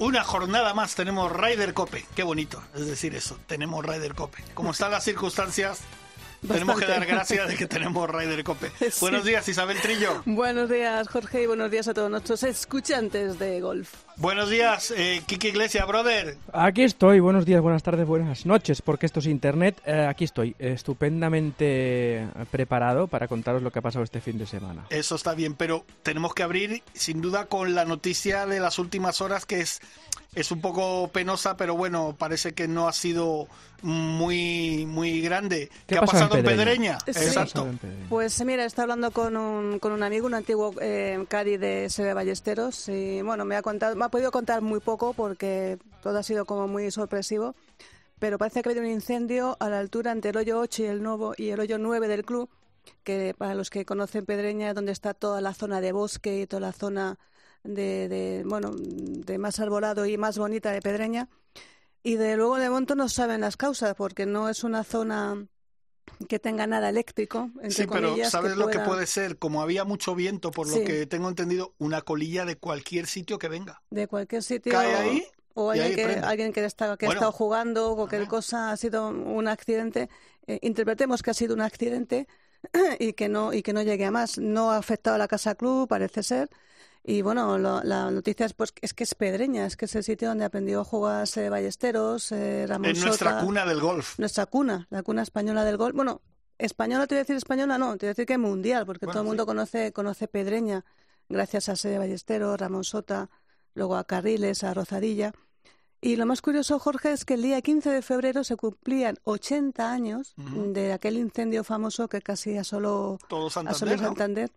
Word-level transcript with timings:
Una 0.00 0.24
jornada 0.24 0.72
más 0.72 0.94
tenemos 0.94 1.30
Ryder 1.30 1.74
Cope. 1.74 2.06
Qué 2.16 2.22
bonito 2.22 2.62
es 2.74 2.86
decir 2.86 3.14
eso. 3.14 3.38
Tenemos 3.46 3.84
Ryder 3.84 4.14
Cope. 4.14 4.42
Como 4.54 4.70
están 4.70 4.90
las 4.90 5.04
circunstancias, 5.04 5.80
tenemos 6.48 6.78
que 6.80 6.86
dar 6.86 7.04
gracias 7.04 7.48
de 7.48 7.54
que 7.54 7.66
tenemos 7.66 8.08
Ryder 8.08 8.42
Cope. 8.42 8.72
Buenos 9.02 9.26
días, 9.26 9.46
Isabel 9.46 9.78
Trillo. 9.82 10.22
Buenos 10.24 10.70
días, 10.70 11.06
Jorge, 11.06 11.42
y 11.42 11.46
buenos 11.46 11.70
días 11.70 11.86
a 11.86 11.92
todos 11.92 12.10
nuestros 12.10 12.42
escuchantes 12.44 13.38
de 13.38 13.60
golf. 13.60 13.92
Buenos 14.20 14.50
días, 14.50 14.92
eh, 14.94 15.22
Kiki 15.24 15.48
Iglesias, 15.48 15.86
brother. 15.86 16.36
Aquí 16.52 16.82
estoy, 16.82 17.20
buenos 17.20 17.46
días, 17.46 17.62
buenas 17.62 17.82
tardes, 17.82 18.06
buenas 18.06 18.44
noches, 18.44 18.82
porque 18.82 19.06
esto 19.06 19.20
es 19.20 19.26
internet. 19.26 19.80
Eh, 19.86 20.06
aquí 20.06 20.24
estoy, 20.24 20.54
estupendamente 20.58 22.28
preparado 22.50 23.06
para 23.06 23.28
contaros 23.28 23.62
lo 23.62 23.70
que 23.70 23.78
ha 23.78 23.82
pasado 23.82 24.04
este 24.04 24.20
fin 24.20 24.36
de 24.36 24.44
semana. 24.44 24.84
Eso 24.90 25.14
está 25.14 25.32
bien, 25.32 25.54
pero 25.54 25.86
tenemos 26.02 26.34
que 26.34 26.42
abrir 26.42 26.82
sin 26.92 27.22
duda 27.22 27.46
con 27.46 27.74
la 27.74 27.86
noticia 27.86 28.44
de 28.44 28.60
las 28.60 28.78
últimas 28.78 29.22
horas 29.22 29.46
que 29.46 29.60
es 29.60 29.80
es 30.34 30.52
un 30.52 30.60
poco 30.60 31.08
penosa, 31.08 31.56
pero 31.56 31.76
bueno, 31.76 32.14
parece 32.16 32.52
que 32.52 32.68
no 32.68 32.86
ha 32.86 32.92
sido 32.92 33.48
muy 33.82 34.86
muy 34.86 35.20
grande. 35.22 35.70
¿Qué, 35.86 35.96
ha 35.96 36.02
pasado 36.02 36.36
en 36.36 36.44
Pedreña? 36.44 36.98
Exacto. 37.06 37.66
Pues 38.08 38.44
mira, 38.44 38.64
está 38.64 38.82
hablando 38.82 39.10
con 39.10 39.36
un, 39.36 39.78
con 39.78 39.92
un 39.92 40.02
amigo, 40.02 40.26
un 40.26 40.34
antiguo 40.34 40.72
eh, 40.80 41.24
Cadi 41.28 41.56
de 41.56 41.90
Sebe 41.90 42.14
Ballesteros, 42.14 42.88
y 42.88 43.22
bueno, 43.22 43.44
me 43.44 43.56
ha 43.56 43.62
contado, 43.62 43.96
me 43.96 44.04
ha 44.04 44.08
podido 44.10 44.30
contar 44.30 44.62
muy 44.62 44.80
poco 44.80 45.12
porque 45.14 45.78
todo 46.02 46.18
ha 46.18 46.22
sido 46.22 46.44
como 46.44 46.68
muy 46.68 46.90
sorpresivo, 46.90 47.54
pero 48.18 48.38
parece 48.38 48.62
que 48.62 48.68
ha 48.68 48.72
habido 48.72 48.84
un 48.84 48.90
incendio 48.92 49.56
a 49.60 49.68
la 49.68 49.78
altura 49.78 50.12
entre 50.12 50.30
el 50.30 50.36
hoyo 50.36 50.60
8 50.60 50.82
y 50.82 50.86
el, 50.86 51.02
nuevo, 51.02 51.34
y 51.36 51.50
el 51.50 51.60
hoyo 51.60 51.78
9 51.78 52.08
del 52.08 52.24
club, 52.24 52.50
que 53.04 53.34
para 53.36 53.54
los 53.54 53.70
que 53.70 53.84
conocen 53.84 54.26
Pedreña, 54.26 54.74
donde 54.74 54.92
está 54.92 55.14
toda 55.14 55.40
la 55.40 55.54
zona 55.54 55.80
de 55.80 55.92
bosque 55.92 56.40
y 56.40 56.46
toda 56.46 56.60
la 56.60 56.72
zona 56.72 57.18
de, 57.62 58.08
de, 58.08 58.42
bueno, 58.46 58.72
de 58.76 59.38
más 59.38 59.60
arbolado 59.60 60.06
y 60.06 60.18
más 60.18 60.38
bonita 60.38 60.72
de 60.72 60.82
Pedreña. 60.82 61.28
Y 62.02 62.16
de 62.16 62.36
luego 62.36 62.56
de 62.56 62.70
momento 62.70 62.94
no 62.94 63.08
saben 63.08 63.42
las 63.42 63.56
causas, 63.56 63.94
porque 63.94 64.26
no 64.26 64.48
es 64.48 64.64
una 64.64 64.84
zona 64.84 65.46
que 66.28 66.38
tenga 66.38 66.66
nada 66.66 66.88
eléctrico. 66.88 67.50
sí, 67.68 67.86
pero 67.90 68.16
¿sabes 68.24 68.56
lo 68.56 68.68
que 68.68 68.78
puede 68.80 69.06
ser? 69.06 69.38
Como 69.38 69.62
había 69.62 69.84
mucho 69.84 70.14
viento, 70.14 70.50
por 70.50 70.68
lo 70.68 70.84
que 70.84 71.06
tengo 71.06 71.28
entendido, 71.28 71.74
una 71.78 72.02
colilla 72.02 72.44
de 72.44 72.56
cualquier 72.56 73.06
sitio 73.06 73.38
que 73.38 73.48
venga. 73.48 73.82
De 73.90 74.06
cualquier 74.06 74.42
sitio. 74.42 74.72
Cae 74.72 74.94
ahí. 74.94 75.24
O 75.54 75.70
alguien, 75.70 75.94
que, 75.94 76.04
alguien 76.04 76.52
que, 76.52 76.64
está, 76.64 76.96
que 76.96 77.06
ha 77.06 77.10
estado 77.10 77.32
jugando 77.32 77.90
o 77.90 77.96
cualquier 77.96 78.28
cosa 78.28 78.70
ha 78.70 78.76
sido 78.76 79.08
un 79.08 79.48
accidente. 79.48 80.08
Eh, 80.46 80.58
interpretemos 80.62 81.22
que 81.22 81.30
ha 81.30 81.34
sido 81.34 81.54
un 81.54 81.60
accidente 81.60 82.28
y 82.98 83.14
que 83.14 83.28
no 83.28 83.52
y 83.52 83.62
que 83.62 83.72
no 83.72 83.82
llegue 83.82 84.04
a 84.04 84.10
más. 84.10 84.38
No 84.38 84.70
ha 84.70 84.76
afectado 84.76 85.16
a 85.16 85.18
la 85.18 85.28
casa 85.28 85.54
club, 85.56 85.88
parece 85.88 86.22
ser. 86.22 86.50
Y 87.02 87.22
bueno, 87.22 87.58
la 87.58 88.10
noticia 88.10 88.46
es, 88.46 88.52
pues, 88.52 88.74
es 88.82 88.92
que 88.92 89.04
es 89.04 89.14
Pedreña, 89.14 89.64
es 89.64 89.76
que 89.76 89.86
es 89.86 89.94
el 89.94 90.04
sitio 90.04 90.28
donde 90.28 90.44
aprendió 90.44 90.80
a 90.80 90.84
jugar 90.84 91.26
Ballesteros, 91.50 92.30
eh, 92.32 92.66
Ramón 92.68 92.90
En 92.90 93.00
nuestra 93.00 93.40
cuna 93.40 93.64
del 93.64 93.80
golf. 93.80 94.18
Nuestra 94.18 94.46
cuna, 94.46 94.86
la 94.90 95.02
cuna 95.02 95.22
española 95.22 95.64
del 95.64 95.78
golf. 95.78 95.94
Bueno, 95.94 96.20
española, 96.58 97.06
te 97.06 97.14
voy 97.14 97.20
a 97.20 97.22
decir 97.22 97.36
española, 97.36 97.78
no, 97.78 97.96
te 97.96 98.06
voy 98.06 98.08
a 98.08 98.12
decir 98.12 98.26
que 98.26 98.36
mundial, 98.36 98.84
porque 98.84 99.06
todo 99.06 99.20
el 99.20 99.26
mundo 99.26 99.46
conoce, 99.46 99.92
conoce 99.92 100.28
Pedreña, 100.28 100.84
gracias 101.28 101.70
a 101.70 101.76
Sede 101.76 101.98
Ballesteros, 101.98 102.60
Ramón 102.60 102.84
Sota, 102.84 103.30
luego 103.74 103.96
a 103.96 104.04
Carriles, 104.04 104.62
a 104.62 104.74
Rozadilla. 104.74 105.32
Y 106.02 106.16
lo 106.16 106.26
más 106.26 106.42
curioso, 106.42 106.78
Jorge, 106.78 107.12
es 107.12 107.24
que 107.24 107.34
el 107.34 107.42
día 107.42 107.60
15 107.60 107.90
de 107.90 108.02
febrero 108.02 108.44
se 108.44 108.56
cumplían 108.56 109.18
80 109.24 109.90
años 109.90 110.34
de 110.36 110.92
aquel 110.92 111.16
incendio 111.16 111.64
famoso 111.64 112.08
que 112.08 112.20
casi 112.20 112.56
asoló, 112.56 113.18
Todo 113.28 113.50
Santander, 113.50 113.98
Santander 113.98 114.50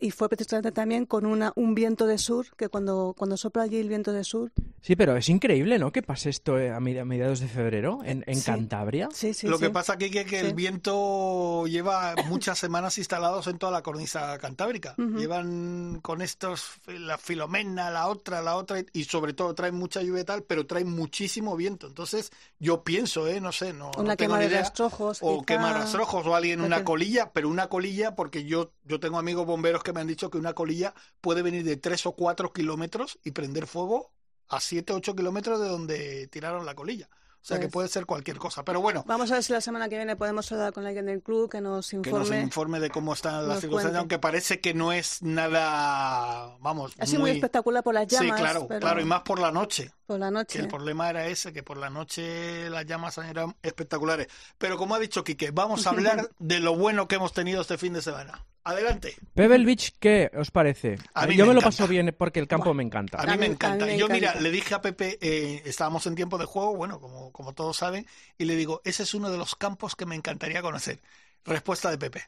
y 0.00 0.10
fue 0.10 0.28
precisamente 0.28 0.72
también 0.72 1.06
con 1.06 1.26
una, 1.26 1.52
un 1.56 1.74
viento 1.74 2.06
de 2.06 2.18
sur, 2.18 2.46
que 2.56 2.68
cuando, 2.68 3.14
cuando 3.16 3.36
sopla 3.36 3.64
allí 3.64 3.78
el 3.78 3.88
viento 3.88 4.12
de 4.12 4.24
sur... 4.24 4.50
Sí, 4.80 4.96
pero 4.96 5.14
es 5.16 5.28
increíble, 5.28 5.78
¿no?, 5.78 5.92
que 5.92 6.02
pase 6.02 6.30
esto 6.30 6.58
eh, 6.58 6.70
a 6.72 6.80
mediados 6.80 7.40
de 7.40 7.48
febrero 7.48 7.98
en, 8.02 8.24
en 8.26 8.40
Cantabria. 8.40 9.08
Sí, 9.12 9.34
sí, 9.34 9.46
Lo 9.46 9.58
que 9.58 9.68
pasa 9.68 9.92
aquí 9.92 10.06
es 10.06 10.24
que 10.24 10.40
el 10.40 10.54
viento 10.54 11.66
lleva 11.66 12.14
muchas 12.26 12.58
semanas 12.58 12.96
instalados 12.96 13.46
en 13.46 13.58
toda 13.58 13.72
la 13.72 13.82
cornisa 13.82 14.38
cantábrica. 14.38 14.94
Llevan 14.96 16.00
con 16.00 16.22
estos, 16.22 16.70
la 16.86 17.18
filomena, 17.18 17.90
la 17.90 18.08
otra, 18.08 18.40
la 18.40 18.56
otra, 18.56 18.82
y 18.94 19.04
sobre 19.04 19.34
todo 19.34 19.54
traen 19.54 19.74
mucha 19.74 20.00
lluvia 20.02 20.22
y 20.22 20.24
tal, 20.24 20.42
pero 20.44 20.66
traen 20.66 20.90
muchísimo 20.90 21.56
viento. 21.56 21.86
Entonces, 21.86 22.32
yo 22.58 22.82
pienso, 22.82 23.26
¿eh?, 23.26 23.40
no 23.40 23.52
sé, 23.52 23.74
no, 23.74 23.90
una 23.98 24.12
no 24.12 24.16
tengo 24.16 24.34
quema 24.34 24.38
de 24.38 24.48
rastrojos. 24.48 25.18
O 25.20 25.42
quema 25.42 25.74
rastrojos, 25.74 26.26
o 26.26 26.34
alguien 26.34 26.62
una 26.62 26.84
colilla, 26.84 27.32
pero 27.32 27.50
una 27.50 27.68
colilla, 27.68 28.14
porque 28.14 28.44
yo, 28.44 28.72
yo 28.84 28.98
tengo 28.98 29.18
amigos 29.18 29.44
bomberos 29.44 29.82
que 29.82 29.89
me 29.92 30.00
han 30.00 30.06
dicho 30.06 30.30
que 30.30 30.38
una 30.38 30.54
colilla 30.54 30.94
puede 31.20 31.42
venir 31.42 31.64
de 31.64 31.76
3 31.76 32.06
o 32.06 32.12
4 32.12 32.52
kilómetros 32.52 33.18
y 33.24 33.32
prender 33.32 33.66
fuego 33.66 34.12
a 34.48 34.60
7 34.60 34.92
o 34.92 34.96
8 34.96 35.16
kilómetros 35.16 35.60
de 35.60 35.68
donde 35.68 36.26
tiraron 36.28 36.66
la 36.66 36.74
colilla. 36.74 37.08
O 37.42 37.46
sea 37.46 37.56
que 37.56 37.68
pues 37.68 37.72
puede 37.72 37.88
ser 37.88 38.04
cualquier 38.04 38.36
cosa. 38.36 38.64
Pero 38.64 38.82
bueno. 38.82 39.02
Vamos 39.06 39.30
a 39.30 39.34
ver 39.34 39.42
si 39.42 39.52
la 39.54 39.62
semana 39.62 39.88
que 39.88 39.96
viene 39.96 40.14
podemos 40.14 40.52
hablar 40.52 40.74
con 40.74 40.86
alguien 40.86 41.06
del 41.06 41.22
club 41.22 41.50
que 41.50 41.62
nos 41.62 41.90
informe. 41.94 42.28
Que 42.28 42.34
nos 42.36 42.44
informe 42.44 42.80
de 42.80 42.90
cómo 42.90 43.14
están 43.14 43.48
las 43.48 43.60
circunstancias, 43.60 43.98
aunque 43.98 44.18
parece 44.18 44.60
que 44.60 44.74
no 44.74 44.92
es 44.92 45.22
nada. 45.22 46.58
Vamos. 46.60 46.94
Muy, 47.18 47.30
espectacular 47.30 47.82
por 47.82 47.94
las 47.94 48.08
llamas. 48.08 48.36
Sí, 48.36 48.42
claro, 48.42 48.68
claro, 48.68 49.00
y 49.00 49.04
más 49.06 49.22
por 49.22 49.40
la 49.40 49.52
noche. 49.52 49.90
Por 50.10 50.18
la 50.18 50.32
noche. 50.32 50.58
el 50.58 50.66
problema 50.66 51.08
era 51.08 51.28
ese, 51.28 51.52
que 51.52 51.62
por 51.62 51.76
la 51.76 51.88
noche 51.88 52.68
las 52.68 52.84
llamas 52.84 53.16
eran 53.18 53.54
espectaculares. 53.62 54.26
Pero 54.58 54.76
como 54.76 54.96
ha 54.96 54.98
dicho 54.98 55.22
Quique, 55.22 55.52
vamos 55.52 55.86
a 55.86 55.90
hablar 55.90 56.28
de 56.40 56.58
lo 56.58 56.74
bueno 56.74 57.06
que 57.06 57.14
hemos 57.14 57.32
tenido 57.32 57.60
este 57.60 57.78
fin 57.78 57.92
de 57.92 58.02
semana. 58.02 58.44
Adelante. 58.64 59.14
Pebble 59.34 59.64
Beach, 59.64 59.94
¿qué 60.00 60.28
os 60.36 60.50
parece? 60.50 60.98
Yo 61.36 61.46
me, 61.46 61.54
lo 61.54 61.60
paso 61.60 61.86
bien 61.86 62.12
porque 62.18 62.40
el 62.40 62.48
campo 62.48 62.74
me 62.74 62.82
encanta. 62.82 63.18
A 63.22 63.24
mí 63.24 63.38
me 63.38 63.46
encanta. 63.46 63.88
Yo, 63.94 64.08
mira, 64.08 64.34
le 64.34 64.50
dije 64.50 64.74
a 64.74 64.82
Pepe, 64.82 65.16
eh, 65.20 65.62
estábamos 65.64 66.04
en 66.08 66.16
tiempo 66.16 66.38
de 66.38 66.44
juego, 66.44 66.74
bueno, 66.74 66.98
como, 66.98 67.30
como 67.30 67.52
todos 67.52 67.76
saben, 67.76 68.04
y 68.36 68.46
le 68.46 68.56
digo, 68.56 68.82
ese 68.84 69.04
es 69.04 69.14
uno 69.14 69.30
de 69.30 69.38
los 69.38 69.54
campos 69.54 69.94
que 69.94 70.06
me 70.06 70.16
encantaría 70.16 70.60
conocer. 70.60 70.98
Respuesta 71.44 71.88
de 71.88 71.98
Pepe. 71.98 72.24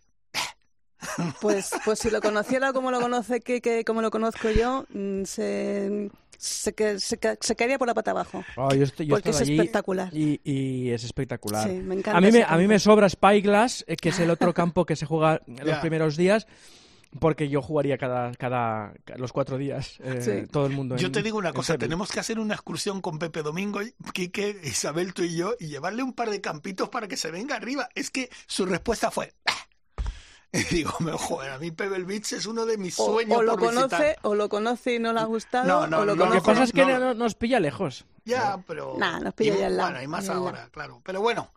Pues, 1.41 1.73
pues 1.85 1.99
si 1.99 2.11
lo 2.11 2.21
conociera 2.21 2.73
como 2.73 2.93
lo 2.93 3.01
conoce 3.01 3.41
que, 3.41 3.85
como 3.85 4.03
lo 4.03 4.13
conozco 4.13 4.51
yo, 4.51 4.87
mm, 4.91 5.25
se, 6.43 6.75
se, 6.77 6.99
se, 6.99 7.39
se 7.41 7.57
caería 7.57 7.79
por 7.79 7.87
la 7.87 7.95
pata 7.95 8.11
abajo. 8.11 8.45
Oh, 8.57 8.69
porque 9.09 9.31
es 9.31 9.41
espectacular. 9.41 10.13
Y, 10.13 10.91
es 10.91 11.05
espectacular. 11.05 11.69
Sí, 11.69 11.77
me 11.77 11.95
encanta 11.95 12.19
a, 12.19 12.21
mí 12.21 12.33
me, 12.33 12.43
a 12.43 12.57
mí 12.57 12.67
me 12.67 12.81
sobra 12.81 13.09
Spyglass, 13.09 13.85
eh, 13.87 13.97
que 13.97 14.09
es 14.09 14.19
el 14.19 14.29
otro 14.29 14.53
campo 14.55 14.85
que 14.85 14.97
se 14.97 15.07
juega 15.07 15.41
los 15.47 15.79
primeros 15.79 16.17
días. 16.17 16.49
Porque 17.21 17.51
yo 17.51 17.61
jugaría 17.61 17.99
cada, 17.99 18.33
cada 18.33 18.95
los 19.19 19.35
cuatro 19.35 19.59
días, 19.59 19.99
eh, 20.03 20.47
todo 20.51 20.65
el 20.65 20.73
mundo. 20.73 20.97
Yo 20.97 21.13
te 21.13 21.23
digo 21.23 21.37
una 21.37 21.53
cosa, 21.53 21.77
tenemos 21.77 22.11
que 22.11 22.19
hacer 22.19 22.39
una 22.39 22.55
excursión 22.55 23.03
con 23.03 23.19
Pepe 23.19 23.43
Domingo, 23.43 23.81
Quique, 24.15 24.59
Isabel, 24.65 25.13
tú 25.13 25.23
y 25.23 25.37
yo, 25.37 25.53
y 25.61 25.67
llevarle 25.67 26.03
un 26.03 26.15
par 26.15 26.31
de 26.31 26.41
campitos 26.41 26.89
para 26.89 27.09
que 27.09 27.19
se 27.19 27.31
venga 27.31 27.55
arriba. 27.55 27.91
Es 27.95 28.11
que 28.11 28.31
su 28.47 28.65
respuesta 28.65 29.11
fue, 29.11 29.35
y 30.71 30.75
digo, 30.75 30.91
joder, 30.91 31.51
a 31.51 31.59
mí 31.59 31.71
Pebble 31.71 32.05
Beach 32.05 32.35
es 32.35 32.45
uno 32.45 32.67
de 32.67 32.77
mis 32.77 32.95
sueños. 32.95 33.39
O, 33.39 33.43
lo 33.43 33.57
por 33.57 33.75
conoce, 33.75 34.17
o 34.21 34.35
lo 34.35 34.51
conoce 34.51 34.97
y 34.97 34.99
no 34.99 35.15
le 35.15 35.21
ha 35.21 35.25
gustado. 35.25 35.67
No, 35.67 35.87
no, 35.87 36.01
o 36.01 36.05
lo, 36.05 36.15
lo 36.15 36.31
que 36.31 36.43
pasa 36.43 36.65
es 36.65 36.73
que 36.73 36.85
nos 36.85 37.35
pilla 37.35 37.59
lejos. 37.59 38.05
Ya, 38.27 38.63
pero. 38.67 38.95
Nah, 38.99 39.19
nos 39.19 39.33
pilla 39.33 39.57
ya 39.57 39.67
al 39.69 39.77
lado. 39.79 39.91
Bueno, 39.91 40.05
y 40.05 40.07
más 40.09 40.29
ahora, 40.29 40.69
claro. 40.71 41.01
Pero 41.05 41.23
bueno, 41.23 41.51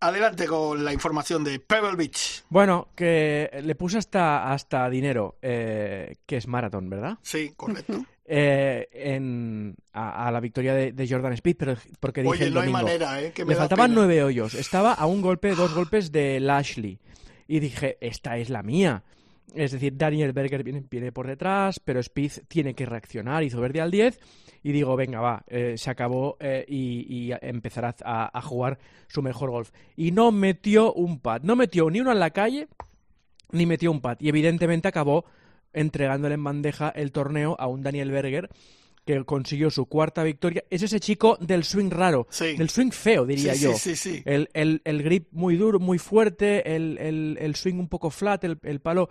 adelante 0.00 0.46
con 0.46 0.84
la 0.84 0.92
información 0.92 1.44
de 1.44 1.60
Pebble 1.60 1.94
Beach. 1.94 2.42
Bueno, 2.48 2.88
que 2.96 3.48
le 3.62 3.74
puse 3.76 3.98
hasta, 3.98 4.50
hasta 4.52 4.90
dinero, 4.90 5.38
eh, 5.40 6.16
que 6.26 6.38
es 6.38 6.48
maratón, 6.48 6.90
¿verdad? 6.90 7.18
Sí, 7.22 7.52
correcto. 7.56 8.04
Eh, 8.32 8.88
en, 8.92 9.76
a, 9.92 10.30
la 10.30 10.40
victoria 10.40 10.74
de, 10.74 11.08
Jordan 11.08 11.32
Speed, 11.34 11.56
pero 11.56 11.76
porque 11.98 12.22
dije 12.22 12.32
Oye, 12.32 12.44
el 12.46 12.54
no 12.54 12.60
domingo, 12.60 12.78
hay 12.78 12.84
manera, 12.84 13.20
¿eh? 13.20 13.32
Que 13.32 13.44
me 13.44 13.54
le 13.54 13.56
faltaban 13.56 13.90
pena. 13.90 14.00
nueve 14.00 14.22
hoyos. 14.24 14.54
Estaba 14.54 14.94
a 14.94 15.06
un 15.06 15.20
golpe, 15.20 15.54
dos 15.54 15.74
golpes 15.74 16.12
de 16.12 16.40
Lashley 16.40 16.98
y 17.50 17.58
dije, 17.58 17.98
esta 18.00 18.38
es 18.38 18.48
la 18.48 18.62
mía. 18.62 19.02
Es 19.56 19.72
decir, 19.72 19.96
Daniel 19.96 20.32
Berger 20.32 20.62
viene, 20.62 20.84
viene 20.88 21.10
por 21.10 21.26
detrás, 21.26 21.80
pero 21.80 21.98
Speed 21.98 22.44
tiene 22.46 22.74
que 22.74 22.86
reaccionar, 22.86 23.42
hizo 23.42 23.60
verde 23.60 23.80
al 23.80 23.90
10 23.90 24.20
y 24.62 24.70
digo, 24.70 24.94
venga, 24.94 25.20
va, 25.20 25.42
eh, 25.48 25.74
se 25.76 25.90
acabó 25.90 26.36
eh, 26.38 26.64
y, 26.68 27.32
y, 27.32 27.32
empezará 27.42 27.96
a, 28.04 28.38
a, 28.38 28.40
jugar 28.40 28.78
su 29.08 29.20
mejor 29.20 29.50
golf. 29.50 29.72
Y 29.96 30.12
no 30.12 30.30
metió 30.30 30.92
un 30.92 31.18
pad, 31.18 31.42
no 31.42 31.56
metió 31.56 31.90
ni 31.90 32.00
uno 32.00 32.12
en 32.12 32.20
la 32.20 32.30
calle, 32.30 32.68
ni 33.50 33.66
metió 33.66 33.90
un 33.90 34.00
pad. 34.00 34.18
Y 34.20 34.28
evidentemente 34.28 34.86
acabó 34.86 35.24
entregándole 35.72 36.34
en 36.34 36.44
bandeja 36.44 36.90
el 36.90 37.10
torneo 37.10 37.56
a 37.58 37.66
un 37.66 37.82
Daniel 37.82 38.12
Berger 38.12 38.48
que 39.04 39.24
consiguió 39.24 39.70
su 39.70 39.86
cuarta 39.86 40.22
victoria, 40.22 40.64
es 40.70 40.82
ese 40.82 41.00
chico 41.00 41.36
del 41.40 41.64
swing 41.64 41.90
raro, 41.90 42.26
Sí. 42.30 42.56
del 42.56 42.70
swing 42.70 42.90
feo, 42.90 43.26
diría 43.26 43.54
Sí, 43.54 43.64
yo. 43.64 43.72
sí, 43.74 43.96
sí, 43.96 44.16
sí. 44.16 44.22
El, 44.24 44.48
el, 44.52 44.82
el 44.84 45.02
grip 45.02 45.28
muy 45.32 45.56
duro, 45.56 45.78
muy 45.80 45.98
fuerte, 45.98 46.74
el, 46.76 46.98
el, 46.98 47.38
el 47.40 47.54
swing 47.56 47.74
un 47.76 47.88
poco 47.88 48.10
flat, 48.10 48.44
el, 48.44 48.58
el 48.62 48.80
palo 48.80 49.08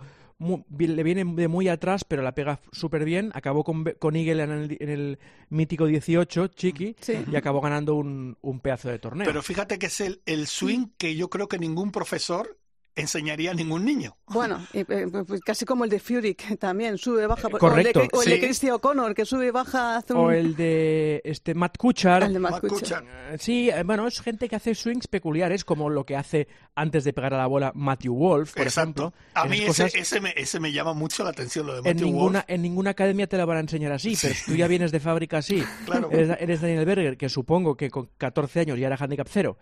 le 0.78 1.02
viene 1.02 1.22
de 1.34 1.48
muy 1.48 1.68
atrás, 1.68 2.02
pero 2.04 2.22
la 2.22 2.32
pega 2.34 2.60
súper 2.72 3.04
bien. 3.04 3.30
Acabó 3.34 3.62
con, 3.62 3.84
con 3.98 4.16
Eagle 4.16 4.42
en 4.44 4.50
el, 4.50 4.76
en 4.80 4.88
el 4.88 5.18
mítico 5.50 5.84
18, 5.84 6.46
Chiqui, 6.48 6.96
Sí. 6.98 7.12
y 7.30 7.36
acabó 7.36 7.60
ganando 7.60 7.94
un, 7.96 8.38
un 8.40 8.60
pedazo 8.60 8.88
de 8.88 8.98
torneo. 8.98 9.26
Pero 9.26 9.42
fíjate 9.42 9.78
que 9.78 9.86
es 9.86 10.00
el, 10.00 10.22
el 10.24 10.46
swing 10.46 10.86
que 10.96 11.14
yo 11.14 11.28
creo 11.28 11.46
que 11.46 11.58
ningún 11.58 11.92
profesor 11.92 12.56
enseñaría 13.00 13.50
a 13.50 13.54
ningún 13.54 13.84
niño. 13.84 14.16
Bueno, 14.26 14.64
y, 14.72 14.80
eh, 14.80 15.06
pues 15.26 15.40
casi 15.40 15.64
como 15.64 15.84
el 15.84 15.90
de 15.90 16.00
Fury, 16.00 16.34
que 16.34 16.56
también 16.56 16.98
sube 16.98 17.24
y 17.24 17.26
baja. 17.26 17.48
Eh, 17.48 17.52
correcto, 17.58 18.00
O 18.00 18.02
el 18.02 18.08
de, 18.08 18.16
o 18.18 18.22
el 18.22 18.28
de 18.28 18.34
sí. 18.36 18.40
Christy 18.40 18.70
O'Connor, 18.70 19.14
que 19.14 19.24
sube 19.24 19.46
y 19.46 19.50
baja. 19.50 19.96
Hace 19.96 20.12
un... 20.14 20.20
o 20.20 20.30
el 20.30 20.54
de 20.56 21.20
este 21.24 21.54
Matt 21.54 21.76
Kuchar. 21.78 22.22
el 22.24 22.32
de 22.34 22.38
Matt 22.38 22.52
Matt 22.52 22.60
Kuchar. 22.62 22.78
Kuchar. 23.02 23.04
Eh, 23.34 23.36
Sí, 23.38 23.70
eh, 23.70 23.82
bueno, 23.84 24.06
es 24.06 24.20
gente 24.20 24.48
que 24.48 24.56
hace 24.56 24.74
swings 24.74 25.06
peculiares, 25.08 25.64
como 25.64 25.88
lo 25.88 26.04
que 26.04 26.16
hace 26.16 26.48
antes 26.74 27.04
de 27.04 27.12
pegar 27.12 27.34
a 27.34 27.38
la 27.38 27.46
bola 27.46 27.72
Matthew 27.74 28.14
Wolf, 28.14 28.54
por 28.54 28.62
Exacto. 28.64 29.12
ejemplo. 29.12 29.12
A 29.34 29.44
mí 29.46 29.56
ese, 29.58 29.66
cosas 29.66 29.94
ese, 29.94 30.20
me, 30.20 30.32
ese 30.36 30.58
me 30.60 30.72
llama 30.72 30.92
mucho 30.94 31.22
la 31.24 31.30
atención, 31.30 31.66
lo 31.66 31.72
de 31.74 31.78
en 31.78 31.84
Matthew 31.84 32.06
ninguna, 32.06 32.38
Wolff. 32.40 32.50
en 32.50 32.62
ninguna 32.62 32.90
academia 32.90 33.26
te 33.28 33.36
la 33.36 33.44
van 33.44 33.56
a 33.58 33.60
enseñar 33.60 33.92
así, 33.92 34.16
pero 34.20 34.34
tú 34.46 34.54
ya 34.56 34.66
vienes 34.66 34.90
de 34.92 35.00
fábrica 35.00 35.38
así. 35.38 35.62
Claro. 35.86 36.08
Eres, 36.12 36.36
eres 36.40 36.60
Daniel 36.60 36.84
Berger, 36.84 37.16
que 37.16 37.28
supongo 37.28 37.76
que 37.76 37.90
con 37.90 38.10
14 38.18 38.60
años 38.60 38.78
ya 38.78 38.86
era 38.88 38.96
handicap 38.96 39.26
cero. 39.30 39.56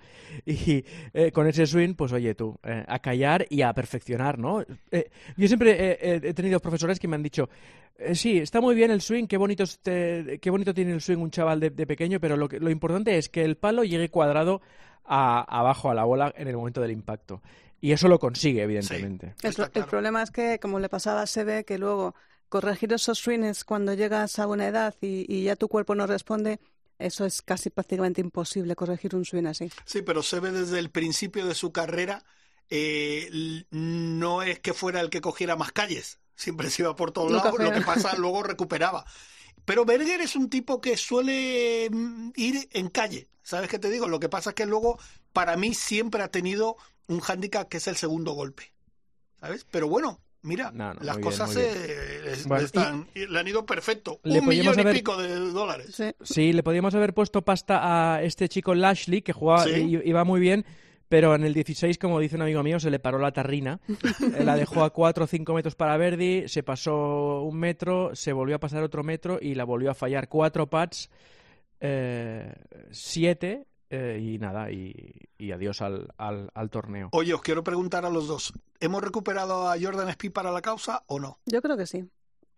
Y 0.44 0.84
eh, 1.14 1.31
con 1.32 1.46
ese 1.46 1.67
swing, 1.67 1.94
pues 1.94 2.12
oye 2.12 2.34
tú, 2.34 2.58
eh, 2.62 2.84
a 2.87 2.99
callar 2.99 3.28
y 3.51 3.63
a 3.63 3.73
perfeccionar, 3.73 4.39
¿no? 4.39 4.63
Eh, 4.91 5.11
yo 5.37 5.47
siempre 5.49 5.99
eh, 6.01 6.21
he 6.23 6.35
tenido 6.35 6.61
profesores 6.61 6.99
que 6.99 7.09
me 7.09 7.17
han 7.17 7.23
dicho, 7.23 7.49
eh, 7.99 8.15
sí, 8.15 8.39
está 8.39 8.61
muy 8.61 8.75
bien 8.75 8.91
el 8.91 9.01
swing, 9.01 9.27
qué 9.27 9.37
bonito, 9.37 9.63
este- 9.65 10.39
qué 10.41 10.51
bonito 10.51 10.73
tiene 10.73 10.93
el 10.93 11.01
swing 11.01 11.19
un 11.19 11.31
chaval 11.31 11.61
de, 11.61 11.71
de 11.71 11.87
pequeño, 11.87 12.21
pero 12.21 12.37
lo, 12.37 12.49
que- 12.49 12.61
lo 12.61 12.71
importante 12.71 13.17
es 13.19 13.29
que 13.29 13.45
el 13.45 13.57
palo 13.57 13.85
llegue 13.85 14.09
cuadrado 14.09 14.61
a- 15.05 15.43
abajo 15.49 15.91
a 15.91 15.95
la 15.95 16.05
bola 16.05 16.33
en 16.37 16.49
el 16.49 16.57
momento 16.57 16.81
del 16.81 16.91
impacto. 16.93 17.43
Y 17.81 17.93
eso 17.93 18.09
lo 18.09 18.19
consigue, 18.19 18.63
evidentemente. 18.63 19.35
El, 19.43 19.85
problema 19.85 20.23
es 20.23 20.31
que, 20.33 20.59
como 20.59 20.81
le 20.81 20.89
pasaba 20.89 21.23
a 21.23 21.27
Sebe, 21.27 21.65
que 21.65 21.79
luego 21.79 22.15
corregir 22.49 22.93
esos 22.93 23.19
swings 23.19 23.65
cuando 23.65 23.95
llegas 23.95 24.39
a 24.39 24.47
una 24.49 24.67
edad 24.67 24.95
y, 25.01 25.25
y 25.33 25.45
ya 25.45 25.55
tu 25.55 25.69
cuerpo 25.69 25.95
no 25.95 26.07
responde, 26.07 26.59
eso 26.99 27.25
es 27.25 27.41
casi 27.43 27.71
prácticamente 27.71 28.21
imposible 28.21 28.75
corregir 28.75 29.15
un 29.15 29.25
swing 29.25 29.47
así. 29.47 29.71
Sí, 29.85 30.03
pero 30.03 30.23
se 30.23 30.41
ve 30.41 30.51
desde 30.51 30.81
el 30.81 30.91
principio 30.91 31.47
de 31.47 31.55
su 31.55 31.71
carrera, 31.71 32.25
eh, 32.70 33.65
no 33.70 34.43
es 34.43 34.59
que 34.61 34.73
fuera 34.75 35.00
el 35.00 35.11
que 35.11 35.20
cogiera 35.20 35.56
más 35.56 35.73
calles, 35.73 36.19
siempre 36.37 36.70
se 36.70 36.82
iba 36.82 36.94
por 36.97 37.12
todos 37.12 37.31
Nunca 37.32 37.47
lados, 37.47 37.61
lo 37.61 37.73
que 37.73 37.81
pasa 37.81 38.17
luego 38.17 38.43
recuperaba. 38.43 39.05
Pero 39.65 39.85
Berger 39.85 40.20
es 40.20 40.35
un 40.37 40.49
tipo 40.49 40.81
que 40.81 40.97
suele 40.97 41.88
mm, 41.91 42.31
ir 42.37 42.69
en 42.73 42.88
calle, 42.88 43.29
¿sabes 43.43 43.69
qué 43.69 43.79
te 43.79 43.91
digo? 43.91 44.09
Lo 44.09 44.20
que 44.20 44.29
pasa 44.29 44.50
es 44.50 44.55
que 44.55 44.67
luego, 44.67 44.99
para 45.32 45.56
mí, 45.56 45.75
siempre 45.75 46.23
ha 46.23 46.29
tenido 46.31 46.76
un 47.06 47.20
hándicap 47.20 47.69
que 47.69 47.76
es 47.79 47.87
el 47.87 47.97
segundo 47.97 48.32
golpe, 48.32 48.73
¿sabes? 49.41 49.67
Pero 49.70 49.88
bueno, 49.88 50.20
mira, 50.43 50.70
No, 50.73 50.94
no, 50.94 51.00
las 51.03 51.17
muy 51.17 51.23
bien, 51.23 51.23
cosas 51.23 51.53
se- 51.53 52.44
Bueno, 52.47 52.61
le, 52.61 52.65
están- 52.67 53.09
le 53.15 53.38
han 53.38 53.49
ido 53.49 53.67
perfecto. 53.67 54.20
le 54.25 54.41
Un 54.41 54.47
millón 54.49 54.79
y 54.81 54.85
pico 54.93 55.17
de 55.17 55.35
dólares. 55.50 55.94
Sí. 55.94 56.12
Sí, 56.23 56.53
le 56.53 56.62
podíamos 56.62 56.94
haber 56.94 57.12
puesto 57.15 57.43
pasta 57.43 58.15
a 58.15 58.23
este 58.23 58.49
chico 58.49 58.75
Lashley, 58.75 59.20
que 59.23 59.32
jugaba 59.32 59.65
Sí. 59.65 59.99
iba 60.05 60.25
muy 60.25 60.41
bien, 60.41 60.65
pero 61.08 61.34
en 61.34 61.44
el 61.44 61.55
16, 61.55 61.99
como 61.99 62.20
dice 62.20 62.37
un 62.37 62.43
amigo 62.43 62.62
mío, 62.62 62.78
se 62.78 62.90
le 62.90 62.99
paró 62.99 63.19
la 63.19 63.32
tarrina. 63.32 63.81
La 64.44 64.56
dejó 64.56 64.84
a 64.84 64.90
4 64.90 65.25
o 65.25 65.26
5 65.26 65.55
metros 65.55 65.75
para 65.75 65.96
Verdi, 65.96 66.49
se 66.49 66.62
pasó 66.62 67.43
un 67.43 67.58
metro, 67.58 68.14
se 68.14 68.32
volvió 68.32 68.56
a 68.56 68.60
pasar 68.60 68.82
otro 68.82 69.02
metro 69.02 69.38
y 69.40 69.55
la 69.55 69.64
volvió 69.64 69.90
a 69.90 69.94
fallar. 69.94 70.28
Cuatro 70.28 70.69
pads, 70.69 71.10
eh, 71.81 72.52
siete, 72.90 73.66
eh, 73.90 74.20
y 74.20 74.38
nada, 74.38 74.70
y, 74.70 75.14
y 75.38 75.52
adiós 75.52 75.81
al, 75.81 76.08
al, 76.19 76.50
al 76.55 76.70
torneo. 76.70 77.08
Oye, 77.12 77.32
os 77.32 77.40
quiero 77.40 77.64
preguntar 77.64 78.05
a 78.05 78.10
los 78.10 78.28
dos, 78.28 78.52
¿hemos 78.81 79.02
recuperado 79.02 79.70
a 79.70 79.76
Jordan 79.81 80.08
Speed 80.10 80.32
para 80.32 80.50
la 80.50 80.60
causa 80.60 81.05
o 81.06 81.19
no? 81.19 81.38
Yo 81.46 81.62
creo 81.62 81.76
que 81.76 81.87
sí. 81.87 82.05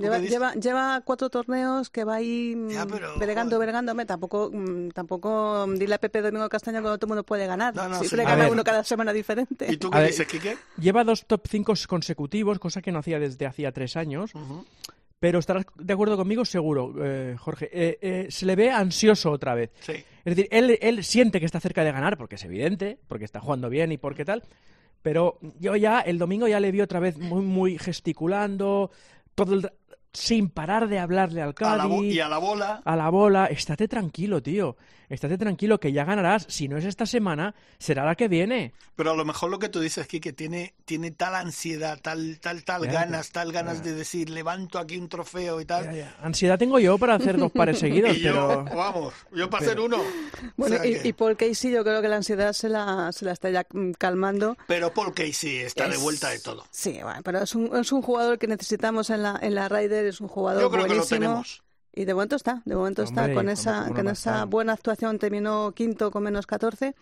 ¿Tú 0.00 0.04
Lleva, 0.06 0.18
lleva, 0.18 0.54
lleva 0.54 1.00
cuatro 1.04 1.28
torneos 1.28 1.90
que 1.90 2.04
va 2.04 2.14
ahí 2.16 2.54
mm, 2.56 2.70
Ya, 2.70 2.86
pero, 2.86 3.18
bregando, 3.18 3.56
joder. 3.56 3.74
Hombre, 3.76 4.06
Tampoco, 4.06 4.50
mm, 4.52 4.88
tampoco 4.90 5.66
mm, 5.68 5.74
dile 5.74 5.94
a 5.96 5.98
Pepe 5.98 6.22
Domingo 6.22 6.48
Castaño 6.48 6.80
cuando 6.80 6.96
todo 6.98 7.06
el 7.06 7.10
mundo 7.10 7.24
puede 7.24 7.46
ganar. 7.46 7.74
No, 7.74 7.88
no, 7.88 7.98
Siempre 7.98 8.22
sí. 8.22 8.24
Gana 8.26 8.44
ver. 8.44 8.52
uno 8.52 8.64
cada 8.64 8.82
semana 8.82 9.12
diferente. 9.12 9.66
¿Y 9.70 9.76
tú 9.76 9.90
qué 9.90 10.02
dices, 10.04 10.26
Quique? 10.26 10.56
Lleva 10.78 11.04
dos 11.04 11.26
top 11.26 11.46
5 11.46 11.74
consecutivos, 11.86 12.58
cosa 12.58 12.80
que 12.80 12.92
no 12.92 13.00
hacía 13.00 13.18
desde 13.18 13.44
hacía 13.46 13.72
tres 13.72 13.96
años. 13.96 14.32
Pero 15.18 15.38
estarás 15.38 15.66
de 15.78 15.92
acuerdo 15.92 16.16
conmigo, 16.16 16.46
seguro, 16.46 16.94
eh, 16.98 17.36
Jorge. 17.38 17.68
Eh, 17.72 17.98
eh, 18.00 18.26
se 18.30 18.46
le 18.46 18.56
ve 18.56 18.70
ansioso 18.70 19.30
otra 19.30 19.54
vez. 19.54 19.70
Sí. 19.80 19.92
Es 20.24 20.36
decir, 20.36 20.48
él, 20.50 20.78
él 20.80 21.04
siente 21.04 21.40
que 21.40 21.46
está 21.46 21.60
cerca 21.60 21.84
de 21.84 21.92
ganar, 21.92 22.16
porque 22.16 22.36
es 22.36 22.44
evidente, 22.44 22.98
porque 23.06 23.26
está 23.26 23.38
jugando 23.40 23.68
bien 23.68 23.92
y 23.92 23.98
porque 23.98 24.24
tal. 24.24 24.42
Pero 25.02 25.38
yo 25.58 25.76
ya, 25.76 26.00
el 26.00 26.18
domingo 26.18 26.46
ya 26.48 26.60
le 26.60 26.72
vi 26.72 26.80
otra 26.80 27.00
vez 27.00 27.18
muy, 27.18 27.42
muy 27.42 27.78
gesticulando, 27.78 28.90
todo 29.34 29.54
el- 29.54 29.72
sin 30.12 30.48
parar 30.48 30.88
de 30.88 30.98
hablarle 30.98 31.42
al 31.42 31.54
A 31.58 31.76
la 31.76 31.86
bo- 31.86 31.96
Cádiz, 31.98 32.14
y 32.14 32.20
a 32.20 32.28
la 32.28 32.38
bola. 32.38 32.82
a 32.84 32.96
la 32.96 33.08
bola. 33.10 33.46
Estate 33.46 33.88
tranquilo, 33.88 34.42
tío. 34.42 34.76
Estate 35.10 35.36
tranquilo, 35.36 35.78
que 35.80 35.92
ya 35.92 36.04
ganarás. 36.04 36.46
Si 36.48 36.68
no 36.68 36.76
es 36.78 36.84
esta 36.84 37.04
semana, 37.04 37.54
será 37.78 38.04
la 38.04 38.14
que 38.14 38.28
viene. 38.28 38.72
Pero 38.96 39.10
a 39.10 39.16
lo 39.16 39.24
mejor 39.24 39.50
lo 39.50 39.58
que 39.58 39.68
tú 39.68 39.80
dices, 39.80 40.06
Quique, 40.06 40.32
tiene, 40.32 40.74
tiene 40.84 41.10
tal 41.10 41.34
ansiedad, 41.34 41.98
tal, 42.00 42.38
tal, 42.40 42.64
tal 42.64 42.84
Ya, 42.84 42.92
ganas, 42.92 43.30
tal 43.32 43.50
ganas 43.52 43.78
ya. 43.78 43.84
de 43.90 43.94
decir, 43.94 44.30
levanto 44.30 44.78
aquí 44.78 44.96
un 44.96 45.08
trofeo 45.08 45.60
y 45.60 45.64
tal. 45.64 45.86
Ya, 45.86 45.92
ya. 45.92 46.16
Ansiedad 46.22 46.58
tengo 46.58 46.78
yo 46.78 46.96
para 46.96 47.16
hacer 47.16 47.36
dos 47.36 47.50
pares 47.50 47.78
seguidos, 47.80 48.16
Y 48.16 48.20
yo, 48.20 48.32
pero... 48.32 48.76
vamos, 48.76 49.14
yo 49.34 49.50
para 49.50 49.66
pero- 49.66 49.70
hacer 49.72 49.80
uno. 49.80 49.98
Bueno, 50.56 50.76
O 50.76 50.78
sea 50.78 50.86
y, 50.86 50.94
que- 51.00 51.08
y 51.08 51.12
Paul 51.12 51.36
Casey 51.36 51.72
yo 51.72 51.82
creo 51.82 52.00
que 52.00 52.08
la 52.08 52.16
ansiedad 52.16 52.52
se 52.52 52.68
la, 52.68 53.10
se 53.12 53.24
la 53.24 53.32
está 53.32 53.50
ya 53.50 53.66
mm, 53.72 53.92
calmando. 53.98 54.56
Pero 54.68 54.94
Paul 54.94 55.12
Casey 55.12 55.56
está 55.58 55.88
de 55.88 55.96
vuelta 55.96 56.28
de 56.30 56.38
todo. 56.38 56.64
Sí, 56.70 57.00
bueno, 57.02 57.20
pero 57.24 57.42
es 57.42 57.54
un, 57.56 57.76
es 57.76 57.90
un 57.90 58.02
jugador 58.02 58.38
que 58.38 58.46
necesitamos 58.46 59.10
en 59.10 59.24
la, 59.24 59.38
en 59.42 59.56
la 59.56 59.68
Ryder, 59.68 60.06
es 60.06 60.20
un 60.20 60.28
jugador 60.28 60.62
Yo 60.62 60.70
creo 60.70 60.84
que 60.84 60.88
lo 60.90 60.94
buenísimo. 60.96 61.20
tenemos. 61.20 61.62
Y 61.94 62.04
de 62.04 62.14
momento 62.14 62.36
está, 62.36 62.62
de 62.64 62.76
momento 62.76 63.02
está 63.02 63.24
con 63.26 63.34
¿cómo- 63.34 63.50
esa, 63.50 63.88
con 63.88 64.08
esa 64.08 64.44
buena 64.44 64.72
actuación, 64.74 65.18
terminó 65.18 65.72
quinto 65.72 66.10
con 66.10 66.22
menos 66.22 66.46
14 66.46 66.94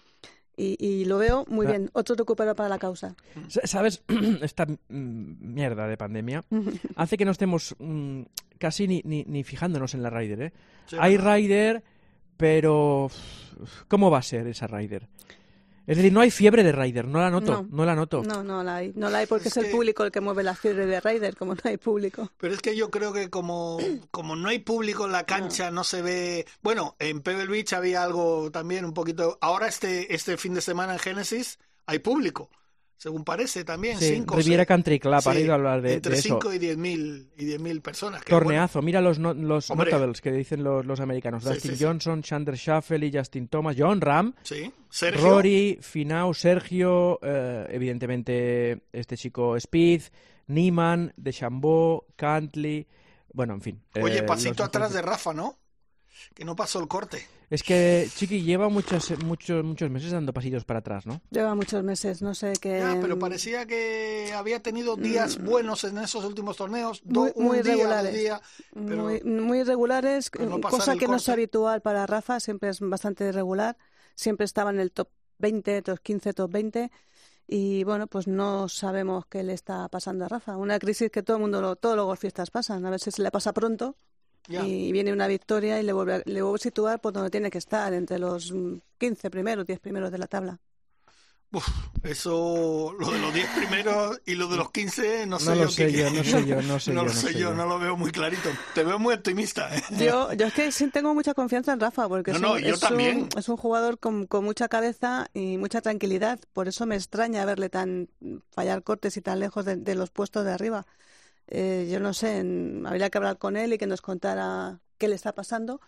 y, 0.57 0.77
y 0.85 1.05
lo 1.05 1.19
veo 1.19 1.45
muy 1.49 1.67
Ah. 1.67 1.71
bien. 1.71 1.91
Otro 1.93 2.17
recuperado 2.17 2.57
para 2.57 2.69
la 2.69 2.79
causa. 2.79 3.15
Sa- 3.49 3.67
¿Sabes? 3.67 4.03
Esta 4.43 4.67
mm, 4.67 4.75
mierda 5.55 5.87
de 5.87 5.97
pandemia 5.97 6.45
hace 6.97 7.17
que 7.17 7.25
no 7.25 7.33
estemos 7.33 7.77
mm, 7.79 8.23
casi 8.59 8.89
ni, 8.89 9.03
ni, 9.05 9.25
ni 9.25 9.45
fijándonos 9.45 9.95
en 9.95 10.03
la 10.03 10.11
Ryder, 10.11 10.43
¿eh? 10.43 10.53
Sí, 10.87 10.97
Hay. 10.99 11.17
Ryder, 11.19 11.83
pero 12.37 13.11
¿cómo 13.89 14.11
va 14.11 14.19
a 14.19 14.23
ser 14.23 14.47
esa 14.47 14.67
Ryder? 14.67 15.07
Es 15.89 15.97
decir, 15.97 16.13
no 16.13 16.21
hay 16.21 16.31
fiebre 16.31 16.63
de 16.63 16.71
Ryder, 16.71 17.07
no 17.09 17.19
la 17.19 17.31
noto, 17.31 17.67
no, 17.71 17.77
No. 17.79 17.85
la 17.87 17.95
noto. 17.95 18.23
No, 18.23 18.45
no 18.45 18.63
la 18.63 18.77
hay, 18.77 18.93
no 18.95 19.09
la 19.09 19.19
hay 19.19 19.27
porque 19.27 19.49
Es 19.49 19.57
es, 19.57 19.63
que- 19.63 19.69
el 19.71 19.75
público 19.75 20.05
el 20.05 20.13
que 20.13 20.21
mueve 20.21 20.43
la 20.43 20.55
fiebre 20.55 20.85
de 20.87 21.01
Ryder, 21.01 21.35
como 21.35 21.55
no 21.55 21.61
hay 21.65 21.79
público. 21.79 22.31
Pero 22.39 22.53
es 22.55 22.61
que 22.61 22.77
yo 22.77 22.91
creo 22.91 23.13
que 23.13 23.31
como, 23.31 23.79
como 24.11 24.37
no 24.37 24.51
hay 24.51 24.59
público 24.59 25.07
en 25.07 25.13
la 25.13 25.25
cancha, 25.25 25.71
no 25.71 25.83
se 25.85 26.03
ve... 26.03 26.47
Bueno, 26.63 26.95
en 26.99 27.23
Pebble 27.23 27.47
Beach 27.47 27.73
había 27.73 28.03
algo 28.05 28.51
también 28.51 28.85
un 28.85 28.93
poquito... 28.93 29.39
Ahora 29.41 29.67
este, 29.67 30.15
este 30.15 30.37
fin 30.37 30.53
de 30.55 30.61
semana 30.61 30.93
en 30.93 30.99
Génesis 30.99 31.59
hay 31.87 32.01
público, 32.01 32.51
según 32.99 33.25
parece 33.25 33.65
también. 33.65 33.97
Sí, 33.99 34.17
cinco, 34.17 34.37
Riviera 34.37 34.63
seis. 34.65 34.69
Country 34.69 34.99
Club, 35.01 35.23
Sí, 35.23 35.29
ha 35.31 35.41
ido 35.41 35.53
a 35.53 35.55
hablar 35.55 35.81
de, 35.81 35.95
Entre 35.95 36.13
de 36.13 36.19
eso. 36.19 36.29
5 36.41 36.53
y 36.53 36.59
10 36.59 36.77
mil 36.77 37.31
y 37.39 37.45
10 37.47 37.61
mil 37.61 37.81
personas. 37.81 38.23
que, 38.23 38.33
bueno, 38.35 38.45
Torneazo, 38.47 38.83
mira 38.83 39.01
los, 39.01 39.19
no- 39.19 39.33
los 39.33 39.71
Hombre. 39.71 39.91
notables 39.91 40.21
que 40.21 40.33
dicen 40.33 40.63
los, 40.63 40.85
los 40.85 41.01
americanos. 41.01 41.45
Sí, 41.45 41.49
Dustin. 41.51 41.77
Johnson, 41.81 42.23
Chandler 42.23 42.57
Shuffle, 42.57 43.11
Justin 43.11 43.49
Thomas, 43.49 43.77
John 43.79 44.01
Ram. 44.03 44.35
Sergio, 44.91 45.23
Rory, 45.31 45.79
Finau, 45.81 46.35
Sergio, 46.35 47.19
eh, 47.23 47.67
evidentemente 47.71 48.83
este 48.93 49.17
chico 49.17 49.57
Speed, 49.57 50.03
Niemann, 50.49 51.13
DeChambeau, 51.17 52.05
Cantley, 52.17 52.87
bueno, 53.33 53.55
en 53.55 53.61
fin. 53.61 53.83
Oye, 54.03 54.19
eh, 54.19 54.23
pasito 54.25 54.65
atrás 54.65 54.93
de. 54.93 55.03
Rafa, 55.03 55.33
¿no? 55.33 55.59
Que 56.35 56.45
no 56.45 56.57
pasó 56.57 56.81
el 56.81 56.89
corte. 56.89 57.25
Es 57.51 57.63
que 57.63 58.07
Chiqui 58.15 58.43
lleva 58.43 58.69
muchos, 58.69 59.11
muchos, 59.25 59.65
muchos 59.65 59.89
meses 59.91 60.11
dando 60.13 60.35
pasitos 60.35 60.65
para 60.67 60.81
atrás, 60.81 61.07
¿no? 61.07 61.23
Lleva 61.31 61.55
muchos 61.55 61.83
meses, 61.83 62.21
no 62.21 62.35
sé 62.35 62.53
qué. 62.61 62.81
Ya, 62.81 62.99
pero 63.01 63.19
parecía 63.19 63.65
que 63.65 64.33
había 64.37 64.61
tenido 64.63 64.97
días 64.97 65.43
buenos 65.43 65.83
en 65.85 65.97
esos 65.99 66.25
últimos 66.27 66.57
torneos. 66.59 67.01
do- 67.05 67.21
Mm. 67.21 67.23
Muy- 67.25 67.33
un 67.37 67.45
muy 67.47 67.63
día, 67.63 67.73
regulares. 67.75 68.13
pero 68.75 69.03
muy, 69.05 69.21
muy 69.23 69.65
no 70.51 70.61
pasar 70.61 70.79
cosa 70.81 70.97
que 70.97 71.07
no 71.09 71.17
es 71.17 71.29
habitual 71.31 71.81
para 71.81 72.07
Rafa, 72.07 72.39
siempre 72.39 72.69
es 72.69 72.81
bastante 72.81 73.27
irregular, 73.29 73.79
siempre 74.15 74.45
estaba 74.45 74.69
en 74.71 74.81
el 74.81 74.93
top 74.93 75.09
20, 75.39 75.81
top 75.83 76.01
15, 76.01 76.35
top 76.35 76.51
20 76.53 76.91
y 77.47 77.83
bueno, 77.85 78.09
pues 78.09 78.27
no 78.27 78.69
sabemos 78.69 79.25
qué 79.27 79.43
le 79.43 79.55
está 79.55 79.89
pasando 79.89 80.27
a 80.27 80.29
Rafa. 80.29 80.59
Una 80.59 80.79
crisis 80.79 81.11
que 81.11 81.23
todo 81.23 81.39
el 81.39 81.43
mundo, 81.43 81.63
lo- 81.63 81.77
todos 81.77 81.97
los 81.97 82.05
golfistas 82.05 82.51
pasan, 82.51 82.85
a 82.85 82.91
veces 82.91 83.15
se 83.15 83.23
le 83.23 83.31
pasa 83.31 83.55
pronto 83.55 83.97
ya. 84.49 84.65
y 84.67 84.91
viene 84.93 85.13
una 85.13 85.27
victoria 85.29 85.81
y 85.81 85.85
le 85.85 85.93
vuelve, 85.93 86.15
a- 86.17 86.23
le 86.25 86.43
vuelve 86.43 86.57
a 86.57 86.63
situar 86.63 87.01
por 87.01 87.13
donde 87.13 87.31
tiene 87.31 87.51
que 87.51 87.59
estar, 87.59 87.93
entre 87.95 88.19
los 88.19 88.51
mm, 88.53 88.79
15 88.99 89.31
primeros, 89.31 89.67
10 89.67 89.81
primeros 89.81 90.11
de 90.11 90.19
la 90.19 90.27
tabla. 90.27 90.59
Uf, 91.51 91.67
eso, 92.03 92.95
lo 92.99 93.11
de 93.11 93.19
los 93.21 93.33
10 93.33 93.49
primeros 93.57 94.21
y 94.27 94.35
lo 94.35 94.49
de 94.49 94.59
los 94.59 94.71
15, 94.71 95.25
no 95.27 95.39
sé 95.39 95.47
no 95.49 95.55
yo. 95.57 95.65
Lo 95.65 95.71
sé 95.71 95.87
qué- 95.87 95.93
yo, 95.93 96.11
no 96.11 96.23
sé 96.23 96.45
yo, 96.47 96.61
no 96.63 96.79
sé 96.79 96.93
no 96.93 97.01
yo, 97.01 97.07
lo 97.09 97.15
no 97.15 97.21
sé 97.21 97.27
sé 97.29 97.33
yo, 97.33 97.39
yo. 97.41 97.55
no 97.55 97.65
lo 97.65 97.79
veo 97.79 97.97
muy 97.97 98.11
clarito. 98.13 98.51
Te 98.75 98.85
veo 98.85 98.99
muy 98.99 99.15
optimista. 99.15 99.75
¿eh? 99.75 99.83
Yo, 99.99 100.31
yo 100.35 100.47
es 100.47 100.53
que 100.53 100.71
sí 100.73 100.89
tengo 100.91 101.15
mucha 101.15 101.33
confianza 101.33 101.73
en 101.73 101.81
Rafa, 101.81 102.07
porque 102.07 102.33
No, 102.33 102.37
es, 102.37 102.43
no, 102.43 102.53
un, 102.53 102.59
yo 102.61 102.75
es 102.75 102.81
también. 102.81 103.23
un- 103.23 103.29
es 103.39 103.49
un 103.49 103.57
jugador 103.57 103.99
con, 103.99 104.27
con 104.27 104.45
mucha 104.45 104.69
cabeza 104.69 105.29
y 105.33 105.57
mucha 105.57 105.81
tranquilidad. 105.81 106.39
Por 106.53 106.69
eso 106.69 106.85
me 106.85 106.97
extraña 106.97 107.47
verle 107.47 107.71
tan 107.71 108.11
fallar 108.51 108.83
cortes 108.83 109.17
y 109.17 109.23
tan 109.23 109.41
lejos 109.41 109.65
de, 109.65 109.77
de 109.77 109.95
los 109.95 110.11
puestos 110.11 110.45
de 110.45 110.53
arriba. 110.53 110.85
Eh, 111.49 111.89
yo 111.91 111.99
no 112.01 112.13
sé, 112.13 112.39
en- 112.39 112.85
habría 112.87 113.11
que 113.11 113.19
hablar 113.19 113.39
con 113.39 113.57
él 113.57 113.73
y 113.73 113.79
que 113.79 113.87
nos 113.87 114.01
contara 114.03 114.81
qué 114.99 115.09
le 115.09 115.15
está 115.15 115.33
pasando. 115.35 115.81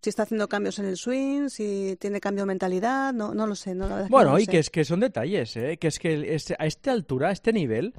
Si 0.00 0.10
está 0.10 0.24
haciendo 0.24 0.48
cambios 0.48 0.78
en 0.80 0.86
el 0.86 0.96
swing, 0.96 1.48
si 1.48 1.96
tiene 2.00 2.20
cambio 2.20 2.42
de 2.42 2.46
mentalidad, 2.48 3.12
no, 3.12 3.34
no 3.34 3.46
lo 3.46 3.54
sé. 3.54 3.74
No, 3.74 3.88
la 3.88 3.96
verdad 3.96 4.00
es 4.00 4.06
que 4.08 4.10
no 4.10 4.16
Bueno, 4.16 4.38
y 4.38 4.44
sé. 4.46 4.50
que 4.50 4.58
es 4.58 4.70
que 4.70 4.84
son 4.84 5.00
detalles, 5.00 5.56
¿eh? 5.56 5.76
Que 5.76 5.86
es 5.88 5.98
que 5.98 6.34
este- 6.34 6.56
a 6.58 6.66
esta 6.66 6.90
altura, 6.92 7.28
a 7.28 7.32
este 7.32 7.52
nivel, 7.52 7.94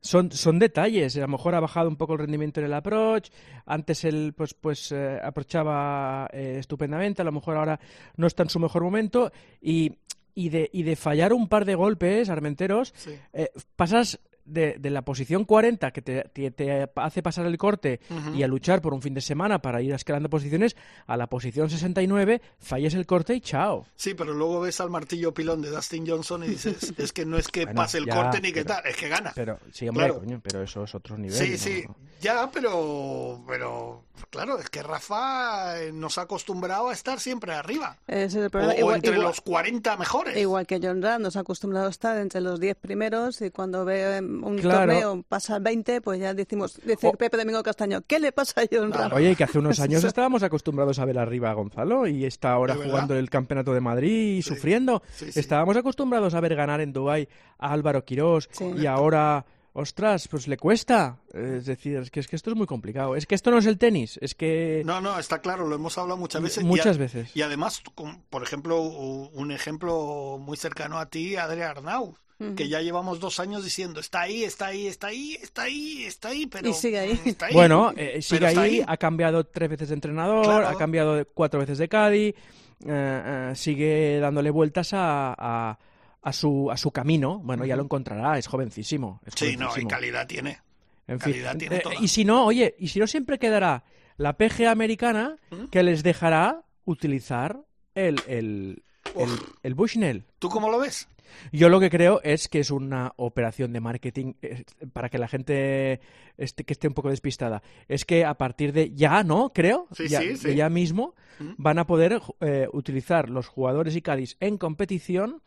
son, 0.00 0.32
son 0.32 0.58
detalles. 0.58 1.16
A 1.16 1.20
lo 1.20 1.28
mejor 1.28 1.54
ha 1.54 1.60
bajado 1.60 1.88
un 1.88 1.96
poco 1.96 2.14
el 2.14 2.18
rendimiento 2.20 2.58
en 2.58 2.66
el 2.66 2.74
approach. 2.74 3.30
Antes 3.66 4.04
él, 4.04 4.34
pues, 4.36 4.54
pues 4.54 4.90
eh, 4.90 5.20
approachaba 5.22 6.28
eh, 6.32 6.56
estupendamente. 6.58 7.22
A 7.22 7.24
lo 7.24 7.30
mejor 7.30 7.56
ahora 7.56 7.78
no 8.16 8.26
está 8.26 8.42
en 8.42 8.48
su 8.48 8.58
mejor 8.58 8.82
momento. 8.82 9.30
Y, 9.60 9.98
y, 10.34 10.48
de, 10.48 10.70
y 10.72 10.82
de 10.82 10.96
fallar 10.96 11.32
un 11.32 11.46
par 11.48 11.64
de 11.64 11.76
golpes, 11.76 12.30
Armenteros, 12.30 12.92
Sí. 12.96 13.16
eh, 13.32 13.50
pasas 13.76 14.18
de, 14.44 14.76
de 14.78 14.90
la 14.90 15.02
posición 15.02 15.44
40 15.44 15.90
que 15.92 16.02
te, 16.02 16.22
te- 16.32 16.50
te 16.50 16.88
hace 16.96 17.22
pasar 17.22 17.46
el 17.46 17.56
corte 17.58 18.00
y 18.34 18.42
a 18.42 18.48
luchar 18.48 18.82
por 18.82 18.92
un 18.94 19.02
fin 19.02 19.14
de 19.14 19.20
semana 19.20 19.60
para 19.60 19.80
ir 19.82 19.92
escalando 19.92 20.28
posiciones 20.30 20.76
a 21.06 21.16
la 21.16 21.26
posición 21.28 21.70
69, 21.70 22.40
falles 22.58 22.94
el 22.94 23.06
corte 23.06 23.34
y 23.34 23.40
chao. 23.40 23.86
Sí, 23.96 24.14
pero 24.14 24.32
luego 24.34 24.60
ves 24.60 24.80
al 24.80 24.90
martillo 24.90 25.32
pilón 25.32 25.62
de 25.62 25.70
Dustin 25.70 26.06
Johnson 26.06 26.44
y 26.44 26.48
dices, 26.48 26.92
es 26.98 27.12
que 27.12 27.24
no 27.24 27.38
es 27.38 27.48
que 27.48 27.64
Bueno, 27.64 27.80
pase 27.80 27.98
el 27.98 28.06
ya, 28.06 28.14
corte 28.14 28.40
ni 28.40 28.52
que 28.52 28.64
pero- 28.64 28.74
tal, 28.76 28.86
es 28.90 28.96
que 28.96 29.08
gana. 29.08 29.32
Pero 29.34 29.58
sí, 29.72 29.88
hombre, 29.88 30.06
Claro. 30.06 30.20
coño, 30.20 30.40
pero 30.42 30.62
eso 30.62 30.84
es 30.84 30.94
otro 30.94 31.16
nivel. 31.16 31.36
Sí, 31.36 31.50
¿no? 31.52 31.58
sí, 31.58 31.84
ya, 32.20 32.50
pero, 32.52 33.42
pero 33.46 34.04
claro, 34.30 34.58
es 34.58 34.68
que 34.70 34.82
Rafa 34.82 35.80
eh, 35.80 35.92
nos 35.92 36.18
ha 36.18 36.22
acostumbrado 36.22 36.88
a 36.88 36.92
estar 36.92 37.18
siempre 37.20 37.52
arriba. 37.52 37.98
Ese 38.06 38.24
es 38.26 38.34
el 38.36 38.46
O, 38.46 38.50
problema. 38.50 38.74
o 38.74 38.78
Igual- 38.78 38.96
entre 38.96 39.12
igual- 39.12 39.26
los 39.28 39.40
40 39.40 39.96
mejores. 39.96 40.36
Igual 40.36 40.66
que 40.66 40.80
John 40.82 41.02
Ram 41.02 41.22
nos 41.22 41.36
ha 41.36 41.40
acostumbrado 41.40 41.86
a 41.86 41.90
estar 41.90 42.18
entre 42.18 42.40
los 42.40 42.60
10 42.60 42.76
primeros 42.76 43.40
y 43.42 43.50
cuando 43.50 43.84
ve 43.84 44.20
un 44.42 44.58
Claro. 44.58 44.92
torneo 44.92 45.24
pasa 45.28 45.56
al 45.56 45.62
20, 45.62 46.00
pues 46.00 46.20
ya 46.20 46.32
decimos, 46.34 46.80
dice 46.84 47.08
O- 47.08 47.12
Pepe 47.12 47.36
Domingo 47.36 47.62
Castaño, 47.62 48.00
¿qué 48.06 48.18
le 48.18 48.32
pasa 48.32 48.62
a 48.62 48.64
John 48.70 48.92
Ram? 48.92 49.12
Oye, 49.12 49.32
y 49.32 49.36
que 49.36 49.44
hace 49.44 49.58
unos 49.58 49.78
años 49.80 50.04
estábamos 50.04 50.42
acostumbrados 50.42 50.98
a 50.98 51.04
ver 51.04 51.18
arriba 51.18 51.50
a 51.50 51.54
Gonzalo 51.54 52.06
y 52.06 52.24
está 52.24 52.52
ahora 52.52 52.74
jugando 52.74 53.14
el 53.14 53.28
campeonato 53.30 53.74
de 53.74 53.80
Madrid 53.80 54.38
y 54.38 54.42
Sí, 54.42 54.48
sufriendo. 54.50 55.02
sí, 55.12 55.30
sí. 55.32 55.40
Estábamos 55.40 55.76
acostumbrados 55.76 56.34
a 56.34 56.40
ver 56.40 56.54
ganar 56.54 56.80
en 56.80 56.92
Dubái 56.92 57.28
a 57.58 57.72
Álvaro 57.72 58.04
Quirós 58.04 58.48
Sí. 58.52 58.64
y 58.76 58.86
ahora, 58.86 59.44
ostras, 59.74 60.28
pues 60.28 60.48
le 60.48 60.56
cuesta. 60.58 61.16
Es 61.32 61.64
decir, 61.66 61.96
es 61.96 62.10
que, 62.10 62.20
es 62.20 62.28
que 62.28 62.36
esto 62.36 62.50
es 62.50 62.56
muy 62.56 62.66
complicado. 62.66 63.16
Es 63.16 63.26
que 63.26 63.34
esto 63.34 63.50
no 63.50 63.58
es 63.58 63.66
el 63.66 63.78
tenis, 63.78 64.18
es 64.20 64.34
que... 64.34 64.82
No, 64.84 65.00
no, 65.00 65.18
está 65.18 65.40
claro, 65.40 65.66
lo 65.66 65.74
hemos 65.76 65.96
hablado 65.96 66.18
muchas 66.18 66.42
veces. 66.42 66.62
y 66.62 66.66
Muchas 66.66 66.96
a- 66.96 67.00
veces. 67.00 67.34
Y 67.36 67.42
además, 67.42 67.80
con- 67.94 68.22
por 68.28 68.42
ejemplo, 68.42 68.80
un 68.82 69.50
ejemplo 69.50 70.38
muy 70.40 70.56
cercano 70.56 70.98
a 70.98 71.06
ti, 71.06 71.36
Adrián 71.36 71.70
Arnau, 71.70 72.16
que 72.56 72.68
ya 72.68 72.80
llevamos 72.80 73.20
dos 73.20 73.40
años 73.40 73.64
diciendo, 73.64 74.00
está 74.00 74.22
ahí, 74.22 74.44
está 74.44 74.66
ahí, 74.66 74.86
está 74.86 75.08
ahí, 75.08 75.34
está 75.40 75.62
ahí, 75.62 76.04
está 76.04 76.28
ahí, 76.28 76.46
pero... 76.46 76.68
Y 76.68 76.72
sigue 76.74 76.98
ahí. 76.98 77.20
está 77.24 77.46
ahí. 77.46 77.54
Bueno, 77.54 77.92
eh, 77.96 78.20
sigue 78.22 78.46
ahí, 78.46 78.82
ha 78.86 78.96
cambiado 78.96 79.44
tres 79.44 79.68
veces 79.70 79.88
de 79.88 79.94
entrenador, 79.94 80.44
Claro. 80.44 80.68
ha 80.68 80.76
cambiado 80.78 81.24
cuatro 81.34 81.60
veces 81.60 81.78
de 81.78 81.88
Cádiz, 81.88 82.34
eh, 82.34 82.38
eh, 82.86 83.52
sigue 83.54 84.18
dándole 84.20 84.50
vueltas 84.50 84.92
a, 84.92 85.34
a, 85.38 85.78
a 86.22 86.32
su, 86.32 86.70
a 86.70 86.76
su 86.76 86.90
camino. 86.90 87.38
Bueno, 87.44 87.64
ya 87.64 87.76
lo 87.76 87.82
encontrará, 87.84 88.38
es 88.38 88.46
jovencísimo. 88.46 89.20
es 89.24 89.34
Sí, 89.36 89.56
no, 89.56 89.70
y 89.76 89.86
calidad 89.86 90.26
tiene. 90.26 90.58
En 91.06 91.18
fin, 91.20 91.32
calidad 91.32 91.56
tiene 91.56 91.76
eh, 91.76 91.80
toda. 91.82 91.94
y 92.00 92.08
si 92.08 92.24
no, 92.24 92.44
oye, 92.46 92.74
y 92.78 92.88
si 92.88 92.98
no 93.00 93.06
siempre 93.06 93.38
quedará 93.38 93.84
la 94.16 94.34
PGA 94.36 94.70
americana 94.70 95.36
¿Mm? 95.50 95.64
que 95.66 95.82
les 95.82 96.02
dejará 96.02 96.62
utilizar 96.84 97.60
el, 97.94 98.20
el, 98.26 98.82
el, 99.16 99.28
el 99.62 99.74
Bushnell. 99.74 100.24
¿Tú 100.38 100.48
cómo 100.48 100.70
lo 100.70 100.78
ves? 100.78 101.08
Yo 101.52 101.68
lo 101.68 101.80
que 101.80 101.90
creo 101.90 102.20
es 102.22 102.48
que 102.48 102.60
es 102.60 102.70
una 102.70 103.12
operación 103.16 103.72
de 103.72 103.80
marketing 103.80 104.34
eh, 104.42 104.64
para 104.92 105.08
que 105.08 105.18
la 105.18 105.28
gente 105.28 106.00
esté, 106.36 106.64
que 106.64 106.72
esté 106.72 106.88
un 106.88 106.94
poco 106.94 107.10
despistada. 107.10 107.62
Es 107.88 108.04
que 108.04 108.24
a 108.24 108.34
partir 108.34 108.72
de 108.72 108.92
ya, 108.94 109.22
¿no? 109.22 109.52
Creo, 109.52 109.86
Sí, 109.92 110.08
ya, 110.08 110.20
sí, 110.20 110.28
de 110.28 110.36
sí. 110.36 110.54
ya 110.54 110.68
mismo 110.68 111.14
Mm. 111.38 111.54
van 111.56 111.78
a 111.78 111.86
poder 111.86 112.20
eh, 112.40 112.68
utilizar 112.72 113.30
los 113.30 113.48
jugadores 113.48 113.96
y 113.96 114.02
Cádiz 114.02 114.36
en 114.38 114.58
competición 114.58 115.40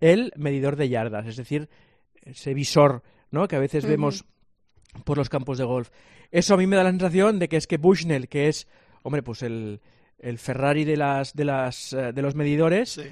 el 0.00 0.32
medidor 0.36 0.74
de 0.76 0.88
yardas, 0.88 1.26
es 1.26 1.36
decir, 1.36 1.68
ese 2.22 2.54
visor, 2.54 3.02
¿no? 3.30 3.46
Que 3.46 3.54
a 3.56 3.60
veces 3.60 3.86
vemos 3.86 4.24
por 5.04 5.16
los 5.16 5.28
campos 5.28 5.56
de 5.58 5.64
golf. 5.64 5.90
Eso 6.32 6.54
a 6.54 6.56
mí 6.56 6.66
me 6.66 6.74
da 6.76 6.82
la 6.82 6.90
sensación 6.90 7.38
de 7.38 7.48
que 7.48 7.56
es 7.56 7.66
que 7.68 7.78
Bushnell, 7.78 8.28
que 8.28 8.48
es, 8.48 8.66
hombre, 9.02 9.22
pues 9.22 9.42
el, 9.42 9.80
el 10.18 10.38
Ferrari 10.38 10.84
de 10.84 10.96
las 10.96 11.34
de 11.34 11.44
las 11.44 11.92
eh, 11.92 12.12
de 12.12 12.20
los 12.22 12.34
medidores, 12.34 12.90
Sí. 12.90 13.02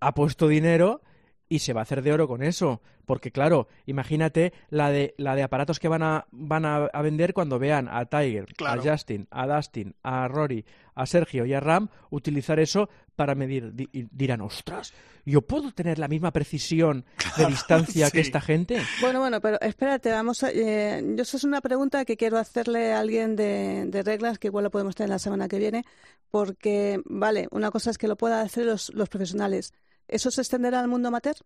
ha 0.00 0.14
puesto 0.14 0.48
dinero 0.48 1.00
y 1.48 1.60
se 1.60 1.72
va 1.72 1.80
a 1.80 1.82
hacer 1.82 2.02
de 2.02 2.12
oro 2.12 2.28
con 2.28 2.42
eso. 2.42 2.80
Porque 3.06 3.30
claro, 3.30 3.68
imagínate 3.86 4.52
la 4.68 4.90
de, 4.90 5.14
la 5.16 5.34
de 5.34 5.42
aparatos 5.42 5.78
que 5.80 5.88
van 5.88 6.02
a, 6.02 6.26
van 6.30 6.66
a, 6.66 6.84
a 6.86 7.00
vender 7.02 7.32
cuando 7.32 7.58
vean 7.58 7.88
a 7.90 8.04
Tiger, 8.04 8.46
Claro. 8.54 8.82
a 8.82 8.84
Justin, 8.84 9.26
a 9.30 9.46
Dustin, 9.46 9.94
a 10.02 10.28
Rory, 10.28 10.64
a 10.94 11.06
Sergio 11.06 11.46
y 11.46 11.54
a 11.54 11.60
Ram 11.60 11.88
utilizar 12.10 12.60
eso 12.60 12.90
para 13.16 13.34
medir. 13.34 13.72
Di- 13.74 13.88
y 13.92 14.02
dirán, 14.12 14.42
ostras, 14.42 14.92
¿yo 15.24 15.40
puedo 15.40 15.72
tener 15.72 15.98
la 15.98 16.06
misma 16.06 16.32
precisión 16.32 17.06
de 17.38 17.46
distancia 17.46 18.10
que 18.10 18.20
esta 18.20 18.42
gente? 18.42 18.78
Bueno, 19.00 19.20
bueno, 19.20 19.40
pero 19.40 19.58
espérate, 19.62 20.10
vamos 20.12 20.42
a... 20.44 20.50
eh, 20.52 21.02
yo 21.16 21.22
esa 21.22 21.38
es 21.38 21.44
una 21.44 21.62
pregunta 21.62 22.04
que 22.04 22.18
quiero 22.18 22.36
hacerle 22.36 22.92
a 22.92 22.98
alguien 23.00 23.36
de, 23.36 23.86
de 23.86 24.02
reglas, 24.02 24.38
que 24.38 24.48
igual 24.48 24.64
lo 24.64 24.70
podemos 24.70 24.94
tener 24.94 25.08
la 25.08 25.18
semana 25.18 25.48
que 25.48 25.58
viene, 25.58 25.84
porque, 26.30 27.00
vale, 27.06 27.48
una 27.52 27.70
cosa 27.70 27.90
es 27.90 27.96
que 27.96 28.06
lo 28.08 28.16
puedan 28.16 28.44
hacer 28.44 28.66
los, 28.66 28.92
los 28.94 29.08
profesionales. 29.08 29.72
¿Eso 30.08 30.30
se 30.30 30.40
extenderá 30.40 30.80
al 30.80 30.88
mundo 30.88 31.08
amateur? 31.08 31.36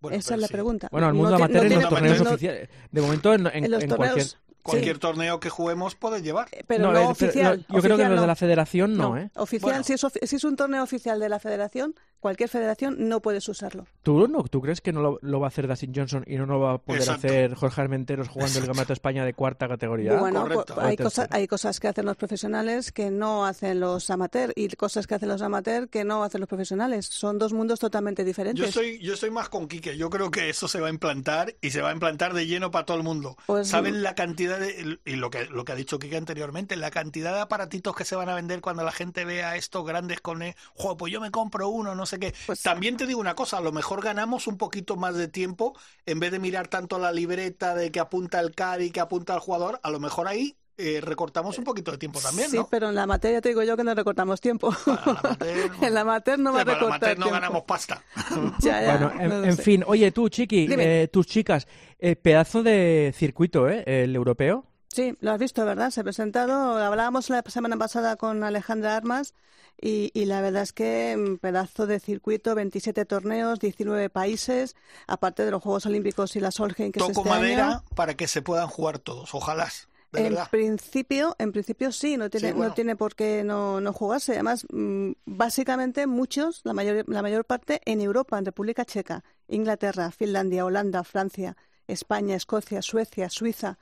Bueno, 0.00 0.16
Esa 0.18 0.34
es 0.34 0.40
la 0.40 0.46
sí. 0.46 0.52
pregunta. 0.52 0.88
Bueno, 0.92 1.08
al 1.08 1.12
No 1.14 1.16
mundo 1.18 1.30
no 1.30 1.36
amateur 1.36 1.62
en 1.64 1.68
tiene- 1.68 1.82
los 1.82 1.90
torneos 1.90 2.22
no- 2.22 2.30
oficiales. 2.30 2.68
De 2.92 3.00
momento 3.00 3.34
en, 3.34 3.46
en- 3.48 3.64
en 3.64 3.70
los 3.70 3.82
en 3.82 3.88
torneos, 3.88 4.12
cualquier... 4.14 4.42
sí. 4.68 4.76
Cualquier 4.76 4.98
torneo 4.98 5.40
que 5.40 5.50
juguemos 5.50 5.94
puede 5.94 6.22
llevar. 6.22 6.48
Pero 6.66 6.84
No, 6.84 6.92
no, 6.92 6.98
eh, 6.98 7.02
pero 7.02 7.10
oficial. 7.10 7.64
no, 7.68 7.74
yo 7.76 7.82
creo 7.82 7.96
que 7.96 8.02
oficial 8.04 8.10
los 8.10 8.20
de 8.20 8.22
no. 8.22 8.26
la 8.26 8.36
federación 8.36 8.96
no, 8.96 9.16
¿eh? 9.16 9.30
Oficial, 9.36 9.70
Bueno. 9.70 9.84
si, 9.84 9.92
es, 9.94 10.06
si 10.22 10.36
es 10.36 10.44
un 10.44 10.56
torneo 10.56 10.82
oficial 10.82 11.18
de 11.20 11.28
la 11.28 11.38
federación, 11.38 11.94
cualquier 12.20 12.48
federación 12.48 13.08
no 13.08 13.20
puedes 13.20 13.48
usarlo. 13.48 13.86
¿Tú, 14.02 14.26
no, 14.28 14.42
¿Tú 14.44 14.60
crees 14.60 14.80
que 14.80 14.92
no 14.92 15.00
lo, 15.00 15.18
lo 15.22 15.40
va 15.40 15.46
a 15.46 15.48
hacer 15.48 15.68
Dustin 15.68 15.92
Johnson 15.94 16.24
y 16.26 16.36
no 16.36 16.46
lo 16.46 16.58
va 16.60 16.72
a 16.74 16.78
poder 16.78 17.02
Exacto. 17.02 17.26
hacer 17.28 17.54
Jorge 17.54 17.80
Armenteros 17.80 18.28
jugando 18.28 18.58
el 18.58 18.66
Gamato 18.66 18.92
España 18.92 19.24
de 19.24 19.34
cuarta 19.34 19.68
categoría? 19.68 20.16
Bueno, 20.18 20.42
correcto. 20.42 20.74
pues, 20.74 20.86
hay, 20.86 20.96
tercera. 20.96 21.28
hay 21.30 21.46
cosas 21.46 21.78
que 21.80 21.88
hacen 21.88 22.06
los 22.06 22.16
profesionales 22.16 22.92
que 22.92 23.10
no 23.10 23.46
hacen 23.46 23.80
los 23.80 24.10
amateurs 24.10 24.52
y 24.56 24.68
cosas 24.70 25.06
que 25.06 25.14
hacen 25.14 25.28
los 25.28 25.42
amateurs 25.42 25.88
que 25.90 26.04
no 26.04 26.24
hacen 26.24 26.40
los 26.40 26.48
profesionales. 26.48 27.06
Son 27.06 27.38
dos 27.38 27.52
mundos 27.52 27.78
totalmente 27.78 28.24
diferentes. 28.24 28.60
Yo 28.62 28.68
estoy, 28.68 28.98
yo 29.00 29.14
estoy 29.14 29.30
más 29.30 29.48
con 29.48 29.68
Quique. 29.68 29.96
Yo 29.96 30.10
creo 30.10 30.30
que 30.30 30.48
eso 30.48 30.66
se 30.68 30.80
va 30.80 30.88
a 30.88 30.90
implantar 30.90 31.54
y 31.60 31.70
se 31.70 31.80
va 31.82 31.90
a 31.90 31.92
implantar 31.92 32.34
de 32.34 32.46
lleno 32.46 32.70
para 32.70 32.84
todo 32.86 32.96
el 32.96 33.02
mundo. 33.04 33.36
Pues- 33.46 33.68
¿Saben 33.68 34.02
la 34.02 34.14
cantidad 34.14 34.57
de, 34.58 34.98
y 35.04 35.16
lo 35.16 35.30
que, 35.30 35.46
lo 35.46 35.64
que 35.64 35.72
ha 35.72 35.74
dicho 35.74 35.98
Quique 35.98 36.16
anteriormente, 36.16 36.76
la 36.76 36.90
cantidad 36.90 37.32
de 37.34 37.40
aparatitos 37.40 37.94
que 37.96 38.04
se 38.04 38.16
van 38.16 38.28
a 38.28 38.34
vender 38.34 38.60
cuando 38.60 38.82
la 38.84 38.92
gente 38.92 39.24
vea 39.24 39.56
estos 39.56 39.86
grandes 39.86 40.20
con, 40.20 40.40
"Jo, 40.74 40.96
pues 40.96 41.12
yo 41.12 41.20
me 41.20 41.30
compro 41.30 41.68
uno, 41.68 41.94
no 41.94 42.06
sé 42.06 42.18
qué. 42.18 42.34
Pues- 42.46 42.62
También 42.62 42.96
te 42.96 43.06
digo 43.06 43.20
una 43.20 43.34
cosa, 43.34 43.58
a 43.58 43.60
lo 43.60 43.72
mejor 43.72 44.02
ganamos 44.02 44.46
un 44.46 44.56
poquito 44.58 44.96
más 44.96 45.14
de 45.14 45.28
tiempo 45.28 45.76
en 46.06 46.20
vez 46.20 46.32
de 46.32 46.38
mirar 46.38 46.68
tanto 46.68 46.98
la 46.98 47.12
libreta 47.12 47.74
de 47.74 47.90
que 47.90 48.00
apunta 48.00 48.40
el 48.40 48.54
CAD 48.54 48.90
que 48.92 49.00
apunta 49.00 49.34
el 49.34 49.40
jugador, 49.40 49.80
a 49.82 49.90
lo 49.90 50.00
mejor 50.00 50.28
ahí 50.28 50.56
eh, 50.78 51.00
recortamos 51.02 51.58
un 51.58 51.64
poquito 51.64 51.90
de 51.90 51.98
tiempo 51.98 52.20
también, 52.20 52.48
sí, 52.50 52.56
¿no? 52.56 52.68
pero 52.70 52.88
en 52.88 52.94
la 52.94 53.06
materia 53.06 53.40
te 53.40 53.48
digo 53.50 53.62
yo 53.64 53.76
que 53.76 53.84
no 53.84 53.94
recortamos 53.94 54.40
tiempo. 54.40 54.72
La 54.86 54.94
amateur, 55.02 55.68
en 55.82 55.94
la 55.94 56.00
amateur 56.00 56.38
no 56.38 56.52
va 56.52 56.60
a 56.60 56.64
Sí, 56.64 56.66
para 56.66 56.78
la 56.78 56.86
recortar 56.86 57.10
amateur 57.10 57.18
no 57.18 57.24
tiempo. 57.26 57.34
ganamos 57.40 57.62
pasta. 57.64 58.02
Ya, 58.60 58.82
ya, 58.82 58.96
Bueno, 58.96 59.12
en, 59.20 59.28
no 59.28 59.44
en 59.44 59.58
fin, 59.58 59.84
oye 59.86 60.10
tú, 60.12 60.28
Chiqui, 60.28 60.68
eh, 60.70 61.08
tus 61.12 61.26
chicas, 61.26 61.66
eh, 61.98 62.16
pedazo 62.16 62.62
de 62.62 63.12
circuito, 63.16 63.68
¿eh? 63.68 63.82
El 63.86 64.14
europeo. 64.16 64.64
Sí, 64.88 65.14
lo 65.20 65.32
has 65.32 65.38
visto, 65.38 65.64
¿verdad? 65.66 65.90
Se 65.90 66.00
ha 66.00 66.04
presentado, 66.04 66.78
hablábamos 66.78 67.28
la 67.28 67.42
semana 67.46 67.76
pasada 67.76 68.16
con 68.16 68.42
Alejandra 68.42 68.96
Armas 68.96 69.34
y, 69.80 70.10
y 70.14 70.24
la 70.24 70.40
verdad 70.40 70.62
es 70.62 70.72
que 70.72 71.14
mm, 71.16 71.36
pedazo 71.36 71.86
de 71.86 72.00
circuito, 72.00 72.54
27 72.54 73.04
torneos, 73.04 73.60
19 73.60 74.08
países, 74.10 74.74
aparte 75.06 75.44
de 75.44 75.50
los 75.50 75.62
Juegos 75.62 75.84
Olímpicos 75.86 76.34
y 76.36 76.40
la 76.40 76.50
Solheim 76.50 76.90
que 76.90 77.00
es 77.00 77.06
Toco 77.06 77.20
este 77.20 77.28
madera 77.30 77.68
año. 77.68 77.82
para 77.94 78.14
que 78.14 78.26
se 78.28 78.42
puedan 78.42 78.66
jugar 78.68 78.98
todos, 78.98 79.34
ojalá. 79.34 79.68
De 80.12 80.20
En 80.20 80.30
verdad. 80.30 80.48
principio, 80.50 81.36
en 81.38 81.52
principio 81.52 81.92
sí, 81.92 82.16
no 82.16 82.30
tiene, 82.30 82.48
Sí, 82.48 82.54
bueno. 82.54 82.68
no 82.70 82.74
tiene 82.74 82.96
por 82.96 83.14
qué 83.14 83.44
no, 83.44 83.80
no 83.80 83.92
jugarse. 83.92 84.32
Además, 84.32 84.66
mm, 84.70 85.12
básicamente 85.26 86.06
muchos, 86.06 86.62
la 86.64 86.72
mayor, 86.72 87.04
la 87.08 87.22
mayor 87.22 87.44
parte 87.44 87.80
en 87.84 88.00
Europa, 88.00 88.38
en 88.38 88.44
República 88.46 88.84
Checa, 88.86 89.22
Inglaterra, 89.48 90.10
Finlandia, 90.10 90.64
Holanda, 90.64 91.04
Francia, 91.04 91.56
España, 91.86 92.36
Escocia, 92.36 92.80
Suecia, 92.82 93.28
Suiza. 93.28 93.78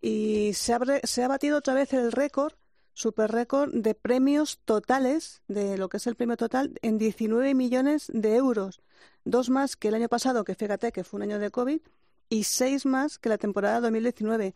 Y 0.00 0.52
se, 0.54 0.74
abre- 0.74 1.00
se 1.04 1.24
ha 1.24 1.28
batido 1.28 1.58
otra 1.58 1.74
vez 1.74 1.92
el 1.94 2.12
récord, 2.12 2.54
super 2.94 3.30
récord, 3.32 3.72
de 3.74 3.94
premios 3.94 4.60
totales, 4.64 5.42
de 5.48 5.78
lo 5.78 5.88
que 5.88 5.98
es 5.98 6.06
el 6.06 6.16
premio 6.16 6.36
total, 6.36 6.74
en 6.82 6.98
19 6.98 7.54
millones 7.54 8.06
de 8.12 8.36
euros. 8.36 8.80
dos 9.24 9.50
más 9.50 9.76
que 9.76 9.88
el 9.88 9.94
año 9.94 10.08
pasado, 10.08 10.44
que 10.44 10.54
fíjate 10.54 10.92
que 10.92 11.04
fue 11.04 11.18
un 11.18 11.22
año 11.24 11.38
de 11.38 11.50
COVID, 11.50 11.80
y 12.28 12.44
seis 12.44 12.84
más 12.86 13.18
que 13.18 13.28
la 13.28 13.38
temporada 13.38 13.80
2019. 13.80 14.54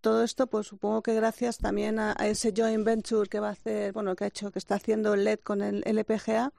Todo 0.00 0.22
esto, 0.22 0.46
pues 0.46 0.68
supongo 0.68 1.02
que 1.02 1.14
gracias 1.14 1.58
también 1.58 1.98
a, 1.98 2.12
ese 2.12 2.52
joint 2.56 2.84
venture 2.84 3.28
que 3.28 3.40
va 3.40 3.48
a 3.48 3.52
hacer, 3.52 3.92
bueno, 3.92 4.14
que 4.14 4.24
ha 4.24 4.26
hecho, 4.28 4.52
que 4.52 4.58
está 4.58 4.76
haciendo 4.76 5.14
el 5.14 5.24
LED 5.24 5.40
con 5.40 5.60
el 5.60 5.82
LPGA, 5.84 6.52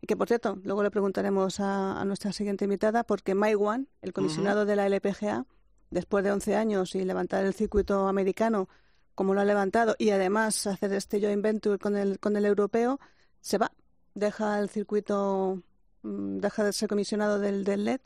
y 0.00 0.06
que 0.06 0.16
por 0.16 0.28
cierto, 0.28 0.58
luego 0.64 0.82
le 0.82 0.90
preguntaremos 0.90 1.60
a, 1.60 2.02
nuestra 2.06 2.32
siguiente 2.32 2.64
invitada, 2.64 3.04
porque 3.04 3.34
Mike 3.34 3.56
One, 3.56 3.86
el 4.00 4.12
comisionado 4.12 4.64
de 4.64 4.76
la 4.76 4.86
LPGA, 4.86 5.46
después 5.90 6.24
de 6.24 6.32
11 6.32 6.56
años 6.56 6.94
y 6.94 7.04
levantar 7.04 7.44
el 7.44 7.54
circuito 7.54 8.08
americano 8.08 8.68
como 9.14 9.34
lo 9.34 9.40
ha 9.40 9.44
levantado, 9.44 9.94
y 9.98 10.10
además 10.10 10.66
hacer 10.66 10.92
este 10.92 11.20
joint 11.20 11.42
venture 11.42 11.78
con 11.78 11.96
el, 11.96 12.18
con 12.18 12.36
el 12.36 12.44
europeo, 12.44 12.98
se 13.40 13.58
va, 13.58 13.72
deja 14.14 14.58
el 14.58 14.68
circuito, 14.70 15.62
mm, 16.02 16.38
deja 16.38 16.64
de 16.64 16.72
ser 16.72 16.88
comisionado 16.88 17.38
del, 17.38 17.64
del 17.64 17.84
LED 17.84 18.00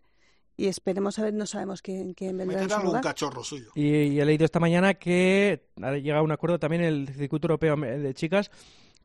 y 0.60 0.68
esperemos 0.68 1.18
a 1.18 1.22
ver, 1.22 1.32
no 1.32 1.46
sabemos 1.46 1.80
quién, 1.80 2.12
quién 2.12 2.36
vendrá 2.36 2.82
lugar. 2.82 3.02
cachorro 3.02 3.42
suyo. 3.42 3.70
Y, 3.74 4.18
he 4.20 4.24
leído 4.26 4.44
esta 4.44 4.60
mañana 4.60 4.92
que 4.92 5.64
ha 5.80 5.92
llegado 5.92 6.20
a 6.20 6.24
un 6.24 6.32
acuerdo 6.32 6.58
también 6.58 6.82
el 6.82 7.08
circuito 7.08 7.46
europeo 7.46 7.76
de 7.76 8.12
chicas 8.12 8.50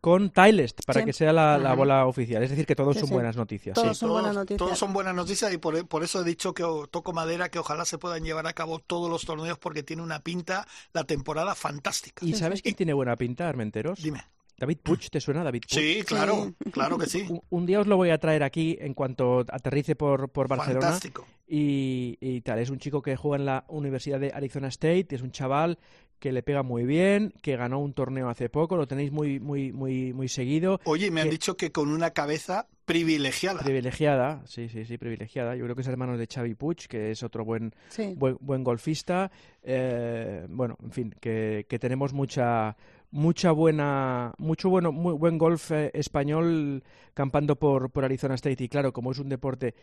con 0.01 0.31
Tylest 0.31 0.81
para 0.85 1.05
que 1.05 1.13
sea 1.13 1.31
la, 1.31 1.73
bola 1.73 2.07
oficial. 2.07 2.43
Es 2.43 2.49
decir, 2.49 2.65
que 2.65 2.75
todos 2.75 2.97
son 2.97 3.09
buenas 3.09 3.37
noticias. 3.37 3.73
Todos 3.73 3.97
son 3.97 4.09
buenas 4.09 4.35
noticias. 4.35 4.57
Todos 4.57 4.77
son 4.77 4.91
buenas 4.91 5.15
noticias 5.15 5.53
y 5.53 5.57
por, 5.57 5.87
por, 5.87 6.03
eso 6.03 6.21
he 6.21 6.23
dicho 6.25 6.53
que 6.53 6.63
toco 6.91 7.13
madera 7.13 7.47
que 7.47 7.57
ojalá 7.57 7.85
se 7.85 7.97
puedan 7.97 8.23
llevar 8.23 8.45
a 8.47 8.53
cabo 8.53 8.79
todos 8.79 9.09
los 9.09 9.25
torneos 9.25 9.57
porque 9.57 9.81
tiene 9.81 10.03
una 10.03 10.19
pinta 10.19 10.67
la 10.91 11.05
temporada 11.05 11.55
fantástica. 11.55 12.25
¿Y 12.25 12.33
sabes 12.33 12.61
quién 12.61 12.75
tiene 12.75 12.93
buena 12.93 13.15
pinta, 13.15 13.47
Armenteros? 13.47 14.03
Dime. 14.03 14.25
David 14.57 14.77
Puch, 14.83 15.09
¿te 15.09 15.19
suena 15.19 15.43
David 15.43 15.61
Puch? 15.61 15.79
Sí, 15.79 16.03
claro, 16.05 16.53
claro 16.71 16.97
que 16.97 17.07
sí. 17.07 17.27
Un, 17.49 17.65
día 17.65 17.81
os 17.81 17.87
lo 17.87 17.97
voy 17.97 18.09
a 18.09 18.17
traer 18.17 18.43
aquí 18.43 18.77
en 18.79 18.93
cuanto 18.93 19.39
aterrice 19.39 19.95
por, 19.95 20.29
por 20.29 20.47
Barcelona. 20.47 20.81
Fantástico. 20.81 21.27
Y, 21.47 22.17
y, 22.21 22.41
tal, 22.41 22.59
es 22.59 22.69
un 22.69 22.79
chico 22.79 23.01
que 23.01 23.15
juega 23.15 23.37
en 23.37 23.45
la 23.45 23.65
Universidad 23.67 24.19
de 24.19 24.31
Arizona 24.33 24.69
State, 24.69 25.07
es 25.11 25.21
un 25.21 25.31
chaval 25.31 25.77
que 26.19 26.31
le 26.31 26.43
pega 26.43 26.63
muy 26.63 26.85
bien, 26.85 27.33
que 27.41 27.55
ganó 27.55 27.79
un 27.79 27.93
torneo 27.93 28.29
hace 28.29 28.49
poco, 28.49 28.77
lo 28.77 28.87
tenéis 28.87 29.11
muy 29.11 29.39
muy 29.39 29.71
muy 29.71 30.13
muy 30.13 30.27
seguido. 30.27 30.79
Oye, 30.85 31.11
me 31.11 31.21
han 31.21 31.29
dicho 31.29 31.57
que 31.57 31.71
con 31.71 31.89
una 31.89 32.11
cabeza 32.11 32.67
privilegiada. 32.85 33.61
Privilegiada, 33.61 34.41
sí, 34.45 34.69
sí, 34.69 34.85
sí, 34.85 34.97
privilegiada. 34.97 35.55
Yo 35.55 35.65
creo 35.65 35.75
que 35.75 35.81
es 35.81 35.87
hermano 35.87 36.17
de 36.17 36.27
Xavi 36.27 36.55
Puig, 36.55 36.87
que 36.87 37.11
es 37.11 37.21
otro 37.21 37.43
buen 37.43 37.75
buen, 38.15 38.63
golfista. 38.63 39.31
Eh, 39.61 40.45
bueno, 40.49 40.77
en 40.81 40.91
fin, 40.91 41.15
que, 41.19 41.65
que 41.67 41.79
tenemos 41.79 42.13
mucha 42.13 42.75
mucha 43.15 43.51
buena, 43.51 44.33
mucho 44.37 44.69
bueno, 44.69 44.91
muy 44.91 45.13
buen 45.13 45.37
golf 45.37 45.71
eh, 45.71 45.89
español 45.93 46.83
campando 47.13 47.55
por, 47.55 47.89
por 47.89 48.03
Arizona 48.03 48.35
State. 48.35 48.65
Y 48.65 48.67
claro, 48.67 48.91
como 48.91 49.13
es 49.13 49.19
un 49.19 49.29
deporte 49.29 49.73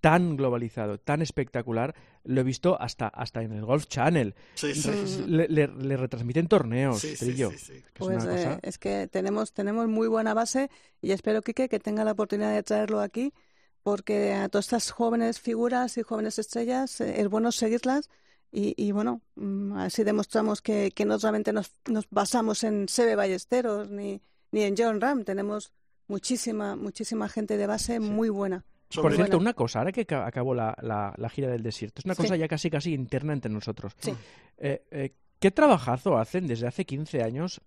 tan 0.00 0.36
globalizado, 0.36 0.98
tan 0.98 1.20
espectacular, 1.20 1.96
lo 2.22 2.40
he 2.40 2.44
visto 2.44 2.80
hasta, 2.80 3.08
hasta 3.08 3.42
en 3.42 3.50
el 3.50 3.64
Golf 3.64 3.86
Channel. 3.86 4.32
Sí, 4.54 4.74
sí. 4.76 5.24
Le, 5.26 5.66
retransmiten 5.96 6.46
torneos, 6.46 7.00
sí, 7.00 7.16
Trillo. 7.16 7.50
pues 7.94 8.24
eh, 8.26 8.60
es 8.62 8.78
que 8.78 9.08
tenemos, 9.08 9.52
tenemos 9.52 9.88
muy 9.88 10.06
buena 10.06 10.32
base 10.32 10.70
y 11.02 11.10
espero, 11.10 11.42
Quique, 11.42 11.68
que 11.68 11.80
tenga 11.80 12.04
la 12.04 12.12
oportunidad 12.12 12.54
de 12.54 12.62
traerlo 12.62 13.00
aquí, 13.00 13.34
porque 13.82 14.34
a 14.34 14.48
todas 14.48 14.66
estas 14.66 14.92
jóvenes 14.92 15.40
figuras 15.40 15.98
y 15.98 16.02
jóvenes 16.02 16.38
estrellas 16.38 17.00
eh, 17.00 17.20
es 17.20 17.28
bueno 17.28 17.50
seguirlas 17.50 18.08
y, 18.50 18.92
bueno, 18.92 19.20
mm, 19.36 19.74
así 19.74 20.04
demostramos 20.04 20.62
que, 20.62 20.90
que 20.92 21.04
no 21.04 21.18
solamente 21.18 21.52
nos, 21.52 21.74
nos 21.86 22.06
basamos 22.10 22.64
en 22.64 22.88
Sebe 22.88 23.14
Ballesteros 23.14 23.90
ni, 23.90 24.22
ni 24.52 24.62
en 24.62 24.74
John 24.76 25.00
Ram, 25.00 25.24
tenemos 25.24 25.72
muchísima, 26.08 26.74
muchísima 26.74 27.28
gente 27.28 27.56
de 27.56 27.66
base 27.66 28.00
muy 28.00 28.30
buena. 28.30 28.64
Por 28.94 29.14
cierto, 29.14 29.36
una 29.36 29.52
cosa, 29.52 29.80
ahora 29.80 29.92
que 29.92 30.06
acabó 30.14 30.54
la, 30.54 30.74
la, 30.80 31.28
gira 31.28 31.48
del 31.48 31.62
desierto, 31.62 32.00
es 32.00 32.06
una 32.06 32.14
cosa 32.14 32.36
ya 32.36 32.48
casi 32.48 32.70
casi 32.70 32.94
interna 32.94 33.34
entre 33.34 33.52
nosotros. 33.52 33.94
Eh, 34.56 34.82
eh, 34.90 35.12
¿Qué 35.38 35.50
trabajazo 35.50 36.16
hacen 36.16 36.46
desde 36.46 36.66
hace 36.66 36.86
15 36.86 37.22
años 37.22 37.60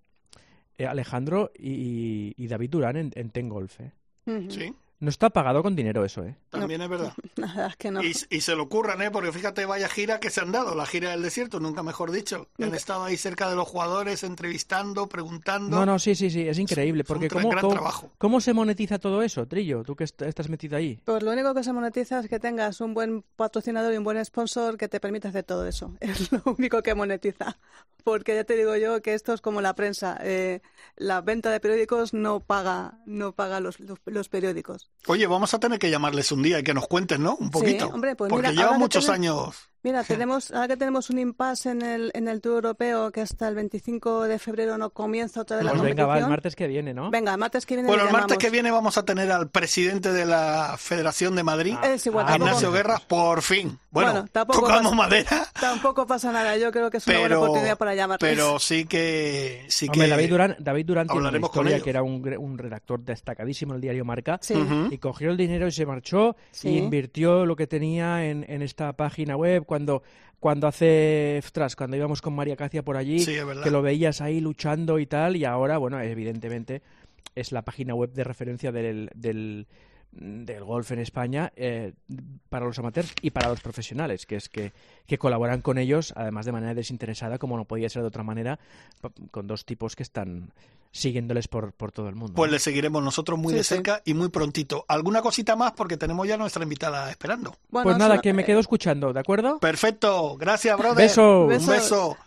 eh, 0.78 0.88
Alejandro 0.88 1.52
y, 1.56 2.48
David 2.48 2.70
Durán 2.72 2.98
en, 2.98 3.12
en 3.16 3.30
Ten 3.30 3.50
Golf? 3.50 3.78
Sí. 4.26 4.74
No 5.02 5.10
está 5.10 5.32
pagado 5.32 5.64
con 5.64 5.76
dinero 5.76 6.06
eso, 6.06 6.24
¿eh? 6.24 6.36
También 6.52 6.80
es 6.84 6.88
verdad. 6.88 7.14
Nada, 7.36 7.70
es 7.70 7.76
que 7.76 7.90
no. 7.90 8.04
Y, 8.04 8.14
se 8.14 8.56
lo 8.56 8.62
ocurran, 8.62 9.02
¿eh? 9.02 9.10
Porque 9.10 9.32
fíjate, 9.32 9.66
vaya 9.66 9.90
gira 9.90 10.20
que 10.20 10.30
se 10.30 10.42
han 10.42 10.52
dado, 10.52 10.76
la 10.76 10.86
gira 10.86 11.10
del 11.10 11.24
desierto, 11.24 11.60
nunca 11.60 11.82
mejor 11.82 12.12
dicho. 12.12 12.50
Han 12.60 12.76
estado 12.76 13.06
ahí 13.06 13.18
cerca 13.18 13.50
de 13.50 13.56
los 13.56 13.68
jugadores, 13.68 14.24
entrevistando, 14.24 15.10
preguntando. 15.10 15.76
No, 15.76 15.88
no, 15.88 15.98
sí, 15.98 16.14
sí, 16.14 16.30
sí, 16.30 16.48
es 16.48 16.60
increíble. 16.60 17.04
Porque 17.04 17.30
¿cómo, 17.30 17.50
cómo, 18.20 18.42
se 18.42 18.54
monetiza 18.54 19.00
todo 19.00 19.24
eso, 19.24 19.48
Trillo? 19.48 19.82
Tú 19.82 19.96
que 19.96 20.04
estás 20.04 20.50
metido 20.50 20.78
ahí. 20.78 21.02
Pues 21.04 21.24
lo 21.24 21.32
único 21.32 21.56
que 21.56 21.64
se 21.64 21.74
monetiza 21.74 22.20
es 22.20 22.30
que 22.30 22.40
tengas 22.40 22.80
un 22.80 22.94
buen 22.94 23.24
patrocinador 23.36 23.92
y 23.94 23.98
un 23.98 24.04
buen 24.04 24.24
sponsor 24.24 24.78
que 24.78 24.88
te 24.88 25.00
permita 25.00 25.30
hacer 25.30 25.46
todo 25.46 25.66
eso. 25.66 25.96
Es 26.00 26.32
lo 26.32 26.44
único 26.46 26.84
que 26.84 26.94
monetiza. 26.94 27.58
Porque 28.04 28.36
ya 28.36 28.44
te 28.44 28.56
digo 28.56 28.76
yo 28.76 29.02
que 29.02 29.16
esto 29.16 29.34
es 29.34 29.42
como 29.42 29.62
la 29.62 29.74
prensa. 29.74 30.20
Eh, 30.22 30.62
la 30.96 31.22
venta 31.22 31.50
de 31.50 31.60
periódicos 31.60 32.14
no 32.14 32.40
paga, 32.40 33.00
no 33.08 33.32
paga 33.34 33.60
los, 33.60 33.78
los 33.80 34.30
periódicos. 34.30 34.91
Oye, 35.08 35.26
vamos 35.28 35.54
a 35.54 35.60
tener 35.60 35.80
que 35.80 35.90
llamarles 35.90 36.32
un 36.32 36.44
día 36.44 36.60
y 36.60 36.64
que 36.64 36.74
nos 36.74 36.88
cuenten, 36.88 37.24
¿no? 37.24 37.36
Un 37.36 37.50
poquito. 37.50 37.88
Sí, 37.88 37.92
hombre, 37.94 38.16
pues 38.16 38.30
Porque 38.30 38.54
llevan 38.54 38.80
muchos 38.80 39.10
años 39.10 39.71
Mira, 39.84 40.04
tenemos, 40.08 40.52
ahora 40.52 40.68
que 40.68 40.78
tenemos 40.78 41.10
un 41.10 41.20
impasse 41.20 41.72
en 41.72 41.82
el, 41.82 42.12
en 42.14 42.28
el 42.28 42.42
Tour 42.42 42.56
Europeo 42.56 43.12
que 43.12 43.22
hasta 43.22 43.48
el 43.48 43.56
25 43.56 44.24
de 44.24 44.40
febrero 44.40 44.78
no 44.78 44.92
comienza 44.92 45.42
otra 45.42 45.58
vez 45.58 45.66
la 45.66 45.72
competición. 45.72 45.96
Pues 45.96 46.08
venga, 46.08 46.20
va, 46.20 46.26
el 46.26 46.30
martes 46.30 46.56
que 46.56 46.68
viene, 46.68 46.94
¿no? 46.94 47.10
Venga, 47.10 47.32
el 47.34 47.38
martes 47.40 47.66
que 47.66 47.76
viene 47.76 47.88
Bueno, 47.88 48.06
el 48.06 48.12
martes 48.12 48.38
que 48.38 48.50
viene 48.50 48.72
vamos 48.72 48.98
a 48.98 49.06
tener 49.06 49.32
al 49.32 49.50
presidente 49.50 50.12
de 50.12 50.26
la 50.26 50.76
Federación 50.78 51.36
de 51.36 51.44
Madrid, 51.44 51.76
Ignacio 52.36 52.72
Guerra, 52.72 53.02
por 53.08 53.42
fin. 53.42 53.80
Bueno, 53.90 54.26
tocamos 54.32 54.96
madera. 54.96 55.48
Tampoco 55.60 56.06
pasa 56.06 56.32
nada, 56.32 56.58
yo 56.58 56.72
creo 56.72 56.90
que 56.90 56.98
es 56.98 57.08
una 57.08 57.20
buena 57.20 57.40
oportunidad 57.40 57.78
para 57.78 57.96
llamar. 57.96 58.20
Pero 58.20 58.60
sí 58.60 58.86
que... 58.86 59.66
Sí 59.68 59.88
Hombre, 59.90 60.08
David 60.08 60.30
Durán, 60.30 60.56
David 60.60 60.86
Durán 60.86 61.08
tiene 61.08 61.28
una 61.28 61.38
historia 61.38 61.80
que 61.82 61.90
era 61.90 62.04
un, 62.04 62.26
un, 62.38 62.58
redactor 62.58 63.02
destacadísimo 63.02 63.74
en 63.74 63.76
el 63.76 63.82
diario 63.82 64.06
Marca 64.06 64.40
y 64.90 64.98
cogió 64.98 65.32
el 65.32 65.38
dinero 65.38 65.68
y 65.68 65.72
se 65.72 65.86
marchó 65.86 66.36
y 66.64 66.78
invirtió 66.78 67.46
lo 67.46 67.56
que 67.56 67.68
tenía 67.68 68.26
en, 68.26 68.46
en 68.48 68.62
esta 68.62 68.94
página 68.94 69.36
web 69.36 69.66
cuando 69.72 70.04
cuando 70.42 70.68
hace, 70.68 71.40
ostras, 71.42 71.78
cuando 71.78 71.96
íbamos 71.96 72.22
con 72.22 72.34
María 72.34 72.58
Cacia 72.58 72.84
por 72.84 72.98
allí, 72.98 73.24
que 73.24 73.72
lo 73.72 73.82
veías 73.82 74.20
ahí 74.20 74.42
luchando 74.42 75.00
y 75.00 75.06
tal, 75.06 75.38
y 75.38 75.46
ahora, 75.46 75.78
bueno, 75.78 76.02
evidentemente 76.02 76.82
es 77.36 77.54
la 77.54 77.62
página 77.62 77.96
web 77.96 78.12
de 78.12 78.26
referencia 78.26 78.74
del, 78.74 79.10
del, 79.16 79.68
golf 80.14 80.92
en 80.92 81.00
España 81.00 81.52
eh, 81.56 81.94
para 82.50 82.66
los 82.66 82.78
amateurs 82.80 83.14
y 83.22 83.32
para 83.32 83.50
los 83.50 83.62
profesionales, 83.62 84.26
que 84.26 84.36
es 84.36 84.50
que, 84.50 84.74
que 85.08 85.18
colaboran 85.18 85.62
con 85.62 85.78
ellos, 85.78 86.14
además 86.16 86.46
de 86.46 86.52
manera 86.52 86.74
desinteresada, 86.74 87.38
como 87.38 87.58
no 87.58 87.66
podía 87.66 87.90
ser 87.90 88.02
de 88.02 88.10
otra 88.10 88.24
manera, 88.24 88.60
con 89.32 89.48
dos 89.48 89.66
tipos 89.66 89.96
que 89.96 90.04
están 90.04 90.52
siguiéndoles 90.92 91.48
por, 91.48 91.72
por 91.74 91.92
todo 91.92 92.10
el 92.10 92.16
mundo. 92.16 92.34
Pues 92.36 92.52
le 92.52 92.60
seguiremos 92.60 93.02
nosotros 93.04 93.40
muy 93.40 93.54
de 93.54 93.64
cerca 93.64 94.02
y 94.06 94.14
muy 94.14 94.30
prontito. 94.30 94.86
¿Alguna 94.88 95.22
cosita 95.22 95.56
más? 95.56 95.72
Porque 95.72 95.98
tenemos 95.98 96.28
ya 96.28 96.38
nuestra 96.38 96.64
invitada 96.64 97.10
esperando. 97.10 97.56
pues 97.70 97.98
nada, 97.98 98.20
que 98.20 98.34
me 98.34 98.44
quedo 98.44 98.60
escuchando, 98.60 99.14
¿de 99.14 99.20
acuerdo? 99.20 99.60
Perfecto. 99.60 100.38
Gracias, 100.38 100.78
brother. 100.78 100.98
Beso. 100.98 101.44
Un 101.44 101.68
beso. 101.68 102.18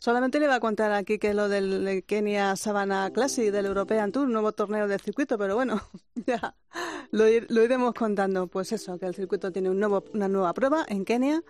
Solamente 0.00 0.38
le 0.38 0.46
iba 0.46 0.54
a 0.54 0.60
contar 0.60 0.92
aquí 0.92 1.18
que 1.18 1.34
lo 1.34 1.50
del 1.50 2.04
Kenia 2.06 2.56
Savannah 2.56 3.10
Classic 3.10 3.52
del 3.52 3.66
European 3.66 4.10
Tour, 4.12 4.26
nuevo 4.28 4.52
torneo 4.52 4.88
del 4.88 4.98
circuito, 4.98 5.36
pero 5.36 5.56
bueno, 5.56 5.78
ya 6.26 6.54
lo, 7.10 7.28
iremos 7.28 7.92
contando. 7.92 8.46
Pues 8.46 8.72
eso, 8.72 8.98
que 8.98 9.04
el 9.04 9.14
circuito 9.14 9.52
tiene 9.52 9.68
un 9.68 9.78
nuevo, 9.78 10.02
una 10.14 10.26
nueva 10.26 10.54
prueba 10.54 10.86
en 10.88 11.04
Kenia 11.04 11.42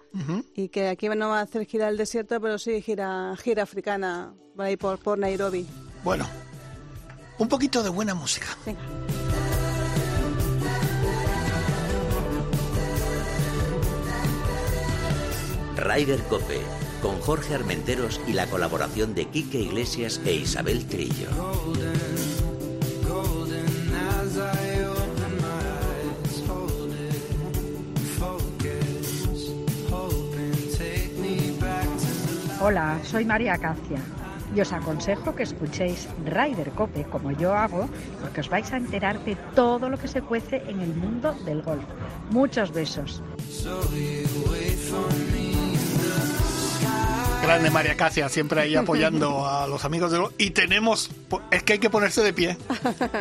y 0.56 0.68
que 0.68 0.88
aquí 0.88 1.08
no 1.08 1.28
va 1.28 1.38
a 1.38 1.42
hacer 1.42 1.64
gira 1.64 1.88
el 1.88 1.96
desierto, 1.96 2.40
pero 2.40 2.58
sí 2.58 2.82
gira, 2.82 3.36
gira 3.40 3.62
africana 3.62 4.34
por 4.56 4.64
ahí 4.64 4.76
por, 4.76 4.98
por 4.98 5.16
Nairobi. 5.16 5.64
Bueno, 6.02 6.26
un 7.38 7.46
poquito 7.46 7.84
de 7.84 7.90
buena 7.90 8.16
música. 8.16 8.48
Venga. 8.66 8.80
Rider 15.76 16.20
Cope, 16.24 16.60
con 17.00 17.18
Jorge 17.20 17.54
Armenteros 17.54 18.20
y 18.26 18.32
la 18.32 18.46
colaboración 18.46 19.14
de 19.14 19.26
Quique 19.26 19.58
Iglesias 19.58 20.20
e 20.24 20.34
Isabel 20.34 20.86
Trillo. 20.86 21.28
Hola, 32.62 33.00
soy 33.04 33.24
María 33.24 33.56
Cacia 33.58 33.98
y 34.54 34.60
os 34.60 34.72
aconsejo 34.72 35.34
que 35.34 35.44
escuchéis 35.44 36.08
Rider 36.26 36.70
Cope 36.72 37.04
como 37.04 37.30
yo 37.32 37.54
hago, 37.54 37.88
porque 38.20 38.40
os 38.40 38.48
vais 38.48 38.72
a 38.72 38.76
enterar 38.76 39.24
de 39.24 39.36
todo 39.54 39.88
lo 39.88 39.98
que 39.98 40.08
se 40.08 40.22
cuece 40.22 40.62
en 40.68 40.80
el 40.80 40.94
mundo 40.94 41.34
del 41.44 41.62
golf. 41.62 41.84
Muchos 42.30 42.72
besos. 42.72 43.22
Grande 47.42 47.70
María 47.70 47.96
Casia, 47.96 48.28
siempre 48.28 48.60
ahí 48.60 48.76
apoyando 48.76 49.48
a 49.48 49.66
los 49.66 49.84
amigos 49.84 50.12
de 50.12 50.18
los... 50.18 50.32
Y 50.38 50.50
tenemos... 50.50 51.10
Es 51.50 51.62
que 51.62 51.74
hay 51.74 51.78
que 51.78 51.90
ponerse 51.90 52.22
de 52.22 52.32
pie. 52.32 52.56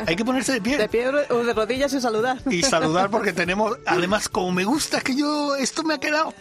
Hay 0.08 0.16
que 0.16 0.26
ponerse 0.26 0.54
de 0.54 0.62
pie. 0.62 0.78
De 0.78 0.90
pie 0.90 1.08
o 1.08 1.44
de 1.44 1.54
rodillas 1.54 1.94
y 1.94 2.02
saludar. 2.02 2.38
Y 2.50 2.64
saludar 2.64 3.10
porque 3.10 3.34
tenemos... 3.34 3.78
Además, 3.86 4.30
como 4.30 4.52
me 4.52 4.66
gusta 4.66 5.02
que 5.02 5.16
yo... 5.16 5.56
Esto 5.56 5.84
me 5.84 5.96
ha 5.96 6.00
quedado 6.00 6.34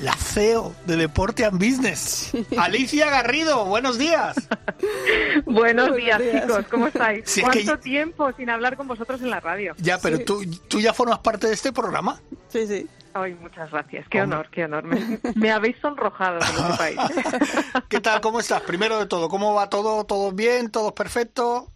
la 0.00 0.14
CEO 0.14 0.74
de 0.86 0.96
Deporte 0.96 1.44
and 1.44 1.58
Business. 1.58 2.32
Alicia 2.58 3.10
Garrido, 3.10 3.66
buenos 3.66 3.98
días. 3.98 4.36
buenos, 5.44 5.94
días, 5.94 6.20
chicos, 6.20 6.64
¿cómo 6.70 6.86
estáis? 6.86 7.24
¿Cuánto 7.40 7.78
tiempo 7.78 8.32
sin 8.32 8.50
hablar 8.50 8.76
con 8.76 8.88
vosotros 8.88 9.20
en 9.20 9.30
la 9.30 9.40
radio? 9.40 9.74
Ya, 9.78 9.98
pero 9.98 10.18
tú, 10.24 10.42
tú 10.68 10.80
ya 10.80 10.94
formas 10.94 11.18
parte 11.18 11.48
de 11.48 11.54
este 11.54 11.72
programa. 11.72 12.20
Sí, 12.48 12.66
sí. 12.66 12.88
Ay, 13.12 13.36
muchas 13.40 13.70
gracias. 13.70 14.08
Qué 14.08 14.22
honor, 14.22 14.48
qué 14.50 14.64
honor. 14.64 14.84
Me, 15.34 15.50
habéis 15.50 15.76
sonrojado 15.80 16.38
en 16.38 16.76
país. 16.76 16.98
¿Qué 17.88 18.00
tal? 18.00 18.20
¿Cómo 18.20 18.40
estás? 18.40 18.62
Primero 18.62 18.98
de 18.98 19.06
todo, 19.06 19.28
¿cómo 19.28 19.54
va 19.54 19.68
todo? 19.68 20.04
¿Todo 20.04 20.32
bien? 20.32 20.70
¿Todo 20.70 20.94
perfecto? 20.94 21.68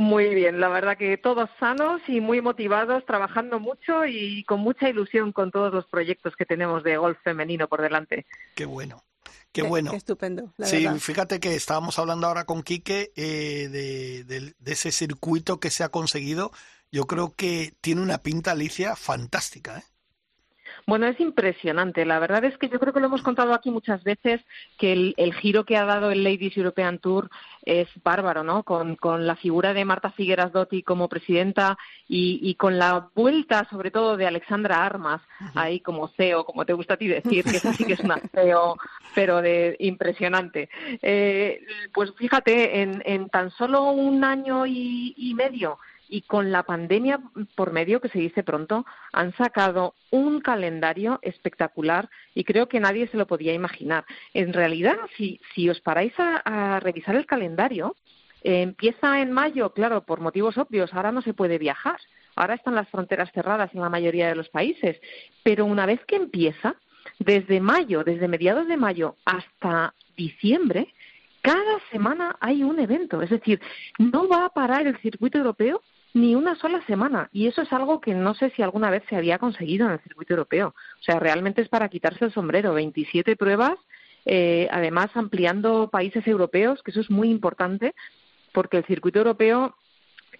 Muy 0.00 0.34
bien, 0.34 0.60
la 0.60 0.70
verdad 0.70 0.96
que 0.96 1.18
todos 1.18 1.50
sanos 1.60 2.00
y 2.08 2.22
muy 2.22 2.40
motivados, 2.40 3.04
trabajando 3.04 3.60
mucho 3.60 4.06
y 4.06 4.44
con 4.44 4.60
mucha 4.60 4.88
ilusión 4.88 5.30
con 5.30 5.50
todos 5.50 5.74
los 5.74 5.84
proyectos 5.88 6.34
que 6.36 6.46
tenemos 6.46 6.82
de 6.82 6.96
golf 6.96 7.18
femenino 7.22 7.68
por 7.68 7.82
delante. 7.82 8.24
Qué 8.54 8.64
bueno. 8.64 9.04
Qué 9.52 9.60
bueno. 9.60 9.92
estupendo. 9.92 10.54
sí, 10.62 10.88
fíjate 11.00 11.38
que 11.38 11.54
estábamos 11.54 11.98
hablando 11.98 12.28
ahora 12.28 12.46
con 12.46 12.62
Quique 12.62 13.12
eh, 13.14 13.68
de, 13.68 14.24
de, 14.58 14.72
ese 14.72 14.90
circuito 14.90 15.60
que 15.60 15.68
se 15.68 15.84
ha 15.84 15.90
conseguido. 15.90 16.50
Yo 16.90 17.06
creo 17.06 17.34
que 17.36 17.74
tiene 17.82 18.00
una 18.00 18.22
pinta, 18.22 18.52
Alicia, 18.52 18.96
fantástica. 18.96 19.80
¿eh? 19.80 19.84
Bueno, 20.90 21.06
es 21.06 21.20
impresionante. 21.20 22.04
La 22.04 22.18
verdad 22.18 22.44
es 22.44 22.58
que 22.58 22.68
yo 22.68 22.80
creo 22.80 22.92
que 22.92 22.98
lo 22.98 23.06
hemos 23.06 23.22
contado 23.22 23.54
aquí 23.54 23.70
muchas 23.70 24.02
veces 24.02 24.40
que 24.76 25.14
el, 25.16 25.34
giro 25.34 25.64
que 25.64 25.76
ha 25.76 25.84
dado 25.84 26.10
el 26.10 26.24
Ladies 26.24 26.56
European 26.56 26.98
Tour 26.98 27.30
es 27.64 27.86
bárbaro, 28.02 28.42
¿no? 28.42 28.64
Con, 28.64 28.98
la 29.24 29.36
figura 29.36 29.72
de 29.72 29.84
Marta 29.84 30.10
Figueras 30.10 30.50
Dotti 30.50 30.82
como 30.82 31.08
presidenta 31.08 31.78
y, 32.08 32.56
con 32.56 32.76
la 32.76 33.08
vuelta, 33.14 33.68
sobre 33.70 33.92
todo, 33.92 34.16
de 34.16 34.26
Alexandra 34.26 34.84
Armas 34.84 35.22
ahí 35.54 35.78
como 35.78 36.08
CEO, 36.08 36.44
como 36.44 36.66
te 36.66 36.72
gusta 36.72 36.94
a 36.94 36.96
ti 36.96 37.06
decir, 37.06 37.44
que 37.44 37.58
esa 37.58 37.72
sí 37.72 37.84
que 37.84 37.92
es 37.92 38.00
una 38.00 38.16
CEO, 38.34 38.76
pero 39.14 39.42
de 39.42 39.76
impresionante. 39.78 40.70
Eh, 41.02 41.64
pues 41.94 42.12
fíjate, 42.16 42.82
en, 42.82 43.28
tan 43.28 43.52
solo 43.52 43.92
un 43.92 44.24
año 44.24 44.66
y 44.66 45.34
medio 45.36 45.78
y 46.10 46.22
con 46.22 46.50
la 46.50 46.64
pandemia 46.64 47.20
por 47.54 47.72
medio, 47.72 48.00
que 48.00 48.08
se 48.08 48.18
dice 48.18 48.42
pronto, 48.42 48.84
han 49.12 49.32
sacado 49.36 49.94
un 50.10 50.40
calendario 50.40 51.20
espectacular 51.22 52.10
y 52.34 52.44
creo 52.44 52.68
que 52.68 52.80
nadie 52.80 53.06
se 53.06 53.16
lo 53.16 53.26
podía 53.26 53.54
imaginar. 53.54 54.04
En 54.34 54.52
realidad, 54.52 54.96
si, 55.16 55.40
si 55.54 55.70
os 55.70 55.80
paráis 55.80 56.12
a, 56.18 56.80
revisar 56.80 57.14
el 57.14 57.26
calendario, 57.26 57.96
eh, 58.42 58.62
empieza 58.62 59.20
en 59.20 59.30
mayo, 59.30 59.72
claro, 59.72 60.02
por 60.02 60.20
motivos 60.20 60.58
obvios, 60.58 60.92
ahora 60.92 61.12
no 61.12 61.22
se 61.22 61.32
puede 61.34 61.58
viajar, 61.58 61.98
ahora 62.34 62.54
están 62.54 62.74
las 62.74 62.88
fronteras 62.88 63.30
cerradas 63.32 63.72
en 63.72 63.80
la 63.80 63.88
mayoría 63.88 64.28
de 64.28 64.34
los 64.34 64.48
países, 64.48 65.00
pero 65.44 65.64
una 65.64 65.86
vez 65.86 66.04
que 66.06 66.16
empieza, 66.16 66.74
desde 67.18 67.60
mayo, 67.60 68.02
desde 68.02 68.28
mediados 68.28 68.66
de 68.66 68.76
mayo 68.76 69.16
hasta 69.24 69.94
diciembre, 70.16 70.92
cada 71.42 71.78
semana 71.90 72.36
hay 72.40 72.62
un 72.62 72.78
evento, 72.80 73.22
es 73.22 73.30
decir, 73.30 73.60
no 73.98 74.28
va 74.28 74.46
a 74.46 74.50
parar 74.50 74.86
el 74.86 74.98
circuito 74.98 75.38
europeo 75.38 75.82
ni 76.14 76.34
una 76.34 76.54
sola 76.56 76.84
semana. 76.86 77.28
Y 77.32 77.46
eso 77.46 77.62
es 77.62 77.72
algo 77.72 78.00
que 78.00 78.14
no 78.14 78.34
sé 78.34 78.50
si 78.50 78.62
alguna 78.62 78.90
vez 78.90 79.02
se 79.08 79.16
había 79.16 79.38
conseguido 79.38 79.86
en 79.86 79.92
el 79.92 80.00
circuito 80.00 80.34
europeo. 80.34 80.74
O 81.00 81.02
sea, 81.02 81.18
realmente 81.18 81.62
es 81.62 81.68
para 81.68 81.88
quitarse 81.88 82.24
el 82.24 82.32
sombrero. 82.32 82.74
27 82.74 83.36
pruebas, 83.36 83.78
eh, 84.26 84.68
además 84.70 85.10
ampliando 85.14 85.88
países 85.90 86.26
europeos, 86.26 86.82
que 86.82 86.90
eso 86.90 87.00
es 87.00 87.10
muy 87.10 87.30
importante, 87.30 87.94
porque 88.52 88.78
el 88.78 88.84
circuito 88.84 89.18
europeo 89.18 89.74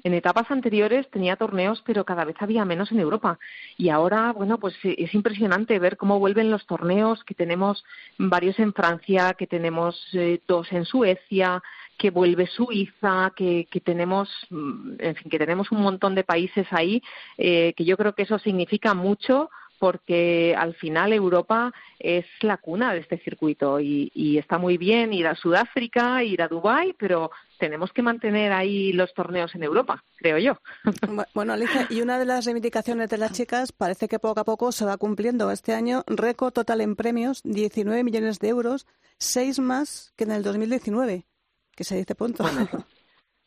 en 0.02 0.14
etapas 0.14 0.50
anteriores 0.50 1.10
tenía 1.10 1.36
torneos, 1.36 1.82
pero 1.84 2.04
cada 2.04 2.24
vez 2.24 2.36
había 2.40 2.64
menos 2.64 2.90
en 2.90 3.00
Europa. 3.00 3.38
Y 3.76 3.90
ahora, 3.90 4.32
bueno, 4.32 4.58
pues 4.58 4.74
es 4.82 5.14
impresionante 5.14 5.78
ver 5.78 5.96
cómo 5.96 6.18
vuelven 6.18 6.50
los 6.50 6.66
torneos, 6.66 7.22
que 7.24 7.34
tenemos 7.34 7.84
varios 8.18 8.58
en 8.58 8.72
Francia, 8.72 9.34
que 9.34 9.46
tenemos 9.46 10.00
eh, 10.14 10.40
dos 10.46 10.72
en 10.72 10.84
Suecia, 10.84 11.62
que 12.00 12.10
vuelve 12.10 12.46
Suiza, 12.46 13.30
que, 13.36 13.66
tenemos, 13.84 14.30
mm, 14.48 14.92
en 14.98 15.16
fin, 15.16 15.30
que 15.30 15.38
tenemos 15.38 15.70
un 15.70 15.82
montón 15.82 16.14
de 16.14 16.24
países 16.24 16.66
ahí, 16.70 17.02
eh, 17.36 17.74
que 17.76 17.84
yo 17.84 17.98
creo 17.98 18.14
que 18.14 18.22
eso 18.22 18.38
significa 18.38 18.94
mucho 18.94 19.50
porque 19.78 20.54
al 20.56 20.74
final 20.74 21.12
Europa 21.12 21.72
es 21.98 22.26
la 22.40 22.56
cuna 22.56 22.92
de 22.92 23.00
este 23.00 23.18
circuito 23.18 23.80
y, 23.80 24.10
y, 24.14 24.38
está 24.38 24.58
muy 24.58 24.76
bien 24.76 25.12
ir 25.12 25.26
a 25.26 25.34
Sudáfrica, 25.34 26.22
ir 26.22 26.42
a 26.42 26.48
Dubái, 26.48 26.94
pero 26.98 27.30
tenemos 27.58 27.90
que 27.92 28.02
mantener 28.02 28.52
ahí 28.52 28.92
los 28.92 29.12
torneos 29.14 29.54
en 29.54 29.62
Europa, 29.62 30.02
creo 30.16 30.38
yo. 30.38 30.58
Bueno, 31.34 31.52
Alicia, 31.52 31.86
y 31.90 32.00
una 32.02 32.18
de 32.18 32.26
las 32.26 32.44
reivindicaciones 32.44 33.08
de 33.08 33.18
las 33.18 33.32
chicas 33.32 33.72
parece 33.72 34.08
que 34.08 34.18
poco 34.18 34.40
a 34.40 34.44
poco 34.44 34.72
se 34.72 34.84
va 34.84 34.96
cumpliendo. 34.96 35.50
Este 35.50 35.74
año, 35.74 36.02
récord 36.06 36.52
total 36.52 36.80
en 36.80 36.96
premios, 36.96 37.40
19 37.44 38.04
millones 38.04 38.38
de 38.38 38.48
euros, 38.48 38.86
seis 39.18 39.58
más 39.58 40.12
que 40.16 40.24
en 40.24 40.32
el 40.32 40.42
2019 40.42 41.29
que 41.80 41.84
se 41.84 41.96
dice 41.96 42.14
punto. 42.14 42.44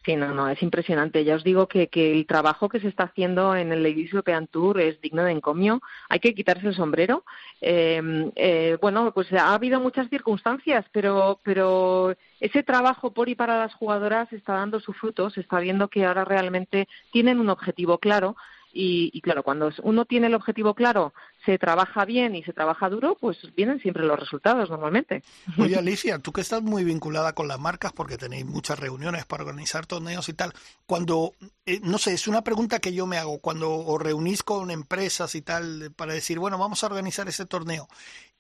Sí, 0.06 0.18
no, 0.18 0.34
no, 0.34 0.50
es 0.50 0.62
impresionante. 0.62 1.24
Ya 1.24 1.36
os 1.36 1.46
digo 1.46 1.70
que, 1.70 1.88
que 1.88 2.12
el 2.12 2.28
trabajo 2.28 2.68
que 2.68 2.82
se 2.82 2.90
está 2.90 3.06
haciendo 3.06 3.56
en 3.56 3.72
el 3.72 3.84
Ladies 3.84 4.12
European 4.12 4.48
Tour 4.48 4.82
es 4.82 5.00
digno 5.00 5.24
de 5.24 5.32
encomio. 5.32 5.80
Hay 6.10 6.20
que 6.20 6.36
quitarse 6.36 6.68
el 6.68 6.76
sombrero. 6.76 7.24
Em, 7.62 8.30
eh, 8.36 8.78
bueno, 8.82 9.14
pues 9.14 9.32
ha 9.32 9.54
habido 9.54 9.80
muchas 9.80 10.10
circunstancias, 10.10 10.86
pero, 10.92 11.40
pero 11.42 12.18
ese 12.42 12.64
trabajo 12.64 13.14
por 13.14 13.30
y 13.30 13.36
para 13.36 13.58
las 13.58 13.74
jugadoras 13.76 14.28
está 14.34 14.56
dando 14.56 14.82
su 14.82 14.92
fruto. 14.92 15.30
Se 15.30 15.40
está 15.40 15.62
viendo 15.62 15.88
que 15.88 16.04
ahora 16.04 16.26
realmente 16.26 16.90
tienen 17.14 17.40
un 17.40 17.48
objetivo 17.48 17.98
claro 17.98 18.36
y, 18.76 19.22
claro, 19.22 19.44
cuando 19.44 19.72
uno 19.84 20.06
tiene 20.06 20.28
el 20.28 20.34
objetivo 20.34 20.74
claro, 20.74 21.14
se 21.46 21.60
trabaja 21.60 22.06
bien 22.06 22.36
y 22.36 22.44
se 22.44 22.54
trabaja 22.54 22.90
duro, 22.90 23.16
pues 23.20 23.38
vienen 23.56 23.80
siempre 23.80 24.04
los 24.04 24.20
resultados 24.20 24.70
normalmente. 24.70 25.22
Oye, 25.60 25.76
Alicia, 25.78 26.18
tú 26.18 26.32
que 26.32 26.42
estás 26.42 26.64
muy 26.64 26.84
vinculada 26.84 27.34
con 27.34 27.48
las 27.48 27.60
marcas 27.60 27.94
porque 27.94 28.18
tenéis 28.18 28.46
muchas 28.46 28.80
reuniones 28.80 29.26
para 29.26 29.44
organizar 29.44 29.86
torneos 29.86 30.28
y 30.28 30.34
tal, 30.34 30.54
cuando, 30.88 31.34
eh, 31.68 31.82
no 31.84 32.00
sé, 32.00 32.14
es 32.14 32.28
una 32.28 32.44
pregunta 32.44 32.80
que 32.80 32.94
yo 32.94 33.06
me 33.06 33.18
hago, 33.18 33.40
cuando 33.40 33.72
os 33.72 34.02
reunís 34.02 34.42
con 34.42 34.72
empresas 34.72 35.36
y 35.36 35.44
tal 35.44 35.92
para 35.96 36.14
decir, 36.14 36.40
bueno, 36.40 36.58
vamos 36.58 36.84
a 36.84 36.88
organizar 36.88 37.28
ese 37.28 37.46
torneo 37.46 37.88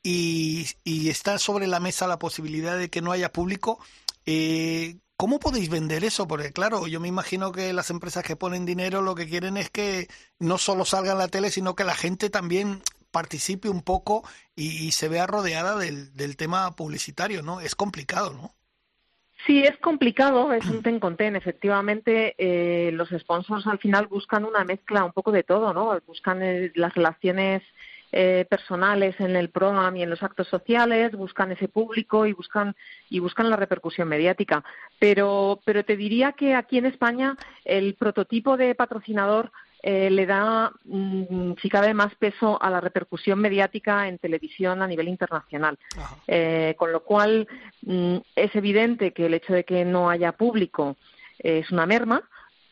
y, 0.02 0.66
y 0.84 1.10
está 1.10 1.38
sobre 1.38 1.68
la 1.68 1.80
mesa 1.80 2.08
la 2.08 2.20
posibilidad 2.20 2.78
de 2.78 2.90
que 2.90 3.02
no 3.02 3.12
haya 3.12 3.32
público, 3.32 3.80
eh, 4.26 4.98
¿Cómo 5.18 5.40
podéis 5.40 5.70
vender 5.70 6.04
eso? 6.04 6.28
Porque 6.28 6.52
claro, 6.52 6.88
yo 6.88 7.00
me 7.00 7.08
imagino 7.08 7.52
que 7.52 7.72
las 7.72 7.90
empresas 7.90 8.24
que 8.24 8.36
ponen 8.36 8.66
dinero 8.66 9.02
lo 9.02 9.16
que 9.16 9.28
quieren 9.28 9.58
es 9.58 9.70
que 9.70 10.08
no 10.40 10.58
solo 10.58 10.86
salga 10.86 11.12
en 11.12 11.20
la 11.20 11.28
tele, 11.28 11.52
sino 11.52 11.76
que 11.76 11.84
la 11.84 11.96
gente 11.96 12.30
también 12.30 12.82
participe 13.12 13.70
un 13.70 13.84
poco 13.84 14.28
y, 14.56 14.92
se 14.92 15.08
vea 15.08 15.28
rodeada 15.28 15.78
del, 15.78 16.36
tema 16.36 16.76
publicitario, 16.76 17.44
¿no? 17.44 17.62
Es 17.62 17.76
complicado, 17.76 18.34
¿no? 18.34 18.56
Sí, 19.46 19.62
es 19.62 19.78
complicado, 19.78 20.52
es 20.54 20.66
un 20.66 20.82
ten 20.82 21.00
con 21.00 21.16
ten. 21.16 21.36
Efectivamente, 21.36 22.34
eh, 22.38 22.92
los 22.92 23.10
sponsors 23.10 23.68
al 23.68 23.78
final 23.78 24.08
buscan 24.08 24.46
una 24.46 24.64
mezcla 24.64 25.04
un 25.04 25.12
poco 25.12 25.32
de 25.32 25.44
todo, 25.44 25.74
¿no? 25.74 26.00
Buscan 26.08 26.42
eh, 26.42 26.72
las 26.76 26.94
relaciones 26.96 27.62
eh, 28.16 28.46
personales 28.48 29.20
en 29.20 29.36
el 29.36 29.50
programa 29.50 29.98
y 29.98 30.04
en 30.04 30.10
los 30.12 30.22
actos 30.22 30.48
sociales, 30.48 31.14
buscan 31.14 31.52
ese 31.52 31.68
público 31.68 32.28
y 32.28 32.34
buscan 32.34 32.76
y 33.10 33.18
buscan 33.18 33.50
la 33.50 33.56
repercusión 33.56 34.08
mediática. 34.08 34.64
Pero, 35.00 35.60
pero 35.66 35.84
te 35.84 35.98
diría 35.98 36.34
que 36.34 36.54
aquí 36.54 36.78
en 36.78 36.86
España 36.86 37.36
el 37.66 37.96
prototipo 37.96 38.56
de 38.56 38.76
patrocinador 38.76 39.52
eh, 39.82 40.12
le 40.12 40.28
da, 40.28 40.72
si 41.60 41.70
cabe, 41.70 41.96
más 41.96 42.14
peso 42.14 42.62
a 42.62 42.70
la 42.70 42.80
repercusión 42.80 43.40
mediática 43.40 44.08
en 44.08 44.20
televisión 44.20 44.84
a 44.84 44.88
nivel 44.88 45.08
internacional. 45.08 45.80
Eh, 46.28 46.76
con 46.78 46.92
lo 46.92 47.04
cual, 47.04 47.48
mm, 47.82 48.18
es 48.36 48.56
evidente 48.56 49.12
que 49.12 49.26
el 49.26 49.34
hecho 49.34 49.54
de 49.54 49.64
que 49.64 49.86
no 49.86 50.12
haya 50.12 50.34
público 50.34 50.98
es 51.40 51.72
una 51.72 51.88
merma, 51.88 52.22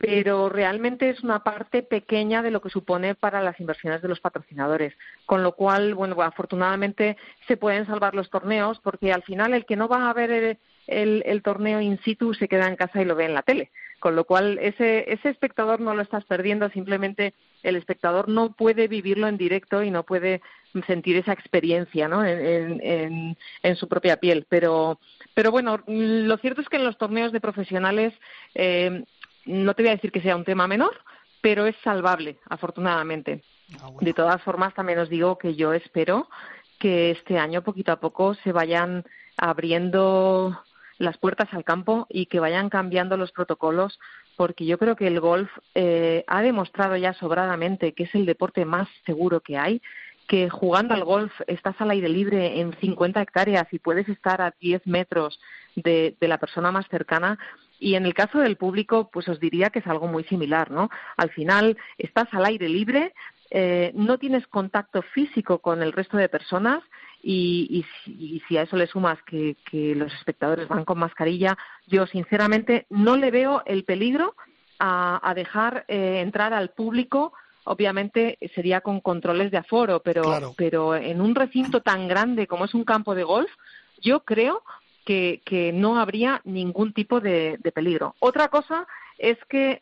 pero 0.01 0.49
realmente 0.49 1.11
es 1.11 1.21
una 1.21 1.43
parte 1.43 1.83
pequeña 1.83 2.41
de 2.41 2.49
lo 2.49 2.59
que 2.59 2.71
supone 2.71 3.13
para 3.13 3.43
las 3.43 3.59
inversiones 3.59 4.01
de 4.01 4.07
los 4.07 4.19
patrocinadores. 4.19 4.95
Con 5.27 5.43
lo 5.43 5.51
cual, 5.51 5.93
bueno, 5.93 6.19
afortunadamente 6.23 7.17
se 7.47 7.55
pueden 7.55 7.85
salvar 7.85 8.15
los 8.15 8.31
torneos 8.31 8.79
porque 8.79 9.13
al 9.13 9.21
final 9.21 9.53
el 9.53 9.63
que 9.63 9.75
no 9.75 9.87
va 9.87 10.09
a 10.09 10.13
ver 10.13 10.57
el, 10.87 11.41
torneo 11.43 11.79
in 11.79 11.99
situ 11.99 12.33
se 12.33 12.47
queda 12.47 12.67
en 12.67 12.77
casa 12.77 12.99
y 12.99 13.05
lo 13.05 13.15
ve 13.15 13.25
en 13.25 13.35
la 13.35 13.43
tele. 13.43 13.69
Con 13.99 14.15
lo 14.15 14.23
cual, 14.25 14.57
ese, 14.59 15.05
ese 15.13 15.29
espectador 15.29 15.79
no 15.79 15.93
lo 15.93 16.01
estás 16.01 16.25
perdiendo, 16.25 16.67
simplemente 16.69 17.35
el 17.61 17.75
espectador 17.75 18.27
no 18.27 18.53
puede 18.53 18.87
vivirlo 18.87 19.27
en 19.27 19.37
directo 19.37 19.83
y 19.83 19.91
no 19.91 20.01
puede 20.01 20.41
sentir 20.87 21.17
esa 21.17 21.33
experiencia 21.33 22.07
¿no? 22.07 22.25
en, 22.25 23.37
en, 23.61 23.75
su 23.75 23.87
propia 23.87 24.17
piel. 24.17 24.47
Pero, 24.49 24.99
pero 25.35 25.51
bueno, 25.51 25.83
lo 25.85 26.37
cierto 26.37 26.61
es 26.61 26.69
que 26.69 26.77
en 26.77 26.85
los 26.85 26.97
torneos 26.97 27.31
de 27.31 27.41
profesionales 27.41 28.13
eh, 28.55 29.03
no 29.45 29.73
te 29.73 29.83
voy 29.83 29.89
a 29.89 29.95
decir 29.95 30.11
que 30.11 30.21
sea 30.21 30.35
un 30.35 30.45
tema 30.45 30.67
menor, 30.67 30.99
pero 31.41 31.65
es 31.65 31.75
salvable, 31.83 32.37
afortunadamente. 32.49 33.43
Ah, 33.81 33.89
de 33.99 34.13
todas 34.13 34.41
formas, 34.43 34.73
también 34.73 34.99
os 34.99 35.09
digo 35.09 35.37
que 35.37 35.55
yo 35.55 35.73
espero 35.73 36.29
que 36.79 37.11
este 37.11 37.37
año, 37.37 37.61
poquito 37.61 37.91
a 37.91 37.99
poco, 37.99 38.33
se 38.35 38.51
vayan 38.51 39.05
abriendo 39.37 40.59
las 40.97 41.17
puertas 41.17 41.51
al 41.53 41.63
campo 41.63 42.05
y 42.09 42.27
que 42.27 42.39
vayan 42.39 42.69
cambiando 42.69 43.17
los 43.17 43.31
protocolos 43.31 43.99
porque 44.37 44.65
yo 44.65 44.77
creo 44.77 44.95
que 44.95 45.07
el 45.07 45.19
golf 45.19 45.49
eh, 45.75 46.23
ha 46.27 46.41
demostrado 46.41 46.95
ya 46.95 47.13
sobradamente 47.13 47.93
que 47.93 48.03
es 48.03 48.15
el 48.15 48.25
deporte 48.25 48.65
más 48.65 48.87
seguro 49.05 49.41
que 49.41 49.57
hay, 49.57 49.81
que 50.27 50.49
jugando 50.49 50.93
al 50.93 51.03
golf 51.03 51.33
estás 51.47 51.75
al 51.79 51.91
aire 51.91 52.07
libre 52.07 52.59
en 52.59 52.73
50 52.79 53.21
hectáreas 53.21 53.67
y 53.71 53.79
puedes 53.79 54.07
estar 54.07 54.41
a 54.41 54.53
10 54.59 54.87
metros 54.87 55.39
de, 55.75 56.15
de 56.19 56.27
la 56.27 56.37
persona 56.37 56.71
más 56.71 56.87
cercana. 56.87 57.37
Y 57.81 57.95
en 57.95 58.05
el 58.05 58.13
caso 58.13 58.37
del 58.37 58.57
público, 58.57 59.09
pues 59.11 59.27
os 59.27 59.39
diría 59.39 59.71
que 59.71 59.79
es 59.79 59.87
algo 59.87 60.07
muy 60.07 60.23
similar, 60.25 60.69
¿no? 60.69 60.91
Al 61.17 61.31
final 61.31 61.75
estás 61.97 62.31
al 62.31 62.45
aire 62.45 62.69
libre, 62.69 63.11
eh, 63.49 63.91
no 63.95 64.19
tienes 64.19 64.45
contacto 64.45 65.01
físico 65.01 65.57
con 65.57 65.81
el 65.81 65.91
resto 65.91 66.15
de 66.15 66.29
personas 66.29 66.83
y, 67.23 67.83
si, 68.47 68.55
a 68.55 68.61
eso 68.61 68.77
le 68.77 68.85
sumas 68.85 69.17
que, 69.23 69.55
los 69.95 70.13
espectadores 70.13 70.67
van 70.67 70.85
con 70.85 70.99
mascarilla, 70.99 71.57
yo 71.87 72.05
sinceramente 72.05 72.85
no 72.91 73.17
le 73.17 73.31
veo 73.31 73.63
el 73.65 73.83
peligro 73.83 74.35
a, 74.77 75.33
dejar 75.35 75.83
eh, 75.87 76.21
entrar 76.21 76.53
al 76.53 76.69
público. 76.69 77.33
Obviamente 77.63 78.37
sería 78.53 78.81
con 78.81 79.01
controles 79.01 79.49
de 79.49 79.57
aforo, 79.57 80.03
pero, 80.03 80.53
pero 80.55 80.95
en 80.95 81.19
un 81.19 81.33
recinto 81.33 81.81
tan 81.81 82.07
grande 82.07 82.45
como 82.45 82.65
es 82.65 82.75
un 82.75 82.83
campo 82.83 83.15
de 83.15 83.23
golf, 83.23 83.49
yo 83.99 84.19
creo 84.19 84.61
que, 85.05 85.71
no 85.73 85.99
habría 85.99 86.41
ningún 86.43 86.93
tipo 86.93 87.19
de, 87.19 87.57
de 87.59 87.71
peligro. 87.71 88.15
Otra 88.19 88.47
cosa 88.49 88.87
es 89.17 89.37
que 89.49 89.81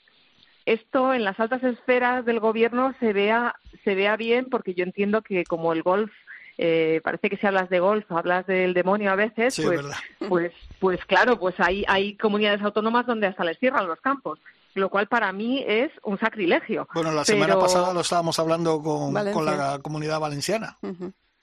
esto 0.66 1.14
en 1.14 1.24
las 1.24 1.40
altas 1.40 1.64
esferas 1.64 2.26
del 2.26 2.40
gobierno 2.40 2.94
se 3.00 3.14
vea 3.14 3.56
se 3.84 3.96
vea 3.96 4.18
bien 4.18 4.48
porque 4.52 4.74
yo 4.74 4.84
entiendo 4.84 5.22
que 5.22 5.44
como 5.46 5.74
el 5.74 5.82
golf 5.82 6.12
eh, 6.58 7.00
parece 7.04 7.30
que 7.30 7.38
si 7.38 7.48
hablas 7.48 7.70
de 7.70 7.80
golf 7.80 8.12
hablas 8.12 8.46
del 8.46 8.74
demonio 8.74 9.12
a 9.12 9.16
veces, 9.16 9.60
pues, 9.64 9.82
pues, 10.30 10.52
pues 10.80 11.06
claro, 11.06 11.40
pues 11.40 11.56
hay, 11.60 11.86
hay 11.88 12.18
comunidades 12.18 12.62
autónomas 12.62 13.06
donde 13.06 13.28
hasta 13.28 13.46
les 13.46 13.58
cierran 13.60 13.88
los 13.88 14.02
campos 14.02 14.40
lo 14.76 14.90
cual 14.90 15.08
para 15.08 15.34
mí 15.34 15.64
es 15.68 15.92
un 16.04 16.20
sacrilegio. 16.20 16.88
Bueno, 16.94 17.12
la 17.12 17.26
semana 17.26 17.60
pasada 17.60 17.94
lo 17.94 18.02
estábamos 18.02 18.38
hablando 18.40 18.82
con, 18.82 19.14
con 19.34 19.46
la 19.46 19.80
comunidad 19.82 20.20
valenciana. 20.20 20.78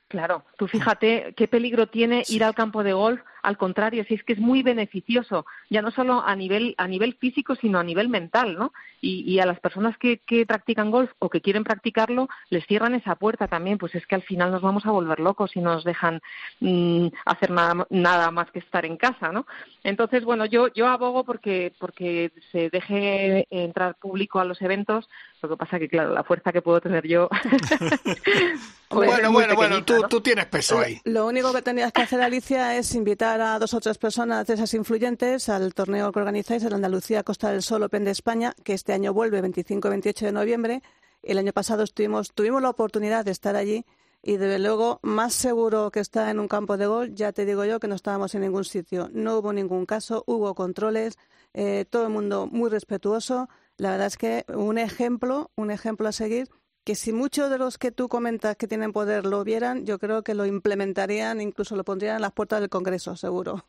Claro, 0.09 0.45
tú 0.57 0.69
fíjate 0.69 1.35
qué 1.37 1.49
peligro 1.49 1.89
tiene 1.89 2.23
ir 2.29 2.45
al 2.45 2.55
campo 2.55 2.85
de 2.85 2.93
golf 2.93 3.21
al 3.47 3.57
contrario, 3.57 4.05
si 4.09 4.15
es 4.15 4.25
que 4.25 4.33
es 4.33 4.41
muy 4.41 4.65
beneficioso, 4.65 5.47
ya 5.71 5.81
no 5.81 5.93
solo 5.93 6.21
a 6.27 6.35
nivel, 6.35 6.75
a 6.79 6.89
nivel 6.89 7.15
físico, 7.15 7.55
sino 7.55 7.79
a 7.79 7.85
nivel 7.85 8.09
mental, 8.09 8.59
¿no? 8.59 8.73
Y, 9.01 9.39
a 9.39 9.47
las 9.47 9.61
personas 9.61 9.97
que, 9.99 10.21
practican 10.49 10.91
golf 10.91 11.13
o 11.21 11.31
que 11.31 11.41
quieren 11.41 11.63
practicarlo, 11.63 12.29
les 12.51 12.67
cierran 12.67 12.97
esa 12.97 13.15
puerta 13.15 13.47
también, 13.47 13.79
pues 13.79 13.95
es 13.95 14.05
que 14.05 14.17
al 14.17 14.23
final 14.23 14.51
nos 14.51 14.63
vamos 14.63 14.85
a 14.85 14.91
volver 14.91 15.21
locos 15.21 15.55
y 15.55 15.61
nos 15.61 15.85
dejan 15.85 16.21
mm, 16.59 17.07
hacer 17.25 17.53
nada, 17.53 17.87
nada 17.89 18.33
más 18.33 18.51
que 18.51 18.59
estar 18.59 18.85
en 18.85 18.97
casa, 18.97 19.31
¿no? 19.31 19.47
Entonces, 19.85 20.25
bueno, 20.25 20.45
yo, 20.45 20.67
yo 20.75 20.89
abogo 20.89 21.23
porque, 21.23 21.73
porque 21.79 22.33
se 22.51 22.69
deje 22.71 23.47
entrar 23.51 23.95
público 23.95 24.41
a 24.41 24.45
los 24.45 24.61
eventos, 24.61 25.09
lo 25.41 25.51
que 25.51 25.57
pasa 25.57 25.79
que, 25.79 25.89
claro, 25.89 26.13
la 26.13 26.25
fuerza 26.25 26.53
que 26.53 26.63
puedo 26.63 26.81
tener 26.81 27.07
yo... 27.07 27.29
Pues 28.89 29.11
bueno, 29.11 29.33
bueno, 29.33 29.57
bueno, 29.57 29.85
tú, 29.85 30.05
tú 30.09 30.21
tienes 30.21 30.47
peso 30.47 30.79
ahí. 30.79 31.01
Lo 31.05 31.27
único 31.27 31.53
que 31.53 31.61
tenías 31.61 31.93
que 31.93 32.03
hacer, 32.03 32.21
Alicia, 32.21 32.77
es 32.77 32.95
invitar 32.95 33.36
a 33.41 33.59
dos 33.59 33.75
o 33.75 33.81
tres 33.81 33.99
personas 33.99 34.47
de 34.47 34.55
esas 34.55 34.73
influyentes 34.75 35.49
al 35.49 35.75
torneo 35.75 36.11
que 36.13 36.19
organizáis 36.19 36.63
en 36.65 36.73
Andalucía 36.73 37.23
Costa 37.23 37.51
del 37.51 37.63
Sol 37.63 37.83
Open 37.83 38.05
de 38.05 38.11
España, 38.11 38.55
que 38.65 38.73
este 38.73 38.93
año 38.93 39.13
vuelve 39.13 39.41
25 39.41 39.89
y 39.89 39.91
28 39.91 40.27
de 40.27 40.33
noviembre. 40.33 40.83
El 41.23 41.39
año 41.39 41.53
pasado 41.53 41.83
estuvimos, 41.83 42.33
tuvimos 42.33 42.63
la 42.63 42.71
oportunidad 42.71 43.25
de 43.25 43.33
estar 43.33 43.57
allí 43.57 43.85
y 44.23 44.39
desde 44.39 44.59
luego 44.59 45.01
más 45.03 45.35
seguro 45.35 45.91
que 45.91 46.01
estar 46.01 46.29
en 46.29 46.41
un 46.41 46.49
campo 46.49 46.77
de 46.77 46.87
gol, 46.87 47.15
ya 47.15 47.33
te 47.33 47.45
digo 47.45 47.65
yo 47.65 47.79
que 47.79 47.89
no 47.89 47.95
estábamos 47.95 48.35
en 48.35 48.41
ningún 48.43 48.65
sitio. 48.65 49.11
No 49.13 49.39
hubo 49.39 49.53
ningún 49.53 49.87
caso, 49.87 50.25
hubo 50.27 50.55
controles, 50.55 51.19
eh, 51.53 51.85
todo 51.89 52.05
el 52.05 52.13
mundo 52.13 52.49
muy 52.51 52.71
respetuoso. 52.71 53.49
La 53.77 53.91
verdad 53.91 54.07
es 54.07 54.17
que 54.17 54.45
un 54.49 54.79
ejemplo, 54.79 55.51
un 55.57 55.71
ejemplo 55.71 56.09
a 56.09 56.13
seguir 56.13 56.49
que 56.87 56.95
si 56.95 57.13
muchos 57.13 57.51
de 57.51 57.59
los 57.59 57.79
que 57.79 57.91
tú 57.91 58.09
comentas 58.09 58.55
que 58.55 58.69
tienen 58.69 58.93
poder 58.93 59.27
lo 59.27 59.43
vieran, 59.43 59.85
yo 59.85 59.99
creo 59.99 60.23
que 60.23 60.35
lo 60.35 60.47
implementarían, 60.47 61.41
incluso 61.41 61.75
lo 61.75 61.83
pondrían 61.83 62.15
en 62.15 62.23
las 62.23 62.31
puertas 62.31 62.61
del 62.61 62.71
Congreso, 62.71 63.17
seguro. 63.17 63.67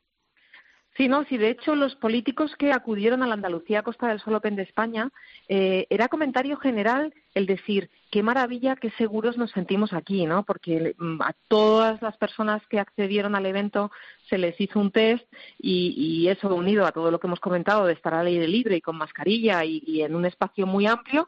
Sí, 0.95 1.07
no, 1.07 1.23
sí, 1.25 1.37
de 1.37 1.49
hecho 1.49 1.75
los 1.75 1.95
políticos 1.95 2.55
que 2.59 2.71
acudieron 2.71 3.23
a 3.23 3.27
la 3.27 3.33
Andalucía 3.33 3.81
Costa 3.81 4.07
del 4.07 4.19
Sol 4.19 4.35
Open 4.35 4.55
de 4.55 4.63
España 4.63 5.09
eh, 5.47 5.87
era 5.89 6.09
comentario 6.09 6.57
general 6.57 7.11
el 7.33 7.47
decir 7.47 7.89
qué 8.11 8.21
maravilla, 8.21 8.75
qué 8.75 8.91
seguros 8.91 9.35
nos 9.35 9.49
sentimos 9.49 9.93
aquí, 9.93 10.27
¿no? 10.27 10.43
Porque 10.43 10.95
mm, 10.97 11.21
a 11.23 11.33
todas 11.47 11.99
las 12.03 12.17
personas 12.17 12.61
que 12.67 12.79
accedieron 12.79 13.33
al 13.33 13.47
evento 13.47 13.91
se 14.29 14.37
les 14.37 14.59
hizo 14.61 14.79
un 14.79 14.91
test 14.91 15.25
y, 15.57 16.27
eso 16.27 16.53
unido 16.53 16.85
a 16.85 16.91
todo 16.91 17.09
lo 17.09 17.19
que 17.19 17.27
hemos 17.27 17.39
comentado 17.39 17.87
de 17.87 17.93
estar 17.93 18.13
al 18.13 18.27
aire 18.27 18.47
libre 18.47 18.75
y 18.75 18.81
con 18.81 18.97
mascarilla 18.97 19.65
y 19.65 20.01
en 20.01 20.13
un 20.13 20.25
espacio 20.25 20.67
muy 20.67 20.85
amplio, 20.85 21.27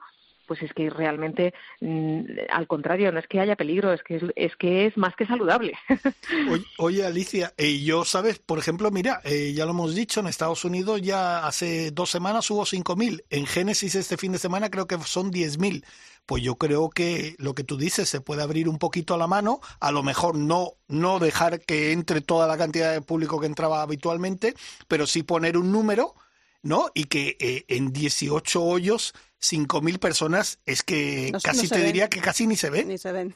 pues 0.50 0.64
es 0.64 0.74
que 0.74 0.90
realmente, 0.90 1.54
mm, 1.80 2.22
al 2.50 2.66
contrario, 2.66 3.12
no 3.12 3.20
es 3.20 3.28
que 3.28 3.40
haya 3.40 3.56
peligro, 3.56 3.94
es 3.94 4.02
que 4.02 4.20
es, 4.36 4.56
que 4.56 4.88
es 4.88 4.98
más 4.98 5.16
que 5.16 5.28
saludable. 5.28 5.74
Oye, 6.80 7.06
Alicia, 7.06 7.54
eh, 7.56 7.84
yo, 7.84 8.04
¿sabes? 8.04 8.40
Por 8.40 8.58
ejemplo, 8.58 8.90
mira, 8.90 9.22
eh, 9.26 9.54
ya 9.54 9.66
lo 9.66 9.72
hemos 9.72 9.94
dicho, 9.94 10.22
en 10.22 10.26
Estados 10.26 10.66
Unidos 10.66 11.04
ya 11.04 11.46
hace 11.46 11.92
dos 11.92 12.10
semanas 12.10 12.50
hubo 12.50 12.66
5.000, 12.66 13.26
en 13.30 13.46
Génesis 13.46 13.94
este 13.94 14.18
fin 14.18 14.32
de 14.32 14.40
semana 14.40 14.72
creo 14.72 14.88
que 14.88 14.98
son 15.04 15.32
10.000. 15.32 15.86
Pues 16.26 16.42
yo 16.42 16.56
creo 16.56 16.90
que 16.90 17.36
lo 17.38 17.54
que 17.54 17.64
tú 17.64 17.78
dices 17.78 18.10
se 18.10 18.20
puede 18.20 18.42
abrir 18.42 18.68
un 18.68 18.80
poquito 18.80 19.18
la 19.18 19.28
mano, 19.28 19.62
a 19.80 19.92
lo 19.92 20.02
mejor 20.02 20.36
no, 20.36 20.72
no 20.88 21.20
dejar 21.20 21.62
que 21.62 21.92
entre 21.92 22.22
toda 22.22 22.48
la 22.48 22.58
cantidad 22.58 22.92
de 22.92 23.02
público 23.02 23.40
que 23.40 23.46
entraba 23.46 23.84
habitualmente, 23.84 24.56
pero 24.88 25.06
sí 25.06 25.22
poner 25.22 25.58
un 25.58 25.72
número, 25.72 26.16
¿no? 26.64 26.90
Y 26.96 27.04
que 27.04 27.38
eh, 27.40 27.66
en 27.68 27.94
18 27.94 28.64
hoyos 28.64 29.14
5.000 29.42 30.00
personas 30.00 30.60
es 30.66 30.84
que 30.84 31.32
casi 31.44 31.68
te 31.68 31.84
diría 31.84 32.10
que 32.10 32.20
casi 32.20 32.48
ni 32.48 32.56
se 32.56 32.70
ven. 32.70 32.88
Ni 32.88 32.98
se 32.98 33.12
ven. 33.12 33.36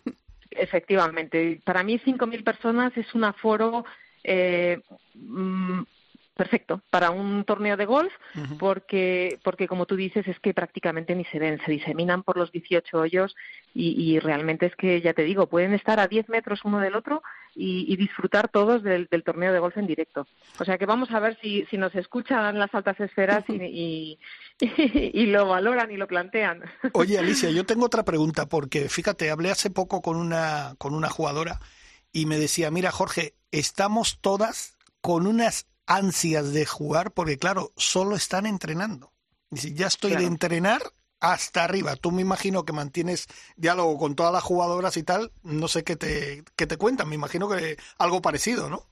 Efectivamente. 0.52 1.62
Para 1.64 1.84
mí 1.84 2.00
5.000 2.00 2.44
personas 2.44 2.96
es 2.98 3.14
un 3.16 3.24
aforo 3.24 3.86
eh, 4.24 4.82
mm, 5.16 5.82
perfecto 6.34 6.82
para 6.90 7.12
un 7.12 7.44
torneo 7.44 7.78
de 7.78 7.86
golf 7.86 8.12
porque 8.58 9.40
porque 9.44 9.68
como 9.68 9.86
tú 9.86 9.96
dices 9.96 10.28
es 10.28 10.40
que 10.40 10.54
prácticamente 10.54 11.16
ni 11.16 11.26
se 11.26 11.40
ven 11.40 11.60
se 11.64 11.72
diseminan 11.72 12.24
por 12.24 12.38
los 12.38 12.52
18 12.52 12.98
hoyos 12.98 13.36
y, 13.76 14.20
realmente 14.20 14.68
es 14.68 14.76
que 14.76 15.02
ya 15.02 15.14
te 15.14 15.24
digo 15.24 15.48
pueden 15.48 15.74
estar 15.74 16.00
a 16.00 16.08
10 16.08 16.30
metros 16.30 16.64
uno 16.64 16.80
del 16.80 16.96
otro 16.96 17.24
y, 17.56 17.96
disfrutar 17.96 18.50
todos 18.50 18.84
del, 18.84 19.08
torneo 19.24 19.54
de 19.54 19.60
golf 19.60 19.78
en 19.78 19.86
directo. 19.88 20.28
O 20.60 20.66
sea 20.66 20.78
que 20.78 20.86
vamos 20.86 21.12
a 21.12 21.20
ver 21.20 21.38
si, 21.42 21.66
si 21.70 21.78
nos 21.78 21.94
escuchan 21.96 22.58
las 22.58 22.74
altas 22.74 23.00
esferas 23.00 23.44
y, 23.48 24.20
y, 24.60 25.26
lo 25.28 25.48
valoran 25.48 25.92
y 25.92 25.98
lo 25.98 26.08
plantean. 26.08 26.62
Oye 26.94 27.18
Alicia 27.20 27.50
yo 27.52 27.66
tengo 27.66 27.86
otra 27.86 28.04
pregunta 28.04 28.48
porque 28.48 28.90
fíjate 28.90 29.30
hablé 29.30 29.52
hace 29.52 29.70
poco 29.70 30.02
con 30.02 30.18
una 30.18 30.76
con 30.78 30.94
una 30.94 31.10
jugadora 31.10 31.60
y 32.12 32.26
me 32.26 32.38
decía 32.38 32.72
mira 32.72 32.92
Jorge 32.92 33.36
estamos 33.52 34.20
todas 34.22 34.78
con 35.02 35.28
unas 35.28 35.68
ansias 35.86 36.54
de 36.54 36.66
jugar 36.66 37.12
porque, 37.12 37.38
claro, 37.38 37.72
solo 37.76 38.16
están 38.16 38.46
entrenando. 38.46 39.14
si 39.52 39.74
ya 39.74 39.88
estoy 39.88 40.16
de 40.16 40.26
entrenar 40.26 40.82
hasta 41.20 41.64
arriba. 41.64 41.96
Tú 41.96 42.12
me 42.12 42.22
imagino 42.22 42.66
que 42.66 42.74
mantienes 42.74 43.28
diálogo 43.56 43.98
con 43.98 44.16
todas 44.16 44.34
las 44.34 44.44
jugadoras 44.44 44.98
y 44.98 45.04
tal. 45.04 45.32
No 45.42 45.70
sé 45.70 45.84
qué 45.84 45.96
te, 45.96 46.44
qué 46.58 46.68
te 46.68 46.78
cuentan. 46.78 47.08
Me 47.08 47.16
imagino 47.16 47.48
que 47.48 47.78
algo 47.98 48.22
parecido, 48.22 48.70
¿no? 48.70 48.90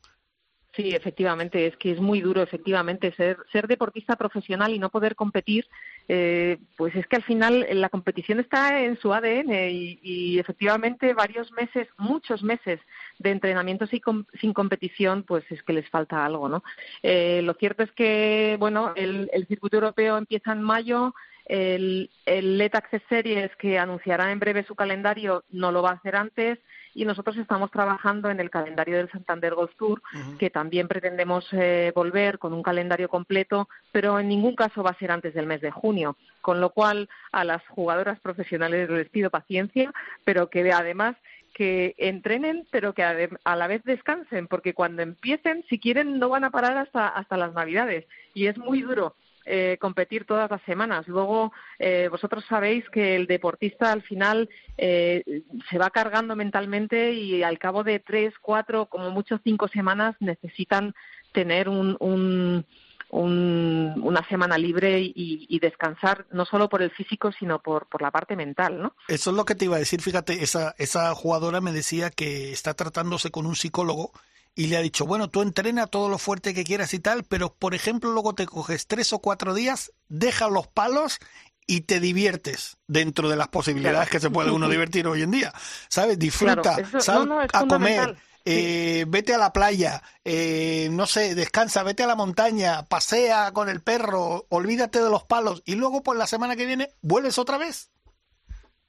Sí, 0.73 0.95
efectivamente, 0.95 1.67
es 1.67 1.75
que 1.75 1.91
es 1.91 1.99
muy 1.99 2.21
duro, 2.21 2.41
efectivamente, 2.41 3.13
ser, 3.15 3.38
ser 3.51 3.67
deportista 3.67 4.15
profesional 4.15 4.73
y 4.73 4.80
no 4.80 4.89
poder 4.89 5.15
competir, 5.15 5.67
eh, 6.08 6.60
pues 6.77 6.95
es 6.95 7.06
que 7.08 7.17
al 7.17 7.23
final 7.23 7.67
la 7.73 7.89
competición 7.89 8.39
está 8.39 8.82
en 8.82 8.97
su 8.97 9.13
ADN 9.13 9.51
y, 9.69 10.39
efectivamente 10.39 11.13
varios 11.13 11.51
meses, 11.51 11.89
muchos 11.97 12.41
meses 12.41 12.80
de 13.21 13.31
entrenamiento 13.31 13.86
sin, 13.88 14.53
competición, 14.53 15.23
pues 15.23 15.43
es 15.51 15.62
que 15.63 15.73
les 15.73 15.89
falta 15.89 16.25
algo, 16.25 16.49
¿no? 16.49 16.63
Eh, 17.03 17.41
lo 17.43 17.53
cierto 17.53 17.84
es 17.84 17.91
que, 17.91 18.57
bueno, 18.60 18.93
el, 18.95 19.29
el 19.34 19.47
circuito 19.47 19.77
europeo 19.77 20.17
empieza 20.17 20.51
en 20.51 20.62
mayo, 20.62 21.13
el, 21.45 22.10
el 22.25 22.57
Let 22.57 22.75
Access 22.75 23.01
Series, 23.10 23.55
que 23.57 23.77
anunciará 23.77 24.31
en 24.31 24.39
breve 24.39 24.63
su 24.63 24.75
calendario, 24.75 25.43
no 25.49 25.71
lo 25.71 25.81
va 25.81 25.91
a 25.91 25.95
hacer 25.95 26.15
antes 26.15 26.60
y 26.93 27.05
nosotros 27.05 27.38
estamos 27.38 27.71
trabajando 27.71 28.29
en 28.29 28.39
el 28.39 28.49
calendario 28.49 28.97
del 28.97 29.12
Santander 29.12 29.55
Golf 29.55 29.71
Tour, 29.77 30.01
que 30.38 30.49
también 30.49 30.88
pretendemos 30.88 31.47
eh, 31.53 31.91
volver 31.95 32.38
con 32.38 32.53
un 32.53 32.63
calendario 32.63 33.07
completo, 33.07 33.69
pero 33.91 34.19
en 34.19 34.27
ningún 34.27 34.55
caso 34.55 34.84
va 34.84 34.91
a 34.91 34.99
ser 34.99 35.12
antes 35.12 35.34
del 35.34 35.47
mes 35.47 35.62
de 35.62 35.71
junio. 35.71 36.17
Con 36.41 36.60
lo 36.60 36.71
cual, 36.71 37.07
a 37.31 37.43
las 37.43 37.65
jugadoras 37.67 38.19
profesionales 38.19 38.89
les 38.89 39.10
pido 39.10 39.29
paciencia, 39.29 39.93
pero 40.25 40.49
que 40.49 40.71
además 40.71 41.15
que 41.62 41.93
entrenen, 42.00 42.65
pero 42.71 42.95
que 42.95 43.04
a 43.04 43.56
la 43.56 43.67
vez 43.67 43.84
descansen, 43.84 44.47
porque 44.47 44.74
cuando 44.74 45.04
empiecen, 45.04 45.63
si 45.69 45.78
quieren, 45.78 46.17
no 46.17 46.28
van 46.28 46.43
a 46.43 46.50
parar 46.50 46.76
hasta, 46.76 47.08
hasta 47.08 47.38
las 47.38 47.54
Navidades. 47.54 48.08
Y 48.34 48.47
es 48.47 48.58
muy 48.58 48.82
duro 48.82 49.15
eh, 49.45 49.78
competir 49.80 50.26
todas 50.26 50.50
las 50.50 50.63
semanas. 50.63 51.08
Luego, 51.08 51.54
eh, 51.78 52.08
vosotros 52.10 52.43
sabéis 52.50 52.89
que 52.89 53.15
el 53.15 53.28
deportista 53.28 53.91
al 53.91 54.02
final 54.02 54.50
eh, 54.76 55.43
se 55.69 55.78
va 55.78 55.91
cargando 55.91 56.36
mentalmente 56.36 57.13
y 57.13 57.43
al 57.43 57.60
cabo 57.60 57.84
de 57.84 58.00
tres, 58.00 58.34
cuatro, 58.41 58.88
como 58.88 59.12
mucho 59.12 59.39
cinco 59.43 59.67
semanas 59.67 60.15
necesitan 60.19 60.95
tener 61.32 61.69
un, 61.69 61.95
un, 62.00 62.65
una 63.12 64.28
semana 64.28 64.58
libre 64.58 65.02
y, 65.02 65.60
descansar 65.60 66.26
no 66.32 66.45
solo 66.45 66.69
por 66.69 66.82
el 66.82 66.89
físico 66.91 67.32
sino 67.38 67.62
por, 67.62 67.88
por 67.88 68.02
la 68.02 68.10
parte 68.10 68.36
mental, 68.36 68.82
¿no? 68.82 68.95
Eso 69.08 69.30
es 69.30 69.36
lo 69.36 69.45
que 69.45 69.54
te 69.54 69.65
iba 69.65 69.76
a 69.76 69.80
decir. 69.80 70.02
Fíjate, 70.02 70.43
esa, 70.43 70.74
esa 70.78 71.13
jugadora 71.13 71.62
me 71.62 71.71
decía 71.71 72.10
que 72.10 72.52
está 72.52 72.74
tratándose 72.74 73.30
con 73.30 73.45
un 73.45 73.56
psicólogo 73.56 74.12
y 74.56 74.67
le 74.67 74.78
ha 74.78 74.82
dicho, 74.82 75.06
bueno, 75.06 75.30
tú 75.30 75.41
entrena 75.41 75.88
todo 75.88 76.10
lo 76.10 76.17
fuerte 76.17 76.54
que 76.54 76.63
quieras 76.63 76.93
y 76.93 77.00
tal, 77.00 77.24
pero 77.24 77.54
por 77.54 77.76
ejemplo 77.76 78.12
luego 78.12 78.34
te 78.34 78.45
coges 78.45 78.88
tres 78.88 79.13
o 79.13 79.19
cuatro 79.19 79.54
días, 79.54 79.91
dejas 80.10 80.50
los 80.50 80.67
palos 80.67 81.19
y 81.67 81.82
te 81.82 82.00
diviertes 82.00 82.78
dentro 82.88 83.30
de 83.30 83.36
las 83.36 83.47
posibilidades 83.47 84.10
que 84.10 84.19
se 84.19 84.30
puede 84.30 84.52
uno 84.52 84.67
divertir 84.69 85.08
hoy 85.08 85.21
en 85.21 85.32
día. 85.32 85.54
¿Sabes? 85.88 86.17
Disfruta, 86.17 86.78
sal 87.00 87.30
a 87.54 87.67
comer. 87.67 88.17
Eh, 88.45 89.06
vete 89.08 89.34
a 89.34 89.38
la 89.38 89.54
playa, 89.54 90.01
eh, 90.25 90.89
no 90.91 91.06
sé, 91.06 91.36
descansa, 91.36 91.84
vete 91.84 92.04
a 92.04 92.08
la 92.08 92.15
montaña, 92.15 92.88
pasea 92.88 93.51
con 93.51 93.69
el 93.69 93.82
perro, 93.82 94.45
olvídate 94.49 95.01
de 95.01 95.10
los 95.10 95.23
palos 95.23 95.62
y 95.65 95.75
luego 95.75 96.01
por 96.01 96.17
la 96.17 96.27
semana 96.27 96.56
que 96.56 96.65
viene 96.65 96.89
vuelves 97.01 97.38
otra 97.38 97.58
vez. 97.58 97.91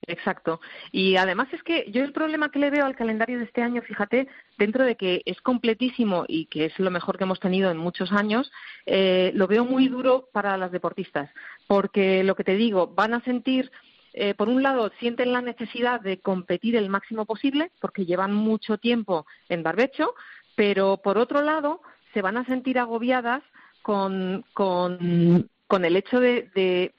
Exacto. 0.07 0.61
Y 0.91 1.17
además 1.17 1.49
es 1.53 1.63
que 1.63 1.91
yo 1.91 2.03
el 2.03 2.13
problema 2.13 2.51
que 2.51 2.59
le 2.59 2.71
veo 2.71 2.85
al 2.85 2.97
calendario 2.97 3.39
de 3.39 3.45
este 3.45 3.63
año, 3.63 3.83
fíjate, 3.83 4.27
dentro 4.59 4.85
de 4.85 4.97
que 4.97 5.23
es 5.27 5.41
completísimo 5.41 6.25
y 6.27 6.47
que 6.47 6.67
es 6.67 6.79
lo 6.79 6.91
mejor 6.91 7.19
que 7.19 7.25
hemos 7.25 7.39
tenido 7.39 7.71
en 7.71 7.77
muchos 7.77 8.11
años, 8.11 8.51
eh, 8.87 9.31
lo 9.35 9.47
veo 9.47 9.65
muy 9.65 9.89
duro 9.89 10.29
para 10.33 10.57
las 10.57 10.73
deportistas. 10.73 11.31
Porque 11.69 12.25
lo 12.25 12.35
que 12.35 12.45
te 12.45 12.57
digo, 12.57 12.89
van 12.89 13.15
a 13.15 13.23
sentir, 13.23 13.71
eh, 14.15 14.35
por 14.35 14.49
un 14.49 14.63
lado, 14.63 14.91
sienten 14.99 15.33
la 15.33 15.41
necesidad 15.41 16.01
de 16.01 16.21
competir 16.21 16.77
el 16.77 16.89
máximo 16.89 17.25
posible, 17.25 17.71
porque 17.81 18.05
llevan 18.05 18.33
mucho 18.33 18.79
tiempo 18.79 19.27
en 19.49 19.63
barbecho, 19.63 20.15
pero 20.55 20.99
por 20.99 21.19
otro 21.19 21.43
lado, 21.43 21.81
se 22.13 22.23
van 22.23 22.37
a 22.37 22.45
sentir 22.45 22.79
agobiadas 22.79 23.43
con, 23.83 24.45
con, 24.55 25.49
el 25.85 25.97
hecho 25.97 26.21
de 26.21 26.93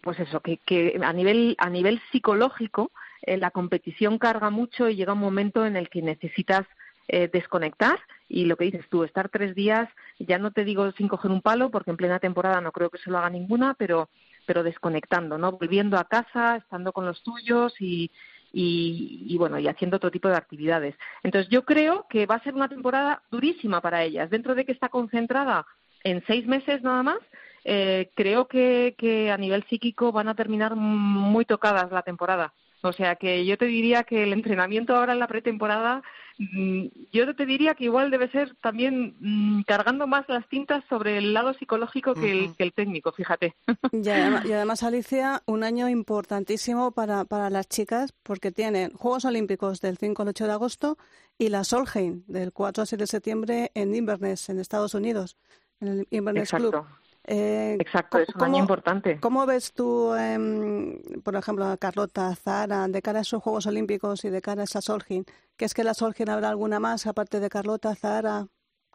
pues 0.00 0.18
eso, 0.18 0.40
que, 0.40 0.58
que 0.58 0.98
a 1.02 1.12
nivel 1.12 1.54
a 1.58 1.70
nivel 1.70 2.00
psicológico 2.10 2.90
eh, 3.22 3.36
la 3.36 3.50
competición 3.50 4.18
carga 4.18 4.50
mucho 4.50 4.88
y 4.88 4.96
llega 4.96 5.12
un 5.12 5.18
momento 5.18 5.66
en 5.66 5.76
el 5.76 5.88
que 5.88 6.02
necesitas 6.02 6.66
eh, 7.08 7.28
desconectar. 7.32 7.98
Y 8.28 8.46
lo 8.46 8.56
que 8.56 8.64
dices 8.64 8.84
tú, 8.88 9.04
estar 9.04 9.28
tres 9.28 9.54
días, 9.54 9.88
ya 10.18 10.38
no 10.38 10.50
te 10.50 10.64
digo 10.64 10.90
sin 10.92 11.08
coger 11.08 11.30
un 11.30 11.42
palo, 11.42 11.70
porque 11.70 11.90
en 11.90 11.96
plena 11.96 12.18
temporada 12.18 12.60
no 12.60 12.72
creo 12.72 12.90
que 12.90 12.98
se 12.98 13.10
lo 13.10 13.18
haga 13.18 13.30
ninguna, 13.30 13.74
pero, 13.74 14.08
pero 14.46 14.62
desconectando, 14.62 15.36
¿no? 15.36 15.52
Volviendo 15.52 15.98
a 15.98 16.04
casa, 16.04 16.56
estando 16.56 16.92
con 16.92 17.04
los 17.04 17.22
tuyos 17.22 17.74
y, 17.80 18.10
y, 18.52 19.26
y, 19.28 19.36
bueno, 19.36 19.58
y 19.58 19.68
haciendo 19.68 19.98
otro 19.98 20.10
tipo 20.10 20.28
de 20.28 20.36
actividades. 20.36 20.94
Entonces 21.22 21.50
yo 21.50 21.64
creo 21.64 22.06
que 22.08 22.26
va 22.26 22.36
a 22.36 22.42
ser 22.42 22.54
una 22.54 22.68
temporada 22.68 23.22
durísima 23.30 23.80
para 23.80 24.02
ellas, 24.04 24.30
dentro 24.30 24.54
de 24.54 24.64
que 24.64 24.72
está 24.72 24.88
concentrada 24.88 25.66
en 26.04 26.22
seis 26.26 26.46
meses 26.46 26.82
nada 26.82 27.02
más, 27.02 27.18
eh, 27.64 28.10
creo 28.14 28.46
que, 28.46 28.94
que 28.96 29.32
a 29.32 29.36
nivel 29.36 29.64
psíquico 29.64 30.12
van 30.12 30.28
a 30.28 30.36
terminar 30.36 30.76
muy 30.76 31.44
tocadas 31.44 31.90
la 31.90 32.02
temporada. 32.02 32.52
O 32.86 32.92
sea 32.92 33.16
que 33.16 33.44
yo 33.44 33.58
te 33.58 33.66
diría 33.66 34.04
que 34.04 34.22
el 34.22 34.32
entrenamiento 34.32 34.94
ahora 34.94 35.12
en 35.12 35.18
la 35.18 35.26
pretemporada, 35.26 36.02
mm, 36.38 36.86
yo 37.12 37.34
te 37.34 37.44
diría 37.44 37.74
que 37.74 37.84
igual 37.84 38.10
debe 38.10 38.30
ser 38.30 38.54
también 38.62 39.16
mm, 39.18 39.62
cargando 39.62 40.06
más 40.06 40.28
las 40.28 40.48
tintas 40.48 40.84
sobre 40.88 41.18
el 41.18 41.34
lado 41.34 41.52
psicológico 41.54 42.14
que, 42.14 42.50
el, 42.56 42.72
técnico, 42.72 43.12
fíjate. 43.12 43.56
Y 43.92 44.08
además, 44.08 44.82
Alicia, 44.82 45.42
un 45.46 45.64
año 45.64 45.88
importantísimo 45.88 46.92
para, 46.92 47.24
para 47.24 47.50
las 47.50 47.68
chicas 47.68 48.12
porque 48.22 48.52
tienen 48.52 48.92
Juegos 48.92 49.24
Olímpicos 49.24 49.80
del 49.80 49.98
5 49.98 50.22
al 50.22 50.28
8 50.28 50.46
de 50.46 50.52
agosto 50.52 50.98
y 51.38 51.48
la 51.48 51.64
Solheim 51.64 52.22
del 52.26 52.52
4 52.52 52.82
al 52.82 52.86
6 52.86 52.98
de 52.98 53.06
septiembre 53.06 53.70
en 53.74 53.94
Inverness, 53.94 54.48
en 54.48 54.60
Estados 54.60 54.94
Unidos, 54.94 55.36
en 55.80 55.88
el 55.88 56.06
Inverness 56.10 56.50
Club. 56.50 56.84
Eh, 57.28 57.76
Exacto, 57.80 58.18
es 58.18 58.28
un 58.34 58.42
año 58.44 58.58
importante. 58.58 59.18
¿Cómo 59.20 59.44
ves 59.46 59.72
tú, 59.72 60.14
em, 60.14 61.00
por 61.24 61.34
ejemplo, 61.34 61.66
a 61.66 61.76
Carlota, 61.76 62.34
Zara, 62.36 62.86
de 62.86 63.02
cara 63.02 63.18
a 63.18 63.22
esos 63.22 63.42
Juegos 63.42 63.66
Olímpicos 63.66 64.24
y 64.24 64.30
de 64.30 64.40
cara 64.40 64.62
a 64.62 64.64
esa 64.64 64.80
Solgin? 64.80 65.24
¿Que 65.56 65.64
es 65.64 65.74
que 65.74 65.82
la 65.82 65.94
Solgin 65.94 66.30
habrá 66.30 66.50
alguna 66.50 66.78
más 66.78 67.06
aparte 67.06 67.40
de 67.40 67.48
Carlota, 67.48 67.96
Zara? 67.96 68.46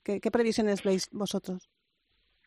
¿Qué, 0.04 0.22
qué 0.22 0.32
previsiones 0.32 0.84
veis 0.84 1.10
vosotros? 1.12 1.70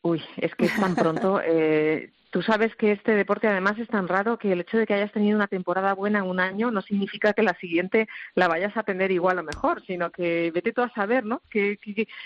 Uy, 0.03 0.23
es 0.39 0.55
que 0.55 0.67
es 0.67 0.77
tan 0.77 0.95
pronto. 0.95 1.41
Eh, 1.47 2.13
tú 2.35 2.43
sabes 2.43 2.75
que 2.75 2.91
este 2.91 3.13
deporte 3.13 3.47
además 3.47 3.79
es 3.79 3.87
tan 3.87 4.09
raro 4.09 4.41
que 4.41 4.51
el 4.51 4.63
hecho 4.63 4.77
de 4.77 4.89
que 4.89 4.95
hayas 4.95 5.13
tenido 5.13 5.37
una 5.37 5.47
temporada 5.47 5.95
buena 5.95 6.19
en 6.19 6.25
un 6.25 6.41
año 6.41 6.73
no 6.73 6.83
significa 6.83 7.33
que 7.33 7.45
la 7.45 7.57
siguiente 7.61 8.09
la 8.35 8.49
vayas 8.49 8.77
a 8.77 8.83
tener 8.83 9.13
igual 9.13 9.39
o 9.39 9.45
mejor, 9.45 9.87
sino 9.87 10.11
que 10.11 10.51
vete 10.53 10.73
tú 10.73 10.83
a 10.83 10.93
saber, 10.95 11.25
¿no? 11.25 11.43
¿Qué, 11.49 11.79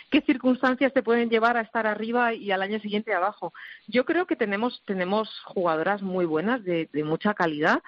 qué, 0.09 0.21
circunstancias 0.23 0.95
te 0.95 1.03
pueden 1.03 1.29
llevar 1.29 1.59
a 1.59 1.61
estar 1.61 1.87
arriba 1.87 2.33
y 2.33 2.53
al 2.53 2.63
año 2.63 2.81
siguiente 2.81 3.13
abajo? 3.13 3.53
Yo 3.87 4.07
creo 4.07 4.27
que 4.27 4.35
tenemos, 4.35 4.83
tenemos 4.87 5.29
jugadoras 5.45 6.01
muy 6.01 6.25
buenas, 6.25 6.65
de, 6.65 6.89
de 6.91 7.05
mucha 7.05 7.35
calidad, 7.35 7.83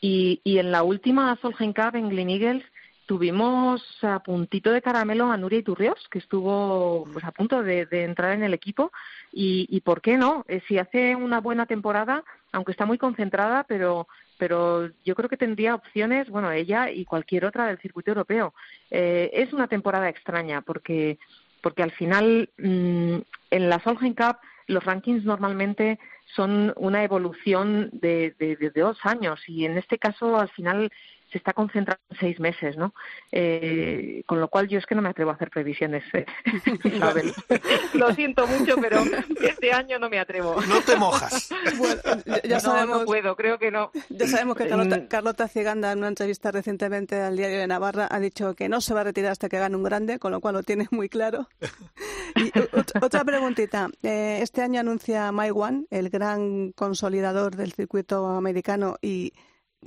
y, 0.00 0.40
y 0.44 0.56
en 0.56 0.72
la 0.72 0.82
última 0.82 1.36
Solheim 1.42 1.74
Cup 1.74 1.94
en 1.94 2.08
Glen 2.08 2.30
Eagles 2.30 2.64
Tuvimos 3.06 3.82
a 4.02 4.18
puntito 4.18 4.72
de 4.72 4.82
caramelo 4.82 5.30
a 5.30 5.36
Nuria 5.36 5.60
Iturrios, 5.60 6.08
que 6.10 6.18
estuvo 6.18 7.06
pues, 7.12 7.24
a 7.24 7.30
punto 7.30 7.62
de, 7.62 7.86
entrar 7.90 8.32
en 8.32 8.42
el 8.42 8.52
equipo. 8.52 8.90
Y, 9.32 9.80
por 9.82 10.00
qué 10.00 10.16
no? 10.16 10.44
Eh, 10.48 10.60
si 10.66 10.78
hace 10.78 11.14
una 11.14 11.40
buena 11.40 11.66
temporada, 11.66 12.24
aunque 12.50 12.72
está 12.72 12.84
muy 12.84 12.98
concentrada, 12.98 13.64
pero, 13.68 14.08
pero 14.38 14.90
yo 15.04 15.14
creo 15.14 15.28
que 15.28 15.36
tendría 15.36 15.76
opciones, 15.76 16.28
bueno, 16.28 16.50
ella 16.50 16.90
y 16.90 17.04
cualquier 17.04 17.44
otra 17.44 17.66
del 17.66 17.78
circuito 17.78 18.10
europeo. 18.10 18.54
Eh, 18.90 19.30
es 19.32 19.52
una 19.52 19.68
temporada 19.68 20.08
extraña 20.08 20.62
porque, 20.62 21.18
porque 21.60 21.84
al 21.84 21.92
final 21.92 22.50
mm, 22.58 23.18
en 23.50 23.70
la 23.70 23.78
Solheim 23.80 24.14
Cup 24.14 24.38
los 24.66 24.84
rankings 24.84 25.24
normalmente 25.24 25.98
son 26.34 26.72
una 26.76 27.04
evolución 27.04 27.90
de, 27.92 28.34
de, 28.38 28.70
dos 28.74 28.98
años 29.04 29.40
y 29.46 29.64
en 29.64 29.78
este 29.78 29.98
caso 29.98 30.38
al 30.38 30.48
final 30.48 30.90
se 31.30 31.38
está 31.38 31.52
concentrando 31.52 32.02
en 32.10 32.18
seis 32.18 32.40
meses, 32.40 32.76
¿no? 32.76 32.94
Eh, 33.32 34.22
con 34.26 34.40
lo 34.40 34.48
cual 34.48 34.68
yo 34.68 34.78
es 34.78 34.86
que 34.86 34.94
no 34.94 35.02
me 35.02 35.08
atrevo 35.08 35.30
a 35.30 35.34
hacer 35.34 35.50
previsiones, 35.50 36.04
eh, 36.14 36.26
Isabel. 36.84 37.32
Lo 37.94 38.14
siento 38.14 38.46
mucho, 38.46 38.76
pero 38.80 39.02
este 39.42 39.72
año 39.72 39.98
no 39.98 40.08
me 40.08 40.18
atrevo. 40.18 40.60
No 40.62 40.80
te 40.82 40.96
mojas. 40.96 41.50
Bueno, 41.78 42.00
ya 42.44 42.60
sabemos, 42.60 43.00
no, 43.00 43.04
puedo, 43.04 43.36
creo 43.36 43.58
que 43.58 43.70
no. 43.70 43.90
Ya 44.08 44.26
sabemos 44.26 44.56
que 44.56 44.68
Carlota, 44.68 45.08
Carlota 45.08 45.48
Ciganda 45.48 45.92
en 45.92 45.98
una 45.98 46.08
entrevista 46.08 46.50
recientemente 46.50 47.20
al 47.20 47.36
Diario 47.36 47.58
de 47.58 47.66
Navarra 47.66 48.08
ha 48.10 48.20
dicho 48.20 48.54
que 48.54 48.68
no 48.68 48.80
se 48.80 48.94
va 48.94 49.00
a 49.00 49.04
retirar 49.04 49.32
hasta 49.32 49.48
que 49.48 49.58
gane 49.58 49.76
un 49.76 49.82
grande, 49.82 50.18
con 50.18 50.32
lo 50.32 50.40
cual 50.40 50.54
lo 50.54 50.62
tiene 50.62 50.86
muy 50.90 51.08
claro. 51.08 51.48
Y 52.36 52.52
otra 53.00 53.24
preguntita. 53.24 53.88
Eh, 54.02 54.40
este 54.42 54.60
año 54.60 54.80
anuncia 54.80 55.32
My 55.32 55.50
One, 55.50 55.86
el 55.90 56.10
gran 56.10 56.72
consolidador 56.72 57.56
del 57.56 57.72
circuito 57.72 58.26
americano 58.26 58.96
y 59.00 59.32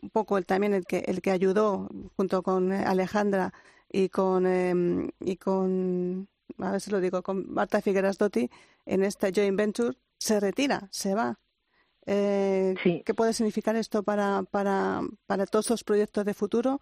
un 0.01 0.09
poco 0.09 0.37
el, 0.37 0.45
también 0.45 0.73
el 0.73 0.85
que, 0.85 0.99
el 1.07 1.21
que 1.21 1.31
ayudó 1.31 1.89
junto 2.15 2.43
con 2.43 2.71
Alejandra 2.71 3.53
y 3.91 4.09
con, 4.09 4.45
em, 4.45 5.09
y 5.19 5.37
con, 5.37 6.27
a 6.59 6.71
ver 6.71 6.81
si 6.81 6.91
lo 6.91 7.01
digo, 7.01 7.23
con 7.23 7.51
Marta 7.51 7.81
Figueras 7.81 8.17
Dotti 8.17 8.49
en 8.85 9.03
esta 9.03 9.29
joint 9.33 9.57
venture, 9.57 9.97
se 10.17 10.39
retira, 10.39 10.87
se 10.91 11.15
va. 11.15 11.39
Eh, 12.05 12.75
¿Qué 13.05 13.13
puede 13.13 13.33
significar 13.33 13.75
esto 13.75 14.03
para, 14.03 14.43
para, 14.49 15.01
para 15.27 15.45
todos 15.45 15.69
los 15.69 15.83
proyectos 15.83 16.25
de 16.25 16.33
futuro? 16.33 16.81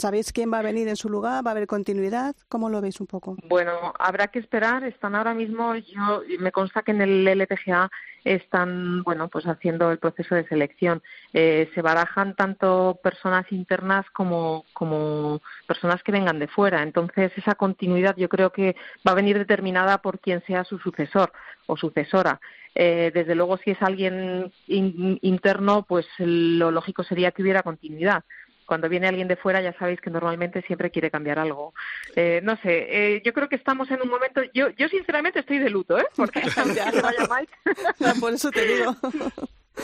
¿Sabéis 0.00 0.32
quién 0.32 0.50
va 0.50 0.60
a 0.60 0.62
venir 0.62 0.88
en 0.88 0.96
su 0.96 1.10
lugar? 1.10 1.44
¿Va 1.44 1.50
a 1.50 1.52
haber 1.52 1.66
continuidad? 1.66 2.34
¿Cómo 2.48 2.70
lo 2.70 2.80
veis 2.80 3.00
un 3.02 3.06
poco? 3.06 3.36
Bueno, 3.44 3.92
habrá 3.98 4.28
que 4.28 4.38
esperar. 4.38 4.82
Están 4.84 5.14
ahora 5.14 5.34
mismo, 5.34 5.74
yo 5.76 6.22
me 6.38 6.52
consta 6.52 6.80
que 6.80 6.92
en 6.92 7.02
el 7.02 7.28
LTGA 7.28 7.90
están, 8.24 9.02
bueno, 9.02 9.28
pues 9.28 9.44
haciendo 9.46 9.90
el 9.90 9.98
proceso 9.98 10.34
de 10.34 10.48
selección. 10.48 11.02
Eh, 11.34 11.70
se 11.74 11.82
barajan 11.82 12.34
tanto 12.34 12.98
personas 13.02 13.44
internas 13.52 14.06
como, 14.14 14.64
como 14.72 15.42
personas 15.66 16.02
que 16.02 16.12
vengan 16.12 16.38
de 16.38 16.48
fuera. 16.48 16.82
Entonces, 16.82 17.30
esa 17.36 17.54
continuidad 17.54 18.16
yo 18.16 18.30
creo 18.30 18.52
que 18.52 18.76
va 19.06 19.12
a 19.12 19.16
venir 19.16 19.36
determinada 19.36 19.98
por 19.98 20.18
quien 20.18 20.42
sea 20.46 20.64
su 20.64 20.78
sucesor 20.78 21.30
o 21.66 21.76
sucesora. 21.76 22.40
Eh, 22.74 23.10
desde 23.12 23.34
luego, 23.34 23.58
si 23.58 23.72
es 23.72 23.82
alguien 23.82 24.50
interno, 24.66 25.82
pues 25.82 26.06
lo 26.18 26.70
lógico 26.70 27.04
sería 27.04 27.32
que 27.32 27.42
hubiera 27.42 27.62
continuidad 27.62 28.24
cuando 28.70 28.88
viene 28.88 29.08
alguien 29.08 29.26
de 29.26 29.34
fuera 29.34 29.60
ya 29.60 29.72
sabéis 29.80 30.00
que 30.00 30.10
normalmente 30.10 30.62
siempre 30.62 30.92
quiere 30.92 31.10
cambiar 31.10 31.40
algo. 31.40 31.74
Eh, 32.14 32.40
no 32.44 32.54
sé, 32.58 33.16
eh, 33.16 33.22
yo 33.24 33.32
creo 33.32 33.48
que 33.48 33.56
estamos 33.56 33.90
en 33.90 34.00
un 34.00 34.08
momento, 34.08 34.42
yo, 34.54 34.68
yo 34.78 34.88
sinceramente 34.88 35.40
estoy 35.40 35.58
de 35.58 35.70
luto, 35.70 35.98
¿eh? 35.98 36.06
Porque 36.14 36.40
ya 36.40 36.62
vaya 37.02 37.26
Mike. 37.28 38.20
por 38.20 38.32
eso 38.32 38.52
te 38.52 38.64
digo. 38.64 38.94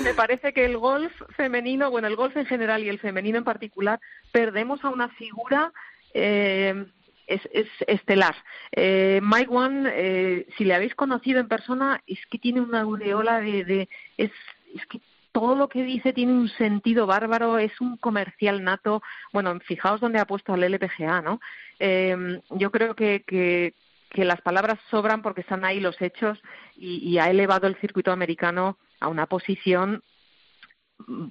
Me 0.05 0.15
parece 0.15 0.53
que 0.53 0.65
el 0.65 0.79
golf 0.79 1.13
femenino, 1.37 1.91
bueno, 1.91 2.07
el 2.07 2.15
golf 2.15 2.37
en 2.37 2.47
general 2.47 2.85
y 2.85 2.89
el 2.89 3.01
femenino 3.01 3.39
en 3.39 3.45
particular, 3.45 3.99
perdemos 4.31 4.85
a 4.85 4.91
una 4.91 5.09
figura 5.09 5.73
eh, 6.15 6.87
es, 7.27 7.41
es 7.53 7.67
estelar. 7.89 8.37
Eh, 8.71 9.19
Mike 9.21 9.51
One, 9.51 9.91
eh, 9.93 10.47
si 10.57 10.65
le 10.65 10.75
habéis 10.75 10.95
conocido 10.95 11.41
en 11.41 11.49
persona, 11.49 12.05
es 12.07 12.21
que 12.31 12.39
tiene 12.39 12.61
una 12.61 12.83
aureola 12.83 13.41
de, 13.41 13.65
de 13.65 13.89
es, 14.17 14.31
es 14.77 14.87
que 14.87 15.01
todo 15.37 15.55
lo 15.55 15.69
que 15.69 15.85
dice 15.85 16.15
tiene 16.15 16.33
un 16.33 16.49
sentido 16.49 17.07
bárbaro, 17.07 17.59
es 17.59 17.79
un 17.83 17.99
comercial 17.99 18.65
nato. 18.65 19.03
Bueno, 19.35 19.61
fijaos 19.61 20.01
dónde 20.01 20.19
ha 20.19 20.25
puesto 20.25 20.55
al 20.55 20.65
LPGA, 20.65 21.21
¿no? 21.21 21.41
Eh, 21.79 22.41
yo 22.53 22.71
creo 22.71 22.95
que, 22.97 23.23
que, 23.27 23.75
las 24.25 24.41
palabras 24.41 24.79
sobran 24.91 25.21
porque 25.21 25.43
están 25.43 25.67
ahí 25.67 25.79
los 25.79 26.01
hechos 26.01 26.39
y, 26.75 27.19
ha 27.19 27.29
elevado 27.29 27.67
el 27.67 27.77
circuito 27.77 28.13
americano 28.13 28.79
a 28.99 29.09
una 29.09 29.27
posición 29.27 30.03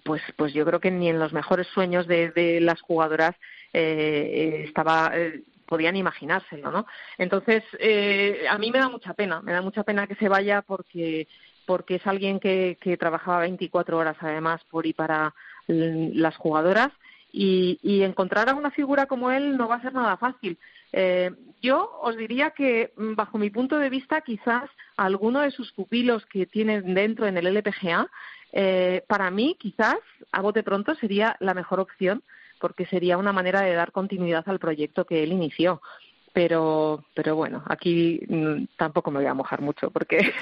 pues 0.03 0.21
pues 0.35 0.53
yo 0.53 0.63
creo 0.67 0.79
que 0.79 0.91
ni 0.91 1.09
en 1.09 1.17
los 1.17 1.33
mejores 1.33 1.65
sueños 1.73 2.05
de, 2.05 2.59
las 2.61 2.79
jugadoras 2.81 3.35
eh, 3.73 4.65
estaba 4.67 5.13
eh, 5.15 5.41
podían 5.65 5.95
imaginárselo 5.95 6.69
no 6.69 6.85
entonces 7.17 7.63
eh, 7.79 8.45
a 8.47 8.59
mí 8.59 8.69
me 8.69 8.77
da 8.77 8.87
mucha 8.87 9.15
pena 9.15 9.41
me 9.41 9.51
da 9.51 9.63
mucha 9.63 9.81
pena 9.81 10.05
que 10.05 10.13
se 10.13 10.29
vaya 10.29 10.61
porque 10.61 11.27
porque 11.65 11.95
es 11.95 12.07
alguien 12.07 12.39
que, 12.39 12.77
que 12.81 12.97
trabajaba 12.97 13.39
24 13.39 13.97
horas 13.97 14.17
además 14.19 14.61
por 14.69 14.85
y 14.85 14.93
para 14.93 15.33
las 15.67 16.35
jugadoras 16.37 16.91
y, 17.31 17.79
y 17.81 18.03
encontrar 18.03 18.49
a 18.49 18.55
una 18.55 18.71
figura 18.71 19.07
como 19.07 19.31
él 19.31 19.57
no 19.57 19.67
va 19.67 19.75
a 19.75 19.81
ser 19.81 19.93
nada 19.93 20.17
fácil. 20.17 20.57
Eh, 20.93 21.31
yo 21.61 21.99
os 22.01 22.15
diría 22.15 22.51
que, 22.51 22.93
bajo 22.95 23.37
mi 23.37 23.49
punto 23.49 23.77
de 23.77 23.89
vista, 23.89 24.21
quizás 24.21 24.69
alguno 24.95 25.41
de 25.41 25.51
sus 25.51 25.71
pupilos 25.73 26.25
que 26.27 26.45
tienen 26.45 26.93
dentro 26.93 27.27
en 27.27 27.37
el 27.37 27.47
LPGA 27.47 28.07
eh, 28.53 29.03
para 29.07 29.29
mí, 29.31 29.57
quizás, 29.59 29.97
a 30.31 30.41
bote 30.41 30.63
pronto, 30.63 30.95
sería 30.95 31.35
la 31.41 31.53
mejor 31.53 31.81
opción 31.81 32.23
porque 32.59 32.85
sería 32.85 33.17
una 33.17 33.33
manera 33.33 33.61
de 33.61 33.73
dar 33.73 33.91
continuidad 33.91 34.47
al 34.47 34.59
proyecto 34.59 35.05
que 35.05 35.23
él 35.23 35.33
inició. 35.33 35.81
Pero, 36.35 37.01
pero 37.15 37.33
bueno, 37.37 37.63
aquí 37.65 38.19
mm, 38.27 38.65
tampoco 38.77 39.09
me 39.09 39.19
voy 39.19 39.25
a 39.27 39.33
mojar 39.33 39.61
mucho 39.61 39.89
porque 39.89 40.33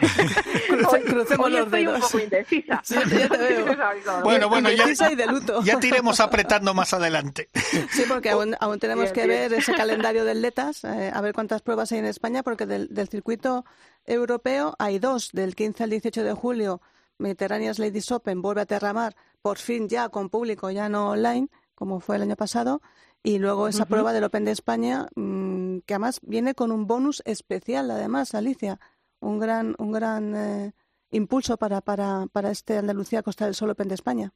hoy, 0.92 1.02
Crucemos 1.06 1.46
hoy 1.46 1.52
los 1.54 1.66
estoy 1.66 1.86
un 1.86 1.94
dedos. 1.94 2.00
poco 2.12 2.20
indecisa. 2.24 2.82
Sí, 2.84 2.96
ya 3.12 3.30
te 3.30 3.38
veo. 3.38 3.66
Bueno, 4.24 4.50
bueno, 4.50 4.70
ya, 4.72 4.84
Indecisa 4.84 5.12
y 5.12 5.16
de 5.16 5.28
luto. 5.28 5.62
ya 5.64 5.80
te 5.80 5.88
iremos 5.90 6.20
apretando 6.20 6.74
más 6.74 6.94
adelante. 6.96 7.50
Sí, 7.92 8.06
porque 8.08 8.32
aún, 8.32 8.56
aún 8.60 8.80
tenemos 8.80 9.04
Bien, 9.04 9.14
que 9.14 9.28
bien. 9.28 9.52
ver 9.52 9.54
ese 9.60 9.74
calendario 9.76 10.26
del 10.26 10.42
LETAS, 10.42 10.84
eh, 10.86 11.12
a 11.14 11.22
ver 11.22 11.34
cuántas 11.36 11.62
pruebas 11.62 11.92
hay 11.92 12.00
en 12.00 12.06
España, 12.06 12.42
porque 12.42 12.66
del, 12.66 12.88
del 12.92 13.08
circuito 13.08 13.64
europeo 14.08 14.76
hay 14.80 14.98
dos, 14.98 15.30
del 15.32 15.56
15 15.56 15.84
al 15.84 15.90
18 15.92 16.24
de 16.24 16.34
julio, 16.34 16.82
Mediterranean 17.20 17.76
Ladies 17.78 18.12
Open 18.12 18.42
vuelve 18.42 18.62
a 18.62 18.66
Terramar, 18.66 19.16
por 19.44 19.60
fin 19.60 19.88
ya 19.88 20.10
con 20.10 20.30
público, 20.30 20.72
ya 20.72 20.90
no 20.90 21.12
online, 21.12 21.50
como 21.76 22.00
fue 22.00 22.16
el 22.16 22.24
año 22.24 22.36
pasado, 22.36 22.82
y 23.24 23.40
luego 23.40 23.68
esa 23.68 23.86
prueba 23.86 24.12
del 24.12 24.26
Open 24.26 24.46
de 24.46 24.52
España, 24.52 25.08
mm, 25.16 25.80
que 25.86 25.94
además 25.94 26.20
viene 26.22 26.54
con 26.54 26.72
un 26.72 26.86
bonus 26.86 27.24
especial, 27.26 27.90
además, 27.90 28.36
Alicia, 28.36 28.80
un 29.20 29.40
gran, 29.40 29.76
un 29.80 29.92
gran 29.94 30.36
eh, 30.36 30.74
impulso 31.12 31.58
para, 31.58 31.82
para, 31.82 32.26
para 32.32 32.52
este 32.52 32.78
Andalucía 32.78 33.24
Costa 33.24 33.46
del 33.46 33.56
Sol 33.56 33.70
Open 33.70 33.88
de 33.88 33.96
España. 33.96 34.34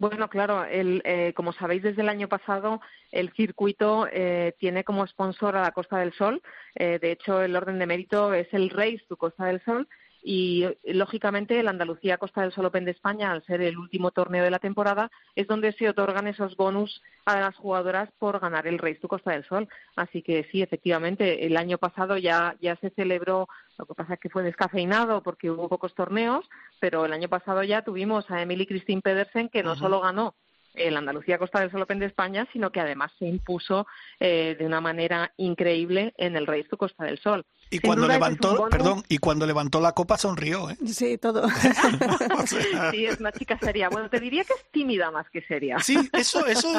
Bueno, 0.00 0.28
claro, 0.28 0.64
el, 0.64 1.02
eh, 1.04 1.32
como 1.34 1.52
sabéis 1.52 1.82
desde 1.82 2.02
el 2.02 2.08
año 2.08 2.28
pasado, 2.28 2.80
el 3.10 3.32
circuito 3.32 4.06
eh, 4.12 4.54
tiene 4.60 4.84
como 4.84 5.04
sponsor 5.04 5.56
a 5.56 5.62
la 5.62 5.72
Costa 5.72 5.98
del 5.98 6.12
Sol. 6.12 6.40
Eh, 6.76 7.00
de 7.00 7.10
hecho, 7.10 7.42
el 7.42 7.56
orden 7.56 7.80
de 7.80 7.86
mérito 7.86 8.32
es 8.32 8.46
el 8.52 8.70
Race 8.70 9.02
to 9.08 9.16
Costa 9.16 9.46
del 9.46 9.60
Sol. 9.64 9.88
Y 10.22 10.64
eh, 10.64 10.78
lógicamente 10.84 11.58
el 11.60 11.68
Andalucía 11.68 12.18
Costa 12.18 12.42
del 12.42 12.52
Sol 12.52 12.66
Open 12.66 12.84
de 12.84 12.90
España, 12.90 13.30
al 13.30 13.44
ser 13.44 13.60
el 13.60 13.78
último 13.78 14.10
torneo 14.10 14.44
de 14.44 14.50
la 14.50 14.58
temporada, 14.58 15.10
es 15.34 15.46
donde 15.46 15.72
se 15.72 15.88
otorgan 15.88 16.26
esos 16.26 16.56
bonus 16.56 17.02
a 17.24 17.40
las 17.40 17.56
jugadoras 17.56 18.10
por 18.18 18.40
ganar 18.40 18.66
el 18.66 18.78
Race 18.78 19.00
to 19.00 19.08
Costa 19.08 19.32
del 19.32 19.44
Sol. 19.44 19.68
Así 19.96 20.22
que 20.22 20.46
sí, 20.50 20.62
efectivamente, 20.62 21.46
el 21.46 21.56
año 21.56 21.78
pasado 21.78 22.16
ya, 22.16 22.56
ya 22.60 22.76
se 22.76 22.90
celebró, 22.90 23.48
lo 23.78 23.86
que 23.86 23.94
pasa 23.94 24.14
es 24.14 24.20
que 24.20 24.30
fue 24.30 24.42
descafeinado 24.42 25.22
porque 25.22 25.50
hubo 25.50 25.68
pocos 25.68 25.94
torneos, 25.94 26.48
pero 26.80 27.04
el 27.04 27.12
año 27.12 27.28
pasado 27.28 27.62
ya 27.62 27.82
tuvimos 27.82 28.30
a 28.30 28.42
Emily 28.42 28.66
Christine 28.66 29.02
Pedersen 29.02 29.48
que 29.48 29.62
no 29.62 29.76
solo 29.76 30.00
ganó 30.00 30.34
el 30.74 30.96
Andalucía 30.96 31.38
Costa 31.38 31.60
del 31.60 31.70
Sol 31.70 31.82
Open 31.82 31.98
de 31.98 32.06
España, 32.06 32.46
sino 32.52 32.70
que 32.70 32.80
además 32.80 33.12
se 33.18 33.26
impuso 33.26 33.86
eh, 34.20 34.56
de 34.58 34.66
una 34.66 34.80
manera 34.80 35.32
increíble 35.36 36.14
en 36.16 36.36
el 36.36 36.46
Race 36.46 36.68
to 36.68 36.76
Costa 36.76 37.04
del 37.04 37.18
Sol. 37.18 37.44
Y 37.70 37.80
cuando 37.80 38.08
levantó, 38.08 38.68
perdón, 38.70 39.02
y 39.08 39.18
cuando 39.18 39.46
levantó 39.46 39.80
la 39.80 39.92
copa 39.92 40.16
sonrió, 40.16 40.70
¿eh? 40.70 40.76
Sí, 40.86 41.18
todo. 41.18 41.42
O 42.38 42.46
sea, 42.46 42.90
Sí, 42.90 43.06
es 43.06 43.18
una 43.20 43.32
chica 43.32 43.58
seria. 43.58 43.88
Bueno, 43.88 44.08
te 44.08 44.20
diría 44.20 44.44
que 44.44 44.54
es 44.54 44.70
tímida 44.70 45.10
más 45.10 45.28
que 45.30 45.42
seria. 45.42 45.78
sí, 45.80 45.96
eso, 46.12 46.46
eso, 46.46 46.72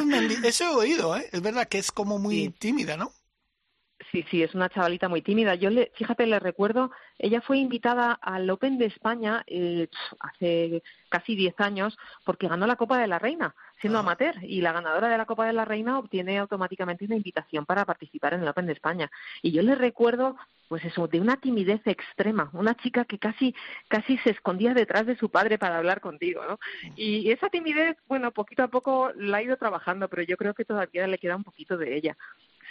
eso 0.44 0.64
he 0.66 0.76
oído, 0.76 1.16
¿eh? 1.18 1.28
Es 1.32 1.42
verdad 1.42 1.68
que 1.68 1.78
es 1.78 1.92
como 1.92 2.18
muy 2.20 2.36
Sí. 2.46 2.56
tímida, 2.60 2.98
¿no? 2.98 3.12
Sí, 4.12 4.26
sí, 4.32 4.42
es 4.42 4.56
una 4.56 4.70
chavalita 4.70 5.08
muy 5.10 5.22
tímida. 5.22 5.56
Yo, 5.56 5.70
le, 5.70 5.92
fíjate, 5.96 6.26
le 6.26 6.40
recuerdo, 6.40 6.90
ella 7.20 7.42
fue 7.42 7.58
invitada 7.60 8.14
al 8.14 8.50
Open 8.50 8.78
de 8.80 8.86
España 8.86 9.44
eh, 9.46 9.88
hace 10.22 10.82
casi 11.10 11.36
10 11.36 11.54
años 11.60 11.98
porque 12.24 12.48
ganó 12.48 12.66
la 12.66 12.78
Copa 12.78 12.98
de 12.98 13.08
la 13.08 13.20
Reina, 13.20 13.54
siendo 13.80 14.00
amateur. 14.00 14.36
Y 14.44 14.62
la 14.62 14.72
ganadora 14.72 15.10
de 15.10 15.18
la 15.18 15.26
Copa 15.26 15.46
de 15.46 15.54
la 15.54 15.66
Reina 15.66 16.00
obtiene 16.00 16.38
automáticamente 16.38 17.06
una 17.06 17.16
invitación 17.16 17.66
para 17.66 17.86
participar 17.86 18.34
en 18.34 18.42
el 18.42 18.48
Open 18.48 18.66
de 18.66 18.74
España. 18.74 19.12
Y 19.42 19.52
yo 19.52 19.62
le 19.62 19.76
recuerdo, 19.76 20.36
pues 20.68 20.84
eso, 20.86 21.08
de 21.08 21.20
una 21.20 21.38
timidez 21.38 21.82
extrema, 21.86 22.50
una 22.54 22.76
chica 22.76 23.06
que 23.06 23.20
casi, 23.20 23.56
casi 23.88 24.18
se 24.20 24.32
escondía 24.32 24.74
detrás 24.74 25.06
de 25.06 25.18
su 25.18 25.30
padre 25.30 25.58
para 25.58 25.78
hablar 25.78 26.02
contigo, 26.02 26.44
¿no? 26.48 26.60
Y 26.96 27.32
esa 27.32 27.50
timidez, 27.50 27.98
bueno, 28.08 28.32
poquito 28.32 28.64
a 28.64 28.68
poco 28.68 29.12
la 29.16 29.38
ha 29.38 29.44
ido 29.44 29.58
trabajando, 29.58 30.08
pero 30.08 30.24
yo 30.24 30.38
creo 30.38 30.54
que 30.54 30.66
todavía 30.66 31.08
le 31.08 31.18
queda 31.18 31.36
un 31.36 31.44
poquito 31.44 31.78
de 31.78 31.96
ella. 31.96 32.18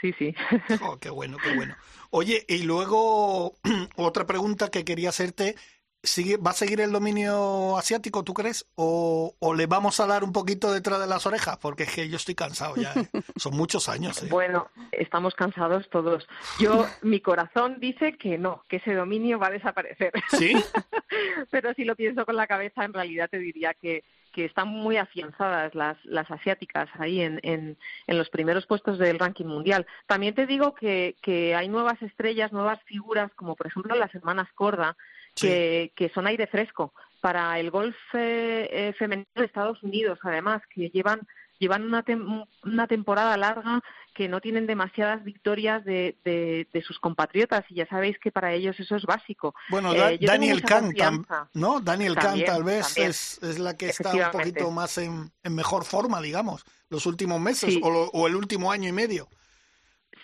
Sí, 0.00 0.14
sí. 0.18 0.34
Oh, 0.82 0.96
qué 0.98 1.10
bueno, 1.10 1.38
qué 1.42 1.54
bueno. 1.54 1.74
Oye, 2.10 2.44
y 2.48 2.62
luego 2.62 3.56
otra 3.96 4.26
pregunta 4.26 4.70
que 4.70 4.84
quería 4.84 5.08
hacerte. 5.08 5.56
¿Sigue, 6.00 6.36
¿Va 6.36 6.52
a 6.52 6.54
seguir 6.54 6.80
el 6.80 6.92
dominio 6.92 7.76
asiático, 7.76 8.22
tú 8.22 8.32
crees? 8.32 8.66
¿O, 8.76 9.34
o 9.40 9.54
le 9.54 9.66
vamos 9.66 9.98
a 9.98 10.06
dar 10.06 10.22
un 10.22 10.32
poquito 10.32 10.72
detrás 10.72 11.00
de 11.00 11.08
las 11.08 11.26
orejas? 11.26 11.58
Porque 11.58 11.82
es 11.82 11.92
que 11.92 12.08
yo 12.08 12.16
estoy 12.16 12.36
cansado 12.36 12.76
ya. 12.76 12.92
¿eh? 12.94 13.08
Son 13.36 13.56
muchos 13.56 13.88
años. 13.88 14.22
¿eh? 14.22 14.28
Bueno, 14.30 14.70
estamos 14.92 15.34
cansados 15.34 15.90
todos. 15.90 16.28
Yo, 16.60 16.86
mi 17.02 17.20
corazón 17.20 17.78
dice 17.80 18.16
que 18.16 18.38
no, 18.38 18.62
que 18.68 18.76
ese 18.76 18.94
dominio 18.94 19.40
va 19.40 19.48
a 19.48 19.50
desaparecer. 19.50 20.12
¿Sí? 20.30 20.54
Pero 21.50 21.74
si 21.74 21.84
lo 21.84 21.96
pienso 21.96 22.24
con 22.24 22.36
la 22.36 22.46
cabeza, 22.46 22.84
en 22.84 22.92
realidad 22.92 23.28
te 23.28 23.38
diría 23.38 23.74
que, 23.74 24.04
que 24.32 24.44
están 24.44 24.68
muy 24.68 24.98
afianzadas 24.98 25.74
las, 25.74 25.96
las 26.04 26.30
asiáticas 26.30 26.88
ahí 27.00 27.22
en, 27.22 27.40
en, 27.42 27.76
en 28.06 28.18
los 28.18 28.30
primeros 28.30 28.66
puestos 28.66 28.98
del 28.98 29.18
ranking 29.18 29.46
mundial. 29.46 29.84
También 30.06 30.36
te 30.36 30.46
digo 30.46 30.74
que, 30.76 31.16
que 31.22 31.56
hay 31.56 31.68
nuevas 31.68 32.00
estrellas, 32.02 32.52
nuevas 32.52 32.80
figuras, 32.84 33.32
como 33.34 33.56
por 33.56 33.66
ejemplo 33.66 33.96
las 33.96 34.14
hermanas 34.14 34.46
Corda, 34.54 34.96
que, 35.46 35.92
que 35.96 36.08
son 36.10 36.26
aire 36.26 36.46
fresco 36.46 36.92
para 37.20 37.58
el 37.58 37.70
golf 37.70 37.96
eh, 38.14 38.68
eh, 38.70 38.94
femenino 38.98 39.26
de 39.34 39.44
Estados 39.44 39.82
Unidos, 39.82 40.18
además, 40.22 40.62
que 40.72 40.90
llevan 40.90 41.20
llevan 41.60 41.82
una, 41.82 42.04
tem- 42.04 42.46
una 42.62 42.86
temporada 42.86 43.36
larga 43.36 43.82
que 44.14 44.28
no 44.28 44.40
tienen 44.40 44.68
demasiadas 44.68 45.24
victorias 45.24 45.84
de, 45.84 46.16
de, 46.24 46.68
de 46.72 46.82
sus 46.82 47.00
compatriotas 47.00 47.64
y 47.68 47.74
ya 47.74 47.86
sabéis 47.88 48.16
que 48.20 48.30
para 48.30 48.52
ellos 48.52 48.78
eso 48.78 48.94
es 48.94 49.02
básico. 49.04 49.56
Bueno, 49.68 49.92
Eh, 49.92 50.18
Da- 50.20 50.26
Daniel 50.34 50.62
Kahn. 50.62 50.94
¿no? 51.54 51.80
Daniel 51.80 52.14
Kahn 52.14 52.44
tal 52.44 52.62
vez 52.62 52.96
es, 52.96 53.40
es 53.42 53.58
la 53.58 53.76
que 53.76 53.88
está 53.88 54.12
un 54.14 54.30
poquito 54.30 54.70
más 54.70 54.98
en, 54.98 55.32
en 55.42 55.54
mejor 55.56 55.84
forma, 55.84 56.20
digamos, 56.22 56.64
los 56.90 57.06
últimos 57.06 57.40
meses 57.40 57.74
Sí. 57.74 57.80
o, 57.82 57.90
lo- 57.90 58.04
o 58.12 58.28
el 58.28 58.36
último 58.36 58.70
año 58.70 58.88
y 58.88 58.92
medio. 58.92 59.26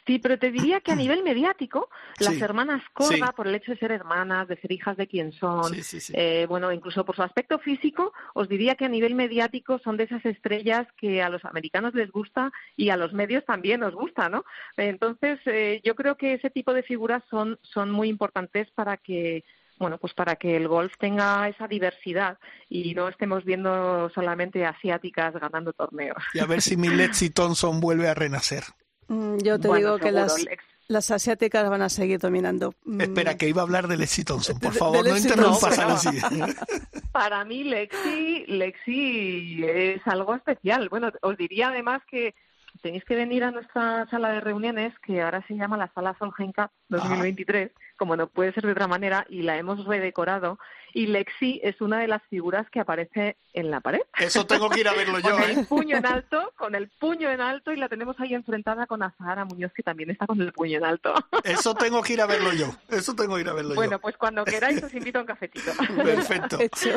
Sí, 0.07 0.18
pero 0.18 0.38
te 0.38 0.50
diría 0.50 0.80
que 0.80 0.92
a 0.92 0.96
nivel 0.96 1.22
mediático, 1.22 1.88
las 2.18 2.34
Sí. 2.34 2.42
hermanas 2.42 2.82
Corda, 2.92 3.14
Sí. 3.28 3.32
por 3.34 3.46
el 3.48 3.55
hecho 3.55 3.72
de 3.72 3.78
ser 3.78 3.90
hermanas, 3.90 4.46
de 4.48 4.57
ser 4.61 4.70
hijas 4.72 4.96
de 4.98 5.07
quien 5.07 5.32
son, 5.32 5.64
Sí, 5.72 5.82
sí, 5.82 5.98
sí. 6.00 6.12
eh, 6.14 6.44
bueno, 6.48 6.70
incluso 6.72 7.05
por 7.07 7.16
su 7.16 7.22
aspecto 7.22 7.59
físico, 7.59 8.12
os 8.34 8.48
diría 8.48 8.74
que 8.74 8.84
a 8.84 8.88
nivel 8.90 9.14
mediático 9.14 9.78
son 9.78 9.96
de 9.96 10.05
esas 10.05 10.24
estrellas 10.26 10.86
que 10.98 11.22
a 11.22 11.30
los 11.30 11.44
americanos 11.46 11.94
les 11.94 12.11
gusta 12.11 12.52
y 12.76 12.90
a 12.90 12.96
los 12.98 13.14
medios 13.14 13.44
también 13.46 13.80
nos 13.80 13.94
gusta, 13.94 14.28
¿no? 14.28 14.44
Entonces, 14.76 15.40
eh, 15.46 15.80
yo 15.84 15.94
creo 15.94 16.16
que 16.16 16.34
ese 16.34 16.50
tipo 16.50 16.74
de 16.74 16.82
figuras 16.82 17.22
son, 17.30 17.59
son 17.62 17.90
muy 17.90 18.09
importantes 18.09 18.70
para 18.72 18.96
que 18.98 19.44
bueno, 19.76 19.98
pues 19.98 20.14
para 20.14 20.36
que 20.36 20.57
el 20.57 20.68
golf 20.68 20.92
tenga 21.00 21.48
esa 21.48 21.66
diversidad 21.66 22.38
y 22.68 22.94
no 22.94 23.09
estemos 23.09 23.44
viendo 23.44 24.09
solamente 24.14 24.64
asiáticas 24.64 25.34
ganando 25.34 25.72
torneos. 25.72 26.22
Y 26.32 26.38
a 26.38 26.46
ver 26.46 26.62
si 26.62 26.76
mi 26.76 26.88
Lexi 26.88 27.28
Thompson 27.30 27.80
vuelve 27.80 28.07
a 28.09 28.14
renacer. 28.14 28.62
Mm, 29.09 29.38
Yo 29.38 29.59
te 29.59 29.68
Bueno, 29.68 29.94
digo 29.94 29.98
que 29.98 30.12
las, 30.12 30.44
las 30.88 31.11
asiáticas 31.11 31.68
van 31.68 31.82
a 31.82 31.88
seguir 31.88 32.18
dominando. 32.18 32.74
Mm, 32.84 33.00
Espera, 33.00 33.36
que 33.36 33.48
iba 33.48 33.62
a 33.62 33.64
hablar 33.64 33.88
de 33.88 33.96
Lexi 33.96 34.24
Thompson. 34.24 34.59
Por 34.59 34.72
favor, 34.74 35.02
de 35.05 35.11
no 35.11 35.16
interrumpas 35.16 35.78
a. 35.78 35.88
Lexi. 35.88 36.20
Para 37.12 37.44
mí 37.44 37.64
Lexi, 37.64 38.44
Lexi 38.48 39.64
es 39.64 40.07
algo 40.07 40.34
especial. 40.34 40.88
Bueno, 40.88 41.11
os 41.22 41.36
diría 41.36 41.68
además 41.68 42.02
que 42.11 42.34
tenéis 42.82 43.05
que 43.05 43.14
venir 43.14 43.44
a 43.44 43.50
nuestra 43.50 44.07
sala 44.11 44.30
de 44.30 44.40
reuniones, 44.40 44.92
que 44.98 45.22
ahora 45.22 45.44
se 45.46 45.55
llama 45.55 45.76
la 45.76 45.90
Sala 45.94 46.16
Solheim 46.18 46.52
Cup 46.52 46.70
2023, 46.88 47.70
como 47.96 48.16
no 48.16 48.26
puede 48.26 48.52
ser 48.52 48.66
de 48.66 48.72
otra 48.72 48.88
manera, 48.88 49.24
y 49.28 49.42
la 49.42 49.57
hemos 49.57 49.84
redecorado. 49.86 50.59
Y 50.97 51.09
Lexi 51.09 51.61
es 51.64 51.80
una 51.80 51.99
de 51.99 52.07
las 52.07 52.22
figuras 52.30 52.70
que 52.70 52.78
aparece 52.78 53.36
en 53.53 53.70
la 53.72 53.80
pared. 53.80 53.99
Eso 54.16 54.47
tengo 54.47 54.70
que 54.70 54.78
ir 54.80 54.86
a 54.88 54.92
verlo 54.97 55.18
yo. 55.18 55.32
con 55.32 55.42
el 55.42 55.59
¿eh? 55.59 55.66
puño 55.68 55.97
en 55.97 56.07
alto, 56.07 56.53
con 56.57 56.74
el 56.76 56.88
puño 56.88 57.28
en 57.30 57.40
alto, 57.40 57.72
y 57.72 57.76
la 57.76 57.88
tenemos 57.88 58.14
ahí 58.20 58.32
enfrentada 58.32 58.86
con 58.86 59.03
Azahara 59.03 59.45
Muñoz, 59.45 59.72
que 59.74 59.82
también 59.82 60.11
está 60.11 60.26
con 60.28 60.40
el 60.40 60.53
puño 60.53 60.78
en 60.78 60.84
alto. 60.84 61.12
Eso 61.45 61.74
tengo 61.74 62.01
que 62.01 62.12
ir 62.12 62.20
a 62.20 62.26
verlo 62.26 62.53
yo. 62.53 62.68
Eso 62.88 63.12
tengo 63.16 63.34
que 63.34 63.40
ir 63.40 63.49
a 63.49 63.55
verlo 63.55 63.74
bueno, 63.74 63.92
yo. 63.97 64.01
pues 64.01 64.16
cuando 64.16 64.45
queráis 64.47 64.82
os 64.84 64.95
invito 64.95 65.18
a 65.18 65.22
un 65.22 65.26
cafetito. 65.26 65.72
Perfecto. 65.97 66.61
Hecho. 66.61 66.90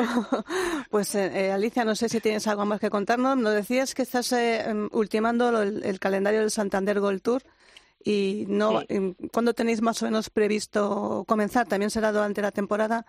Pues 0.90 1.14
eh, 1.16 1.30
eh, 1.48 1.52
Alicia, 1.52 1.84
no 1.84 1.96
sé 1.96 2.08
si 2.08 2.20
tienes 2.20 2.46
algo 2.46 2.64
más 2.66 2.78
que 2.80 2.90
contarnos. 2.90 3.36
Nos 3.36 3.52
decías 3.54 3.94
que 3.96 4.02
estás 4.02 4.30
eh, 4.32 4.60
em, 4.70 4.88
ultimando 4.92 5.50
lo- 5.50 5.62
el, 5.62 5.84
el 5.84 5.98
calendario 5.98 6.38
del 6.40 6.52
Santander 6.52 7.00
Gold 7.00 7.20
Tour 7.22 7.42
y 8.04 8.44
no, 8.48 8.80
Sí. 8.82 8.86
em, 8.90 9.14
¿cuándo 9.32 9.54
tenéis 9.54 9.82
más 9.82 10.00
o 10.02 10.04
menos 10.04 10.30
previsto 10.30 11.24
comenzar? 11.26 11.66
También 11.66 11.90
será 11.90 12.12
durante 12.12 12.40
la 12.42 12.52
temporada 12.52 13.04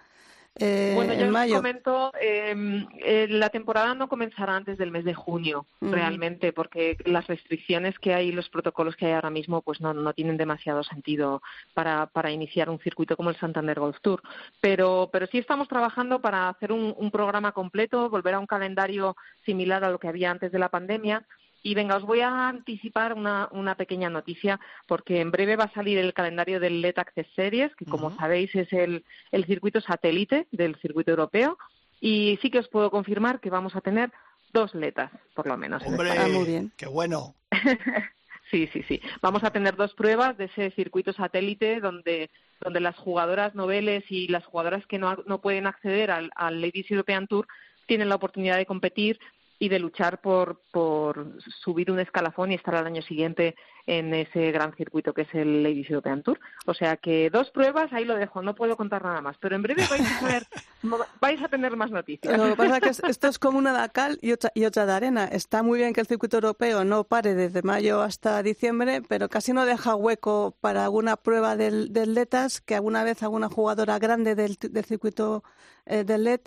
eh, 0.55 0.93
Bueno, 0.95 1.13
yo 1.13 1.25
en 1.25 1.35
os 1.35 1.51
comento, 1.53 2.11
eh, 2.19 2.85
eh, 2.99 3.27
la 3.29 3.49
temporada 3.49 3.93
no 3.93 4.09
comenzará 4.09 4.55
antes 4.55 4.77
del 4.77 4.91
mes 4.91 5.05
de 5.05 5.13
junio, 5.13 5.65
realmente, 5.79 6.51
porque 6.53 6.97
las 7.05 7.27
restricciones 7.27 7.97
que 7.99 8.13
hay 8.13 8.29
y 8.29 8.31
los 8.31 8.49
protocolos 8.49 8.95
que 8.95 9.05
hay 9.05 9.13
ahora 9.13 9.29
mismo 9.29 9.61
pues 9.61 9.79
no, 9.79 9.93
no 9.93 10.13
tienen 10.13 10.37
demasiado 10.37 10.83
sentido 10.83 11.41
para, 11.73 12.07
para 12.07 12.31
iniciar 12.31 12.69
un 12.69 12.79
circuito 12.79 13.15
como 13.15 13.29
el 13.29 13.37
Santander 13.37 13.79
Golf 13.79 13.97
Tour. 14.01 14.21
Pero, 14.59 15.09
pero 15.11 15.27
sí 15.27 15.37
estamos 15.37 15.67
trabajando 15.67 16.21
para 16.21 16.49
hacer 16.49 16.71
un, 16.71 16.93
un 16.97 17.11
programa 17.11 17.51
completo, 17.51 18.09
volver 18.09 18.33
a 18.33 18.39
un 18.39 18.47
calendario 18.47 19.15
similar 19.45 19.83
a 19.83 19.89
lo 19.89 19.99
que 19.99 20.07
había 20.07 20.31
antes 20.31 20.51
de 20.51 20.59
la 20.59 20.69
pandemia. 20.69 21.25
Y 21.61 21.75
venga, 21.75 21.97
os 21.97 22.03
voy 22.03 22.21
a 22.21 22.47
anticipar 22.47 23.13
una, 23.13 23.49
una 23.51 23.75
pequeña 23.75 24.09
noticia, 24.09 24.59
porque 24.87 25.19
en 25.19 25.31
breve 25.31 25.55
va 25.55 25.65
a 25.65 25.73
salir 25.73 25.97
el 25.97 26.13
calendario 26.13 26.59
del 26.59 26.81
LED 26.81 26.99
Access 26.99 27.27
Series, 27.35 27.75
que 27.75 27.85
como 27.85 28.15
sabéis 28.15 28.55
es 28.55 28.71
el, 28.71 29.03
el 29.31 29.45
circuito 29.45 29.81
satélite 29.81 30.47
del 30.51 30.75
circuito 30.77 31.11
europeo. 31.11 31.57
Y 31.99 32.39
sí 32.41 32.49
que 32.49 32.59
os 32.59 32.69
puedo 32.69 32.89
confirmar 32.91 33.41
que 33.41 33.49
vamos 33.49 33.75
a 33.75 33.81
tener 33.81 34.11
dos 34.53 34.73
letas, 34.73 35.11
por 35.33 35.47
lo 35.47 35.57
menos. 35.57 35.83
en 35.83 35.93
Hombre. 35.93 36.11
Ah, 36.17 36.27
muy 36.27 36.45
bien. 36.45 36.71
qué 36.77 36.87
bueno. 36.87 37.35
Sí, 38.51 38.67
sí, 38.73 38.83
sí. 38.87 38.99
Vamos 39.21 39.43
a 39.43 39.51
tener 39.51 39.75
dos 39.75 39.93
pruebas 39.93 40.35
de 40.37 40.45
ese 40.45 40.71
circuito 40.71 41.13
satélite 41.13 41.79
donde, 41.79 42.31
donde 42.59 42.79
las 42.79 42.97
jugadoras 42.97 43.53
noveles 43.53 44.03
y 44.09 44.27
las 44.27 44.43
jugadoras 44.45 44.85
que 44.87 44.97
no, 44.97 45.17
no 45.27 45.39
pueden 45.39 45.67
acceder 45.67 46.09
al, 46.09 46.31
al 46.35 46.59
Ladies 46.59 46.89
European 46.89 47.27
Tour 47.27 47.47
tienen 47.85 48.09
la 48.09 48.15
oportunidad 48.15 48.57
de 48.57 48.65
competir 48.65 49.19
y 49.61 49.67
de 49.69 49.77
luchar 49.79 50.21
por, 50.21 50.61
por 50.71 51.35
subir 51.63 51.91
un 51.91 51.99
escalafón 51.99 52.51
y 52.51 52.55
estar 52.55 52.75
al 52.75 52.87
año 52.87 53.01
siguiente 53.01 53.55
en 53.85 54.13
ese 54.13 54.51
gran 54.51 54.73
circuito 54.75 55.13
que 55.13 55.23
es 55.23 55.33
el 55.33 55.63
Ladies 55.63 55.89
European 55.89 56.23
Tour. 56.23 56.39
O 56.65 56.73
sea 56.73 56.95
que 56.95 57.29
dos 57.29 57.49
pruebas, 57.51 57.91
ahí 57.91 58.05
lo 58.05 58.15
dejo, 58.15 58.41
no 58.41 58.55
puedo 58.55 58.77
contar 58.77 59.03
nada 59.03 59.19
más. 59.21 59.35
Pero 59.39 59.55
en 59.55 59.61
breve 59.63 59.83
vais 59.89 60.01
a, 60.01 60.19
saber- 60.19 60.47
vais 61.21 61.41
a 61.43 61.47
tener 61.49 61.75
más 61.75 61.91
noticias. 61.91 62.37
Lo 62.37 62.45
que 62.49 62.55
pasa 62.55 62.77
es 62.77 62.81
que 62.83 62.89
es- 62.89 63.03
esto 63.03 63.27
es 63.27 63.37
como 63.39 63.57
una 63.57 63.81
de 63.81 63.89
cal 63.89 64.17
y 64.21 64.31
otra, 64.31 64.51
y 64.53 64.63
otra 64.65 64.85
de 64.85 64.93
arena. 64.93 65.25
Está 65.25 65.61
muy 65.63 65.79
bien 65.79 65.93
que 65.93 66.01
el 66.01 66.07
circuito 66.07 66.37
europeo 66.37 66.85
no 66.85 67.03
pare 67.03 67.33
desde 67.35 67.61
mayo 67.61 68.01
hasta 68.01 68.41
diciembre, 68.43 69.01
pero 69.07 69.27
casi 69.27 69.51
no 69.51 69.65
deja 69.65 69.95
hueco 69.95 70.55
para 70.61 70.85
alguna 70.85 71.17
prueba 71.17 71.57
del, 71.57 71.91
del 71.91 72.13
LETAS, 72.13 72.61
que 72.61 72.75
alguna 72.75 73.03
vez 73.03 73.23
alguna 73.23 73.49
jugadora 73.49 73.99
grande 73.99 74.35
del, 74.35 74.55
del 74.55 74.85
circuito 74.85 75.43
eh, 75.85 76.03
del 76.05 76.23
LED 76.23 76.41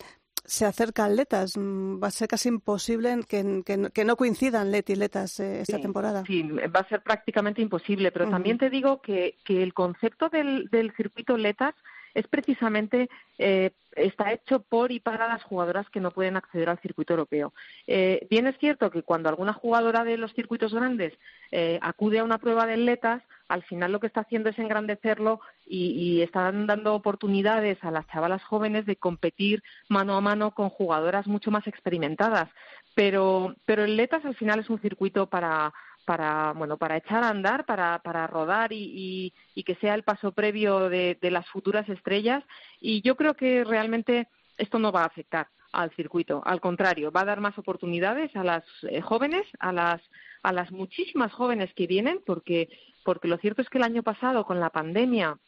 se 0.44 0.66
acerca 0.66 1.04
al 1.04 1.16
LETAS. 1.16 1.56
Mm, 1.56 2.02
Va 2.02 2.08
a 2.08 2.10
ser 2.10 2.28
casi 2.28 2.48
imposible 2.48 3.20
que, 3.28 3.62
que 3.64 3.76
no- 3.76 3.90
que 3.90 4.04
no 4.04 4.16
coincidan 4.16 4.70
LED 4.70 4.84
y 4.88 4.96
LETAS 4.96 5.40
eh, 5.40 5.60
esta 5.62 5.76
Sí, 5.76 5.82
temporada. 5.82 6.24
Sí, 6.26 6.42
va 6.42 6.80
a 6.80 6.88
ser 6.88 7.02
prácticamente 7.02 7.62
imposible, 7.62 8.10
pero 8.12 8.28
también 8.28 8.58
te 8.58 8.70
digo 8.70 9.00
que, 9.00 9.38
que 9.44 9.62
el 9.62 9.72
concepto 9.74 10.28
del, 10.28 10.68
del 10.70 10.92
circuito 10.96 11.36
LETAS 11.36 11.74
es 12.14 12.26
precisamente 12.28 13.08
eh, 13.38 13.70
está 13.96 14.32
hecho 14.32 14.60
por 14.60 14.90
y 14.92 15.00
para 15.00 15.28
las 15.28 15.42
jugadoras 15.42 15.88
que 15.90 16.00
no 16.00 16.10
pueden 16.10 16.36
acceder 16.36 16.68
al 16.68 16.80
circuito 16.80 17.12
europeo. 17.12 17.52
Eh, 17.86 18.26
bien 18.30 18.46
es 18.46 18.58
cierto 18.58 18.90
que 18.90 19.02
cuando 19.02 19.28
alguna 19.28 19.52
jugadora 19.52 20.04
de 20.04 20.16
los 20.16 20.32
circuitos 20.34 20.72
grandes 20.72 21.12
eh, 21.50 21.78
acude 21.82 22.18
a 22.18 22.24
una 22.24 22.38
prueba 22.38 22.66
del 22.66 22.86
LETAS, 22.86 23.22
al 23.48 23.62
final 23.64 23.92
lo 23.92 24.00
que 24.00 24.06
está 24.06 24.20
haciendo 24.22 24.48
es 24.48 24.58
engrandecerlo 24.58 25.40
y, 25.66 25.90
y 25.90 26.22
están 26.22 26.66
dando 26.66 26.94
oportunidades 26.94 27.82
a 27.82 27.90
las 27.90 28.06
chavalas 28.08 28.42
jóvenes 28.44 28.86
de 28.86 28.96
competir 28.96 29.62
mano 29.88 30.16
a 30.16 30.20
mano 30.22 30.52
con 30.52 30.70
jugadoras 30.70 31.26
mucho 31.26 31.50
más 31.50 31.66
experimentadas. 31.66 32.48
Pero, 32.94 33.54
pero 33.64 33.84
el 33.84 33.96
LETAS 33.96 34.24
al 34.24 34.36
final 34.36 34.60
es 34.60 34.70
un 34.70 34.80
circuito 34.80 35.26
para, 35.26 35.72
para 36.04 36.52
bueno 36.52 36.76
para 36.76 36.96
echar 36.96 37.22
a 37.22 37.28
andar 37.28 37.64
para, 37.64 38.00
para 38.00 38.26
rodar 38.26 38.72
y, 38.72 39.32
y, 39.54 39.62
que 39.62 39.76
sea 39.76 39.94
el 39.94 40.02
paso 40.02 40.32
previo 40.32 40.88
de, 40.88 41.16
de 41.20 41.30
las 41.30 41.46
futuras 41.48 41.88
estrellas. 41.88 42.42
Y 42.80 43.02
yo 43.02 43.16
creo 43.16 43.34
que 43.34 43.64
realmente 43.64 44.28
esto 44.56 44.78
no 44.78 44.92
va 44.92 45.02
a 45.02 45.06
afectar 45.06 45.48
al 45.72 45.90
circuito 45.92 46.42
al 46.44 46.60
contrario 46.60 47.10
va 47.10 47.22
a 47.22 47.26
dar 47.26 47.40
más 47.40 47.58
oportunidades 47.58 48.34
a 48.36 48.44
las 48.44 48.64
eh, 48.82 49.00
jóvenes 49.00 49.46
a 49.58 49.72
las 49.72 50.00
a 50.42 50.52
las 50.52 50.70
muchísimas 50.70 51.32
jóvenes 51.32 51.72
que 51.74 51.86
vienen 51.86 52.20
porque 52.24 52.68
porque 53.04 53.28
lo 53.28 53.38
cierto 53.38 53.62
es 53.62 53.68
que 53.68 53.78
el 53.78 53.84
año 53.84 54.02
pasado 54.02 54.44
con 54.44 54.60
la 54.60 54.70
pandemia 54.70 55.38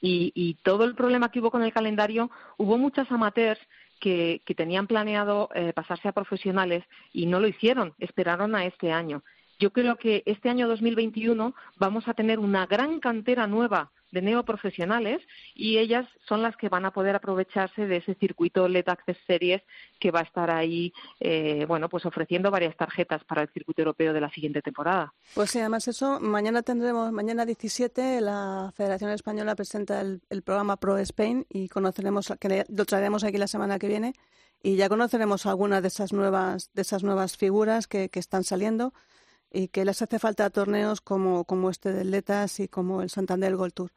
y, 0.00 0.30
y 0.34 0.54
todo 0.62 0.84
el 0.84 0.94
problema 0.94 1.30
que 1.30 1.40
hubo 1.40 1.50
con 1.50 1.62
el 1.62 1.72
calendario 1.72 2.30
hubo 2.58 2.78
muchas 2.78 3.10
amateurs 3.10 3.60
que, 3.98 4.42
que 4.44 4.54
tenían 4.54 4.86
planeado 4.86 5.48
eh, 5.54 5.72
pasarse 5.74 6.08
a 6.08 6.12
profesionales 6.12 6.84
y 7.12 7.26
no 7.26 7.40
lo 7.40 7.48
hicieron 7.48 7.94
esperaron 7.98 8.54
a 8.54 8.66
este 8.66 8.92
año 8.92 9.22
yo 9.58 9.72
creo 9.72 9.96
que 9.96 10.22
este 10.26 10.48
año 10.48 10.68
2021 10.68 11.54
vamos 11.76 12.08
a 12.08 12.14
tener 12.14 12.38
una 12.38 12.66
gran 12.66 13.00
cantera 13.00 13.46
nueva 13.46 13.92
de 14.12 14.22
neoprofesionales 14.22 15.20
y 15.54 15.78
ellas 15.78 16.06
son 16.28 16.42
las 16.42 16.56
que 16.56 16.68
van 16.68 16.84
a 16.84 16.92
poder 16.92 17.16
aprovecharse 17.16 17.86
de 17.86 17.96
ese 17.96 18.14
circuito 18.14 18.68
LED 18.68 18.88
Access 18.88 19.18
Series 19.26 19.62
que 19.98 20.10
va 20.10 20.20
a 20.20 20.22
estar 20.22 20.50
ahí, 20.50 20.92
eh, 21.20 21.64
bueno, 21.66 21.88
pues 21.88 22.06
ofreciendo 22.06 22.50
varias 22.50 22.76
tarjetas 22.76 23.24
para 23.24 23.42
el 23.42 23.48
circuito 23.48 23.82
europeo 23.82 24.12
de 24.12 24.20
la 24.20 24.30
siguiente 24.30 24.62
temporada. 24.62 25.12
Pues 25.34 25.50
sí, 25.50 25.58
además 25.58 25.88
eso, 25.88 26.20
mañana 26.20 26.62
tendremos, 26.62 27.12
mañana 27.12 27.44
17, 27.44 28.20
la 28.20 28.72
Federación 28.74 29.10
Española 29.10 29.54
presenta 29.54 30.00
el, 30.00 30.20
programa 30.44 30.76
Pro 30.76 30.96
Spain 30.98 31.44
y 31.50 31.68
conoceremos, 31.68 32.32
que 32.38 32.64
lo 32.68 32.84
traeremos 32.84 33.24
aquí 33.24 33.36
la 33.36 33.48
semana 33.48 33.78
que 33.78 33.88
viene 33.88 34.12
y 34.62 34.76
ya 34.76 34.88
conoceremos 34.88 35.44
algunas 35.46 35.82
de 35.82 35.88
esas 35.88 36.12
nuevas, 36.12 36.70
de 36.72 36.82
esas 36.82 37.02
nuevas 37.02 37.36
figuras 37.36 37.86
que, 37.86 38.08
que 38.08 38.20
están 38.20 38.44
saliendo 38.44 38.92
y 39.56 39.68
que 39.68 39.86
les 39.86 40.02
hace 40.02 40.18
falta 40.18 40.50
torneos 40.50 41.00
como, 41.00 41.44
como 41.44 41.70
este 41.70 41.92
del 41.92 42.10
Letas 42.10 42.60
y 42.60 42.68
como 42.68 43.00
el 43.00 43.08
Santander 43.08 43.56
Gold 43.56 43.72
Tour. 43.72 43.92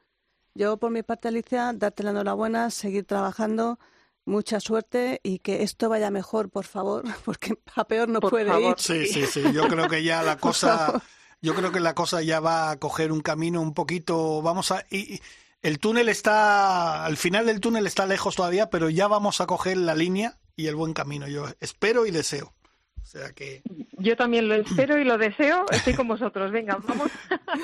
Yo, 0.55 0.77
por 0.77 0.89
mi 0.89 1.03
parte, 1.03 1.27
Alicia, 1.27 1.73
darte 1.75 2.01
la 2.03 2.11
enhorabuena, 2.11 2.69
seguir 2.69 3.05
trabajando, 3.05 3.77
mucha 4.23 4.61
suerte 4.61 5.19
y 5.21 5.39
que 5.39 5.63
esto 5.63 5.89
vaya 5.89 6.11
mejor, 6.11 6.49
por 6.49 6.65
favor, 6.65 7.03
porque 7.25 7.59
a 7.75 7.83
peor 7.85 8.07
no 8.07 8.21
Por 8.21 8.31
puede 8.31 8.45
favor. 8.45 8.71
ir. 8.71 8.75
Sí, 8.77 9.05
sí, 9.05 9.25
sí. 9.25 9.43
Yo 9.53 9.67
creo 9.67 9.89
que 9.89 10.01
ya 10.01 10.23
la 10.23 10.37
cosa, 10.39 11.01
yo 11.41 11.53
creo 11.53 11.73
que 11.73 11.81
la 11.81 11.93
cosa 11.93 12.21
ya 12.21 12.39
va 12.39 12.71
a 12.71 12.79
coger 12.79 13.11
un 13.11 13.21
camino 13.21 13.61
un 13.61 13.73
poquito. 13.73 14.41
Vamos 14.41 14.71
a. 14.71 14.85
Y 14.89 15.19
el 15.61 15.79
túnel 15.79 16.07
está, 16.07 17.03
al 17.03 17.17
final 17.17 17.47
del 17.47 17.59
túnel 17.59 17.85
está 17.85 18.05
lejos 18.05 18.35
todavía, 18.37 18.69
pero 18.69 18.89
ya 18.89 19.09
vamos 19.09 19.41
a 19.41 19.45
coger 19.45 19.75
la 19.75 19.93
línea 19.93 20.37
y 20.55 20.67
el 20.67 20.75
buen 20.77 20.93
camino. 20.93 21.27
Yo 21.27 21.47
espero 21.59 22.05
y 22.05 22.11
deseo. 22.11 22.53
O 23.01 23.05
sea 23.05 23.31
que. 23.31 23.61
Yo 23.97 24.15
también 24.15 24.47
lo 24.47 24.55
espero 24.55 24.97
y 24.97 25.03
lo 25.03 25.17
deseo. 25.17 25.65
Estoy 25.71 25.93
con 25.93 26.07
vosotros. 26.07 26.51
Venga, 26.51 26.77
vamos. 26.87 27.09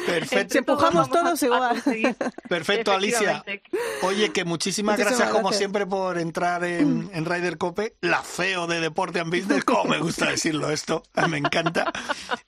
Perfecto. 0.05 0.57
Empujamos 0.57 1.09
todos 1.09 1.41
a 1.41 1.45
igual. 1.45 1.83
Perfecto, 2.49 2.91
Alicia. 2.91 3.43
Oye, 4.01 4.31
que 4.31 4.43
muchísimas, 4.43 4.97
Muchísimas 4.97 4.97
gracias, 4.97 5.29
como 5.29 5.53
siempre 5.53 5.85
por 5.85 6.17
entrar 6.17 6.63
en, 6.63 7.09
en 7.13 7.25
Ryder 7.25 7.57
Cope, 7.57 7.95
la 8.01 8.21
feo 8.23 8.67
de 8.67 8.79
Deporte 8.79 9.19
and 9.19 9.33
Business, 9.33 9.63
como 9.63 9.85
me 9.85 9.99
gusta 9.99 10.29
decirlo 10.29 10.69
esto, 10.71 11.03
me 11.29 11.37
encanta. 11.37 11.91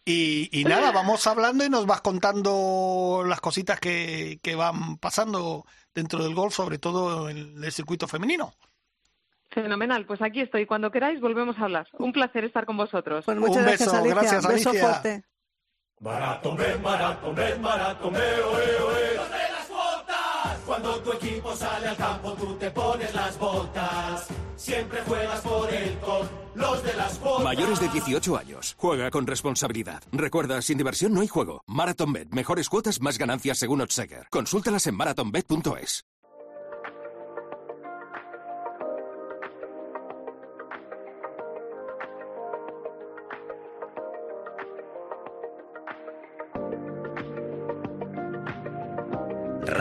Y, 0.03 0.49
y 0.51 0.63
nada, 0.63 0.91
vamos 0.91 1.25
hablando 1.27 1.65
y 1.65 1.69
nos 1.69 1.85
vas 1.85 2.01
contando 2.01 3.23
las 3.25 3.41
cositas 3.41 3.79
que, 3.79 4.39
que 4.41 4.55
van 4.55 4.97
pasando 4.97 5.65
dentro 5.93 6.23
del 6.23 6.33
golf, 6.33 6.53
sobre 6.53 6.77
todo 6.77 7.29
en 7.29 7.63
el 7.63 7.71
circuito 7.71 8.07
femenino. 8.07 8.53
Fenomenal. 9.51 10.05
Pues 10.05 10.21
aquí 10.21 10.41
estoy. 10.41 10.65
Cuando 10.65 10.91
queráis 10.91 11.19
volvemos 11.21 11.57
a 11.59 11.63
hablar. 11.63 11.87
Un 11.97 12.11
placer 12.11 12.43
estar 12.45 12.65
con 12.65 12.77
vosotros. 12.77 13.25
Pues 13.25 13.37
muchas 13.37 13.57
Un 13.57 13.63
gracias, 13.63 13.87
beso, 13.91 13.97
Alicia. 13.97 14.15
gracias, 14.21 14.47
Beso 14.47 14.69
Alicia. 14.69 14.85
fuerte. 14.87 15.23
Oe, 18.43 18.81
oe. 18.83 19.15
¡Los 19.15 19.29
de 19.31 19.49
las 19.51 19.69
botas! 19.69 20.59
Cuando 20.65 20.99
tu 21.01 21.13
equipo 21.13 21.55
sale 21.55 21.87
al 21.87 21.97
campo, 21.97 22.33
tú 22.33 22.53
te 22.55 22.69
pones 22.71 23.13
las 23.15 23.39
botas. 23.39 24.27
Siempre 24.55 25.01
juegas 25.07 25.41
por 25.41 25.73
él 25.73 25.97
con 25.99 26.27
los 26.55 26.83
de 26.83 26.93
las 26.93 27.19
botas. 27.19 27.43
Mayores 27.43 27.79
de 27.79 27.87
18 27.89 28.37
años. 28.37 28.75
Juega 28.77 29.09
con 29.09 29.25
responsabilidad. 29.25 30.03
Recuerda, 30.11 30.61
sin 30.61 30.77
diversión 30.77 31.13
no 31.13 31.21
hay 31.21 31.27
juego. 31.27 31.63
MarathonBet. 31.67 32.29
Mejores 32.31 32.69
cuotas, 32.69 33.01
más 33.01 33.17
ganancias 33.17 33.57
según 33.57 33.81
Odseger. 33.81 34.27
Consúltalas 34.29 34.85
en 34.87 34.95
marathonbet.es. 34.95 36.03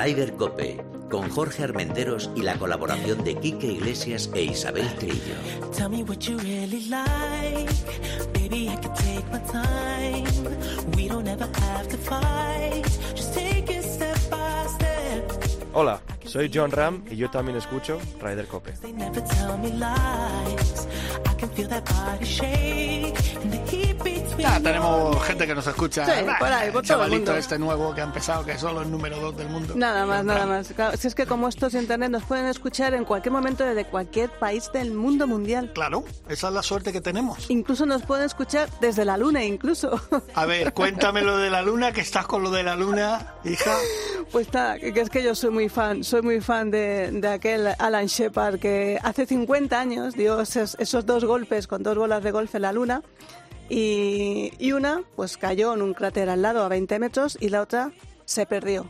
Rider 0.06 0.34
Cope, 0.34 0.84
con 1.10 1.28
Jorge 1.30 1.64
Armenteros 1.64 2.30
y 2.36 2.42
la 2.42 2.54
colaboración 2.54 3.24
de 3.24 3.34
Quique 3.34 3.66
Iglesias 3.66 4.30
e 4.34 4.42
Isabel 4.44 4.86
Trillo. 5.00 5.34
Tell 5.76 5.88
me 5.88 6.04
what 6.04 6.18
you 6.18 6.38
really 6.38 6.88
like. 6.88 7.68
Baby, 8.32 8.68
I 8.68 8.76
can 8.76 8.94
take 8.94 9.24
my 9.32 9.40
time. 9.50 10.24
We 10.96 11.08
don't 11.08 11.26
ever 11.26 11.48
have 11.60 11.88
to 11.88 11.96
fight. 11.96 12.86
Just 13.16 13.34
take 13.34 13.68
it 13.68 13.82
step 13.82 14.16
by 14.30 14.68
step. 14.68 15.28
Hola, 15.72 16.00
soy 16.24 16.52
John 16.54 16.70
Ram 16.70 17.04
y 17.10 17.16
yo 17.16 17.28
también 17.28 17.58
escucho 17.58 17.98
Ryder 18.22 18.46
Cope. 18.46 18.74
Ya 24.38 24.60
tenemos 24.60 25.22
gente 25.24 25.46
que 25.46 25.54
nos 25.54 25.66
escucha. 25.66 26.04
Sí, 26.06 26.24
Bah, 26.26 26.36
por 26.38 26.48
ahí, 26.48 26.70
por 26.70 26.86
todo 26.86 27.04
el 27.04 27.10
mundo. 27.10 27.34
este 27.36 27.58
nuevo 27.58 27.94
que 27.94 28.00
ha 28.00 28.04
empezado, 28.04 28.44
que 28.44 28.52
es 28.52 28.60
solo 28.60 28.82
el 28.82 28.90
número 28.90 29.18
dos 29.18 29.36
del 29.36 29.48
mundo. 29.48 29.74
Nada 29.76 30.06
más, 30.06 30.24
nada 30.24 30.46
más. 30.46 30.68
Claro, 30.68 30.96
si 30.96 31.08
es 31.08 31.14
que 31.14 31.26
como 31.26 31.48
esto 31.48 31.66
es 31.66 31.74
internet, 31.74 32.10
nos 32.10 32.24
pueden 32.24 32.46
escuchar 32.46 32.94
en 32.94 33.04
cualquier 33.04 33.32
momento 33.32 33.64
desde 33.64 33.86
cualquier 33.86 34.30
país 34.30 34.70
del 34.72 34.92
mundo 34.92 35.26
mundial. 35.26 35.72
Claro, 35.74 36.04
esa 36.28 36.48
es 36.48 36.54
la 36.54 36.62
suerte 36.62 36.92
que 36.92 37.00
tenemos. 37.00 37.50
Incluso 37.50 37.86
nos 37.86 38.02
pueden 38.02 38.26
escuchar 38.26 38.68
desde 38.80 39.04
la 39.04 39.16
luna, 39.16 39.42
incluso. 39.44 40.00
A 40.34 40.46
ver, 40.46 40.72
cuéntame 40.74 41.22
lo 41.22 41.38
de 41.38 41.50
la 41.50 41.62
luna, 41.62 41.92
que 41.92 42.02
estás 42.02 42.26
con 42.26 42.42
lo 42.42 42.50
de 42.50 42.62
la 42.62 42.76
luna, 42.76 43.34
hija. 43.44 43.72
Pues 44.32 44.48
que 44.48 44.92
que 44.92 45.00
es 45.00 45.10
que 45.10 45.22
yo 45.22 45.34
soy 45.34 45.50
muy 45.50 45.68
fan, 45.68 46.02
soy 46.04 46.22
muy 46.22 46.40
fan 46.40 46.70
de, 46.70 47.10
de 47.12 47.28
aquel 47.28 47.68
Alan 47.78 48.06
Shepard 48.06 48.58
que 48.58 48.98
hace 49.02 49.26
50 49.26 49.78
años 49.78 50.14
dio 50.14 50.40
esos, 50.40 50.76
esos 50.78 51.06
dos 51.06 51.24
golpes 51.24 51.66
con 51.66 51.82
dos 51.82 51.96
bolas 51.96 52.22
de 52.22 52.30
golf 52.32 52.54
en 52.54 52.62
la 52.62 52.72
luna 52.72 53.02
y, 53.68 54.52
y 54.58 54.72
una 54.72 55.02
pues 55.14 55.36
cayó 55.36 55.74
en 55.74 55.82
un 55.82 55.94
cráter 55.94 56.28
al 56.28 56.42
lado 56.42 56.64
a 56.64 56.68
20 56.68 56.98
metros 56.98 57.36
y 57.40 57.48
la 57.48 57.62
otra 57.62 57.92
se 58.24 58.46
perdió. 58.46 58.88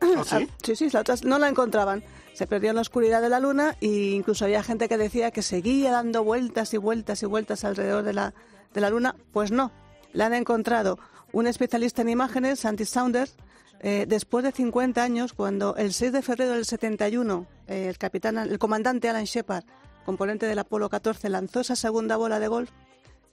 ¿Ah, 0.00 0.22
sí? 0.24 0.48
Sí, 0.62 0.76
sí, 0.76 0.90
la 0.90 1.00
otra 1.00 1.16
no 1.24 1.38
la 1.38 1.48
encontraban. 1.48 2.02
Se 2.32 2.46
perdió 2.46 2.70
en 2.70 2.76
la 2.76 2.82
oscuridad 2.82 3.20
de 3.20 3.28
la 3.28 3.40
luna 3.40 3.76
e 3.80 3.86
incluso 3.86 4.44
había 4.44 4.62
gente 4.62 4.88
que 4.88 4.96
decía 4.96 5.30
que 5.30 5.42
seguía 5.42 5.90
dando 5.90 6.22
vueltas 6.22 6.72
y 6.72 6.76
vueltas 6.76 7.22
y 7.22 7.26
vueltas 7.26 7.64
alrededor 7.64 8.04
de 8.04 8.12
la, 8.12 8.34
de 8.72 8.80
la 8.80 8.90
luna. 8.90 9.16
Pues 9.32 9.50
no, 9.50 9.72
la 10.12 10.26
han 10.26 10.34
encontrado 10.34 10.98
un 11.32 11.46
especialista 11.46 12.02
en 12.02 12.10
imágenes, 12.10 12.60
Santi 12.60 12.84
Saunders, 12.84 13.36
eh, 13.80 14.06
después 14.08 14.44
de 14.44 14.52
50 14.52 15.02
años, 15.02 15.32
cuando 15.32 15.76
el 15.76 15.92
6 15.92 16.12
de 16.12 16.22
febrero 16.22 16.52
del 16.52 16.64
71 16.64 17.46
eh, 17.66 17.88
el 17.88 17.98
capitán, 17.98 18.38
el 18.38 18.58
comandante 18.58 19.08
Alan 19.08 19.24
Shepard, 19.24 19.64
componente 20.04 20.46
del 20.46 20.58
Apolo 20.58 20.88
14, 20.88 21.28
lanzó 21.28 21.60
esa 21.60 21.76
segunda 21.76 22.16
bola 22.16 22.40
de 22.40 22.48
golf, 22.48 22.70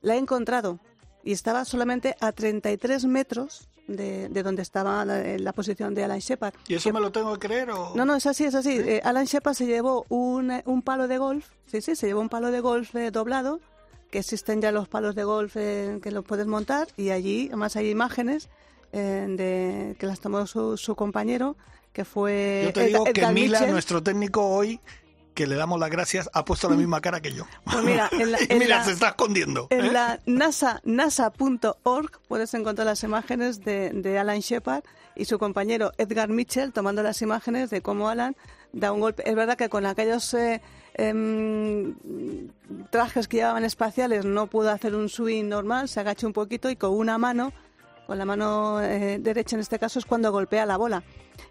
la 0.05 0.13
ha 0.13 0.17
encontrado 0.17 0.79
y 1.23 1.31
estaba 1.31 1.65
solamente 1.65 2.15
a 2.21 2.31
33 2.31 3.05
metros 3.05 3.67
de, 3.87 4.29
de 4.29 4.43
donde 4.43 4.61
estaba 4.61 5.03
la, 5.05 5.37
la 5.37 5.53
posición 5.53 5.93
de 5.93 6.03
Alan 6.03 6.19
Shepard. 6.19 6.53
¿Y 6.67 6.75
eso 6.75 6.91
me 6.93 6.99
lo 6.99 7.11
tengo 7.11 7.33
que 7.37 7.47
creer 7.47 7.69
o...? 7.71 7.93
No, 7.95 8.05
no, 8.05 8.15
es 8.15 8.25
así, 8.25 8.45
es 8.45 8.55
así. 8.55 8.77
Eh, 8.79 9.01
Alan 9.03 9.25
Shepard 9.25 9.55
se 9.55 9.65
llevó 9.65 10.05
un, 10.09 10.51
eh, 10.51 10.63
un 10.65 10.81
palo 10.81 11.07
de 11.07 11.17
golf, 11.17 11.47
sí, 11.67 11.81
sí, 11.81 11.95
se 11.95 12.07
llevó 12.07 12.21
un 12.21 12.29
palo 12.29 12.51
de 12.51 12.59
golf 12.61 12.95
eh, 12.95 13.11
doblado, 13.11 13.59
que 14.11 14.19
existen 14.19 14.61
ya 14.61 14.71
los 14.71 14.87
palos 14.87 15.13
de 15.15 15.23
golf 15.23 15.55
eh, 15.57 15.99
que 16.01 16.11
los 16.11 16.23
puedes 16.23 16.47
montar, 16.47 16.87
y 16.97 17.09
allí 17.09 17.47
además 17.47 17.75
hay 17.75 17.89
imágenes 17.89 18.49
eh, 18.93 19.25
de 19.29 19.95
que 19.99 20.05
las 20.07 20.19
tomó 20.19 20.47
su, 20.47 20.77
su 20.77 20.95
compañero, 20.95 21.55
que 21.93 22.05
fue... 22.05 22.63
Yo 22.65 22.73
te 22.73 22.85
digo 22.87 23.05
Edgar- 23.05 23.13
que 23.13 23.27
Mila, 23.33 23.59
Mitchell. 23.59 23.71
nuestro 23.71 24.01
técnico 24.03 24.45
hoy, 24.47 24.79
que 25.35 25.45
le 25.45 25.55
damos 25.55 25.79
las 25.79 25.91
gracias, 25.91 26.29
ha 26.33 26.43
puesto 26.45 26.67
la 26.69 26.75
misma 26.75 26.99
cara 27.01 27.21
que 27.21 27.31
yo. 27.33 27.45
Pues 27.71 27.83
mira, 27.83 28.09
en 28.11 28.31
la- 28.31 28.41
Y 28.41 28.47
en 28.49 28.57
mira, 28.59 28.77
la- 28.79 28.83
se 28.85 28.91
está 28.93 29.09
escondiendo. 29.09 29.67
En 29.69 29.85
¿eh? 29.85 29.91
la 29.91 30.19
NASA, 30.25 30.81
nasa.org 30.85 32.11
puedes 32.27 32.53
encontrar 32.55 32.87
las 32.87 33.03
imágenes 33.03 33.63
de, 33.63 33.91
de 33.91 34.17
Alan 34.17 34.39
Shepard 34.39 34.83
y 35.15 35.25
su 35.25 35.37
compañero 35.37 35.91
Edgar 35.97 36.29
Mitchell 36.29 36.73
tomando 36.73 37.03
las 37.03 37.21
imágenes 37.21 37.69
de 37.69 37.81
cómo 37.81 38.09
Alan 38.09 38.35
da 38.73 38.91
un 38.91 38.99
golpe. 39.01 39.29
Es 39.29 39.35
verdad 39.35 39.55
que 39.57 39.69
con 39.69 39.85
aquellos 39.85 40.33
eh, 40.33 40.61
em, 40.95 41.95
trajes 42.89 43.27
que 43.27 43.37
llevaban 43.37 43.63
espaciales 43.63 44.25
no 44.25 44.47
pudo 44.47 44.71
hacer 44.71 44.95
un 44.95 45.09
swing 45.09 45.45
normal, 45.47 45.87
se 45.87 45.99
agacha 45.99 46.27
un 46.27 46.33
poquito 46.33 46.69
y 46.69 46.75
con 46.75 46.91
una 46.91 47.17
mano, 47.17 47.53
con 48.07 48.17
la 48.17 48.25
mano 48.25 48.81
eh, 48.81 49.17
derecha 49.19 49.55
en 49.55 49.61
este 49.61 49.79
caso, 49.79 49.99
es 49.99 50.05
cuando 50.05 50.31
golpea 50.31 50.65
la 50.65 50.77
bola. 50.77 51.03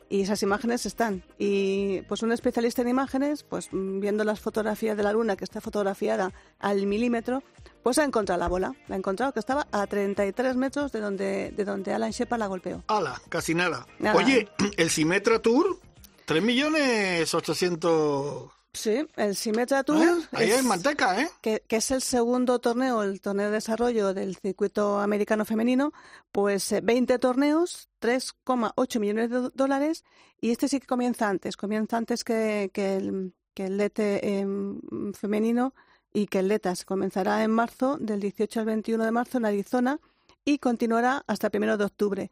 Y 0.09 0.23
esas 0.23 0.43
imágenes 0.43 0.87
están. 0.87 1.25
Y 1.39 2.03
pues 2.03 2.23
un 2.23 2.33
especialista 2.33 2.83
en 2.83 2.89
imágenes, 2.89 3.43
pues 3.43 3.69
viendo 3.73 4.25
las 4.25 4.41
fotografías 4.41 4.97
de 4.97 5.03
la 5.03 5.13
luna, 5.13 5.37
que 5.37 5.45
está 5.45 5.61
fotografiada 5.61 6.33
al 6.59 6.87
milímetro, 6.87 7.43
pues 7.83 7.99
ha 7.99 8.05
encontrado 8.05 8.39
la 8.39 8.49
bola. 8.49 8.75
La 8.89 8.95
ha 8.95 8.99
encontrado 8.99 9.33
que 9.33 9.41
estaba 9.41 9.67
a 9.73 9.87
33 9.87 10.57
metros 10.57 10.93
de 10.93 11.01
donde, 11.01 11.53
de 11.53 11.65
donde 11.65 11.93
Alan 11.93 12.11
Shepard 12.11 12.39
la 12.39 12.47
golpeó. 12.47 12.85
Ala, 12.89 13.21
casi 13.29 13.55
nada. 13.55 13.87
Nada. 13.99 14.17
Oye, 14.17 14.49
el 14.77 14.91
Simetra 14.91 15.41
Tour, 15.41 15.79
3 16.27 16.43
millones 16.43 17.35
800... 17.35 18.51
Sí, 18.75 19.07
el 19.17 19.37
Symetra 19.37 19.85
Tour. 19.85 20.03
¿Eh? 20.03 20.29
Ahí 20.33 20.51
es- 20.51 20.59
hay 20.59 20.63
manteca, 20.67 21.21
¿eh? 21.21 21.31
que, 21.41 21.63
que 21.67 21.77
es 21.77 21.91
el 21.93 22.03
segundo 22.03 22.59
torneo, 22.59 23.03
el 23.05 23.21
torneo 23.21 23.47
de 23.47 23.53
desarrollo 23.53 24.13
del 24.13 24.37
circuito 24.37 24.99
americano 24.99 25.45
femenino, 25.45 25.93
pues 26.33 26.73
eh, 26.73 26.81
20 26.83 27.19
torneos, 27.21 27.89
3,8 28.01 28.99
millones 28.99 29.31
de 29.31 29.49
dólares, 29.55 30.05
y 30.41 30.51
este 30.51 30.67
sí 30.69 30.81
que 30.81 30.87
comienza 30.89 31.29
antes, 31.29 31.57
comienza 31.57 31.97
antes 31.97 32.25
que, 32.25 32.71
que 32.75 32.97
el, 32.97 33.33
que 33.55 33.67
el 33.67 33.77
lete 33.77 34.39
em, 34.41 34.81
femenino 35.15 35.73
y 36.13 36.27
que 36.27 36.41
el 36.41 36.49
letas. 36.49 36.85
Comenzará 36.85 37.45
en 37.45 37.53
marzo, 37.53 37.97
del 38.01 38.19
18 38.21 38.59
al 38.61 38.67
21 38.67 39.05
de 39.05 39.11
marzo 39.13 39.39
en 39.39 39.47
Arizona, 39.47 40.01
y 40.45 40.59
continuará 40.59 41.23
hasta 41.29 41.47
el 41.47 41.57
1 41.63 41.77
de 41.79 41.85
octubre. 41.85 42.31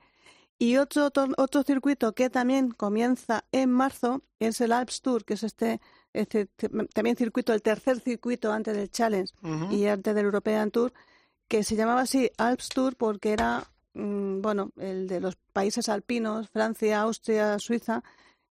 Y 0.59 0.76
otro, 0.76 1.11
otro 1.38 1.62
circuito 1.62 2.12
que 2.14 2.30
también 2.30 2.70
comienza 2.72 3.45
en 3.53 3.70
marzo 3.70 4.22
es 4.38 4.61
el 4.61 4.72
Alps 4.72 5.01
Tour, 5.03 5.24
que 5.24 5.34
es 5.34 5.43
este, 5.43 5.80
este 6.13 6.47
t- 6.47 6.69
también 6.93 7.17
circuito, 7.17 7.53
el 7.53 7.63
tercer 7.63 8.01
circuito 8.01 8.53
antes 8.53 8.77
del 8.77 8.91
Challenge 8.91 9.33
y 9.73 9.87
antes 9.87 10.15
del 10.15 10.25
European 10.27 10.71
Tour, 10.71 10.93
que 11.49 11.63
se 11.65 11.77
llamaba 11.77 12.03
así 12.03 12.31
Alps 12.39 12.69
Tour 12.71 12.97
porque 12.97 13.33
era, 13.33 13.65
mm, 13.95 14.41
bueno, 14.43 14.71
el 14.79 15.07
de 15.09 15.21
los 15.21 15.37
países 15.53 15.89
alpinos, 15.89 16.49
Francia, 16.51 17.01
Austria, 17.03 17.59
Suiza, 17.59 18.03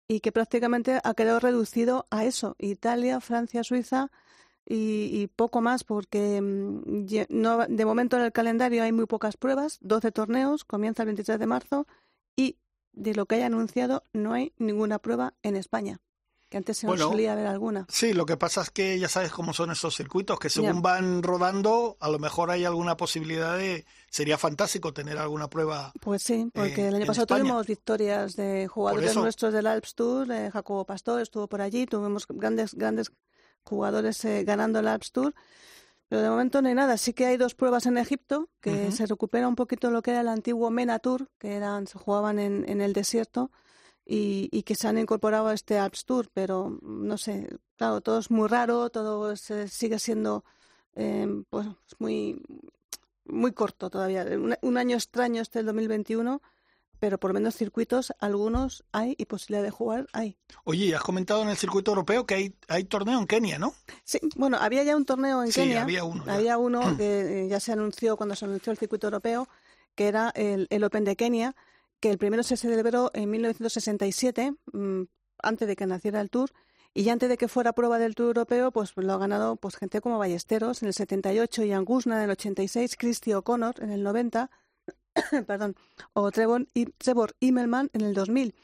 y 0.07 0.21
que 0.21 0.33
prácticamente 0.33 1.01
ha 1.03 1.15
quedado 1.15 1.41
reducido 1.41 2.07
a 2.11 2.25
eso, 2.25 2.57
Italia, 2.59 3.21
Francia, 3.21 3.65
Suiza 3.65 4.11
y, 4.67 5.09
y 5.13 5.27
poco 5.29 5.61
más 5.61 5.83
porque 5.85 6.41
mm, 6.41 7.07
no, 7.31 7.67
de 7.67 7.85
momento 7.85 8.17
en 8.17 8.23
el 8.25 8.33
calendario 8.33 8.83
hay 8.83 8.93
muy 8.93 9.07
pocas 9.07 9.37
pruebas, 9.37 9.79
12 9.81 10.13
torneos, 10.13 10.65
comienza 10.65 11.03
el 11.03 11.07
23 11.09 11.39
de 11.39 11.47
marzo 11.47 11.87
y 12.37 12.57
de 12.93 13.15
lo 13.15 13.27
que 13.27 13.37
hay 13.37 13.43
anunciado 13.43 14.03
no 14.13 14.33
hay 14.35 14.53
ninguna 14.59 14.99
prueba 14.99 15.35
en 15.43 15.57
España, 15.57 16.01
que 16.55 16.59
antes 16.59 16.79
se 16.79 16.87
nos 16.87 16.95
Bueno, 16.95 17.11
solía 17.11 17.35
ver 17.35 17.49
alguna. 17.49 17.85
Sí, 17.89 18.13
lo 18.13 18.27
que 18.27 18.37
pasa 18.37 18.63
es 18.63 18.71
que 18.71 18.97
ya 18.97 19.09
sabes 19.09 19.33
cómo 19.33 19.53
son 19.53 19.73
estos 19.73 19.97
circuitos, 19.97 20.39
que 20.39 20.49
según 20.49 20.83
van 20.83 21.21
rodando, 21.25 21.97
a 21.99 22.09
lo 22.09 22.21
mejor 22.21 22.53
hay 22.53 22.65
alguna 22.65 22.97
posibilidad 22.97 23.59
de... 23.59 23.85
Sería 24.09 24.39
fantástico 24.39 24.95
tener 24.95 25.19
alguna 25.19 25.51
prueba. 25.51 25.93
Pues 26.01 26.23
sí, 26.23 26.49
porque 26.55 26.83
eh, 26.83 26.89
el 26.89 26.95
año 26.95 27.07
pasado 27.07 27.25
España. 27.25 27.41
tuvimos 27.41 27.67
victorias 27.67 28.37
de 28.37 28.69
jugadores 28.69 29.17
nuestros 29.17 29.53
del 29.53 29.67
Alps 29.67 29.97
Tour, 29.97 30.31
eh, 30.31 30.53
Jacobo 30.53 30.87
Pastor 30.87 31.21
estuvo 31.21 31.49
por 31.49 31.61
allí, 31.61 31.87
tuvimos 31.87 32.25
grandes 32.29 32.75
grandes 32.75 33.11
jugadores 33.65 34.25
eh, 34.25 34.45
ganando 34.45 34.79
el 34.79 34.87
Alps 34.87 35.11
Tour, 35.11 35.35
pero 36.09 36.23
de 36.23 36.31
momento 36.31 36.63
no 36.63 36.69
hay 36.69 36.75
nada. 36.77 36.97
Sí 36.99 37.15
que 37.15 37.27
hay 37.27 37.37
dos 37.37 37.57
pruebas 37.57 37.87
en 37.87 37.99
Egipto, 37.99 38.49
que 38.61 38.93
se 38.93 39.07
recupera 39.07 39.49
un 39.49 39.57
poquito 39.57 39.91
lo 39.91 40.03
que 40.03 40.13
era 40.13 40.21
el 40.21 40.29
antiguo 40.29 40.71
Mena 40.71 41.01
Tour, 41.01 41.29
que 41.37 41.57
eran 41.57 41.89
se 41.89 41.99
jugaban 41.99 42.39
en, 42.39 42.65
en 42.69 42.81
el 42.81 42.93
desierto 42.93 43.51
y, 44.07 44.49
y 44.53 44.63
que 44.65 44.75
se 44.75 44.87
han 44.89 44.99
incorporado 44.99 45.49
a 45.49 45.55
este 45.55 45.79
Alps 45.79 46.05
Tour, 46.05 46.29
pero 46.33 46.71
mm, 46.83 47.07
no 47.07 47.17
sé, 47.19 47.49
claro, 47.77 48.01
todo 48.01 48.19
es 48.19 48.31
muy 48.31 48.49
raro, 48.49 48.91
todo 48.91 49.33
es, 49.33 49.51
eh, 49.51 49.69
sigue 49.69 49.99
siendo 49.99 50.45
eh, 50.95 51.27
pues 51.51 51.67
muy 51.99 52.41
muy 53.27 53.53
corto 53.53 53.89
todavía. 53.91 54.25
Un, 54.25 54.55
un 54.61 54.77
año 54.77 54.97
extraño 54.97 55.41
este 55.41 55.61
el 55.61 55.67
2021, 55.67 56.43
pero 57.01 57.19
por 57.19 57.31
lo 57.31 57.35
menos 57.35 57.57
circuitos, 57.57 58.13
algunos 58.21 58.85
hay 58.93 59.15
y 59.19 59.25
posibilidad 59.25 59.63
de 59.63 59.71
jugar 59.71 60.07
hay. 60.13 60.37
Oye, 60.65 60.87
y 60.87 60.93
has 60.93 61.03
comentado 61.03 61.43
en 61.43 61.49
el 61.49 61.57
circuito 61.57 61.91
europeo 61.91 62.27
que 62.27 62.35
hay, 62.35 62.55
hay 62.69 62.85
torneo 62.85 63.19
en 63.19 63.27
Kenia, 63.27 63.59
¿no? 63.59 63.75
Sí, 64.05 64.21
bueno, 64.37 64.59
había 64.61 64.85
ya 64.85 64.97
un 64.97 65.05
torneo 65.07 65.43
en 65.43 65.51
Sí, 65.53 65.61
Kenia. 65.61 65.83
había 65.83 66.05
uno 66.05 66.25
ya. 66.27 66.35
Había 66.35 66.59
uno 66.59 66.81
que 66.99 67.45
eh, 67.45 67.49
ya 67.49 67.59
se 67.61 67.73
anunció 67.73 68.17
cuando 68.19 68.37
se 68.37 68.45
anunció 68.45 68.71
el 68.71 68.79
circuito 68.79 69.07
europeo, 69.07 69.49
que 69.95 70.09
era 70.09 70.31
el, 70.35 70.67
el 70.71 70.85
Open 70.85 71.05
de 71.05 71.17
Kenia, 71.17 71.57
que 72.05 72.11
el 72.11 72.19
primero 72.19 72.43
se 72.43 72.59
celebró 72.59 73.11
en 73.15 73.31
1967, 73.31 74.53
mm, 74.75 75.05
antes 75.43 75.67
de 75.67 75.75
que 75.75 75.87
naciera 75.87 76.21
el 76.21 76.29
Tour, 76.29 76.51
y 76.93 77.05
ya 77.05 77.15
antes 77.15 77.31
de 77.31 77.39
que 77.39 77.49
fuera 77.49 77.73
prueba 77.73 77.99
del 77.99 78.15
Tour 78.15 78.27
Europeo, 78.27 78.73
pues 78.73 78.93
lo 78.95 79.11
ha 79.15 79.17
ganado 79.17 79.57
pues 79.57 79.77
gente 79.77 80.03
como 80.03 80.19
Ballesteros 80.19 80.83
en 80.83 80.89
el 80.89 80.93
78, 80.93 81.65
Ian 81.65 81.87
Gusna 81.87 82.19
en 82.19 82.25
el 82.25 82.31
86, 82.33 82.97
Christy 82.99 83.33
O'Connor 83.33 83.83
en 83.83 83.89
el 83.89 84.03
90, 84.03 84.51
perdón, 85.47 85.77
o 86.13 86.31
Trevor, 86.31 86.67
Immelman 87.41 87.89
en 87.95 88.03
el 88.03 88.13
2000. 88.13 88.55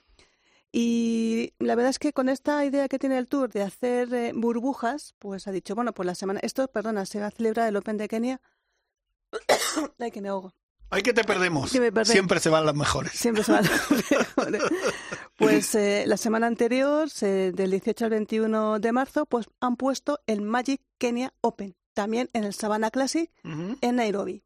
Y 0.71 1.55
la 1.59 1.77
verdad 1.77 1.89
es 1.89 1.99
que 1.99 2.13
con 2.13 2.29
esta 2.29 2.63
idea 2.67 2.89
que 2.89 2.99
tiene 2.99 3.17
el 3.17 3.27
Tour 3.27 3.49
de 3.49 3.63
hacer 3.63 4.13
eh, 4.13 4.33
burbujas, 4.35 5.15
pues 5.19 5.49
ha 5.49 5.51
dicho, 5.51 5.75
bueno, 5.75 5.95
pues 5.95 6.05
la 6.05 6.15
semana, 6.15 6.41
esto, 6.43 6.69
perdona, 6.69 7.07
se 7.07 7.21
va 7.21 7.29
a 7.29 7.31
celebrar 7.31 7.71
el 7.71 7.77
Open 7.77 7.97
de 7.97 8.07
Kenia. 8.07 8.43
Ay, 9.99 10.11
que 10.11 10.21
me 10.21 10.29
ahogo. 10.29 10.53
Hay 10.91 11.03
que 11.03 11.13
te 11.13 11.25
perdemos. 11.25 11.71
Que. 11.71 12.05
Siempre 12.05 12.41
se 12.41 12.51
van 12.51 12.67
las 12.67 12.75
mejores. 12.75 13.13
Siempre 13.13 13.45
se 13.45 13.53
van 13.53 13.65
las 13.65 13.91
mejores. 14.11 14.63
Pues 15.37 15.75
eh, 15.75 16.05
la 16.07 16.17
semana 16.17 16.47
anterior, 16.47 17.09
del 17.11 17.71
18 17.71 18.05
al 18.05 18.11
21 18.11 18.79
de 18.81 18.93
marzo, 18.93 19.27
pues 19.27 19.47
han 19.61 19.77
puesto 19.77 20.19
el 20.27 20.41
Magic 20.43 20.81
Kenya 20.99 21.33
Open, 21.41 21.77
también 21.95 22.29
en 22.33 22.45
el 22.45 22.55
Savannah 22.55 22.91
Classic 22.91 23.31
en 23.45 23.97
Nairobi. 23.97 24.43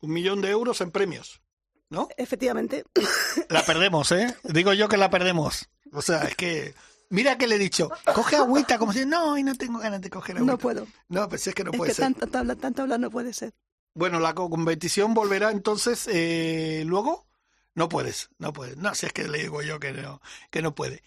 Un 0.00 0.12
millón 0.12 0.42
de 0.42 0.50
euros 0.50 0.80
en 0.80 0.90
premios. 0.90 1.40
¿No? 1.88 2.08
Efectivamente. 2.16 2.84
La 3.48 3.64
perdemos, 3.64 4.10
¿eh? 4.10 4.36
Digo 4.42 4.72
yo 4.72 4.88
que 4.88 4.96
la 4.96 5.08
perdemos. 5.08 5.68
O 5.92 6.02
sea, 6.02 6.22
es 6.24 6.34
que. 6.34 6.74
Mira 7.08 7.38
que 7.38 7.46
le 7.46 7.54
he 7.54 7.58
dicho, 7.58 7.88
coge 8.12 8.34
agüita, 8.34 8.78
como 8.78 8.92
si 8.92 9.06
no, 9.06 9.38
y 9.38 9.44
no 9.44 9.54
tengo 9.54 9.78
ganas 9.78 10.00
de 10.00 10.10
coger 10.10 10.36
agüita. 10.38 10.52
No 10.52 10.58
puedo. 10.58 10.88
No, 11.08 11.28
pues 11.28 11.46
es 11.46 11.54
que 11.54 11.62
no 11.62 11.70
es 11.70 11.76
puede 11.76 11.90
que 11.90 11.94
ser. 11.94 12.12
tanto 12.12 12.38
hablar, 12.38 12.56
tanto 12.56 12.82
hablar 12.82 12.98
no 12.98 13.08
puede 13.12 13.32
ser. 13.32 13.54
Bueno, 13.96 14.20
la 14.20 14.34
co- 14.34 14.50
competición 14.50 15.14
volverá 15.14 15.50
entonces 15.50 16.06
eh, 16.12 16.84
luego. 16.86 17.26
No 17.74 17.88
puedes, 17.90 18.30
no 18.38 18.52
puedes. 18.52 18.76
No, 18.78 18.94
si 18.94 19.04
es 19.06 19.12
que 19.12 19.28
le 19.28 19.38
digo 19.38 19.60
yo 19.62 19.78
que 19.80 19.92
no, 19.92 20.20
que 20.50 20.62
no 20.62 20.74
puede. 20.74 21.02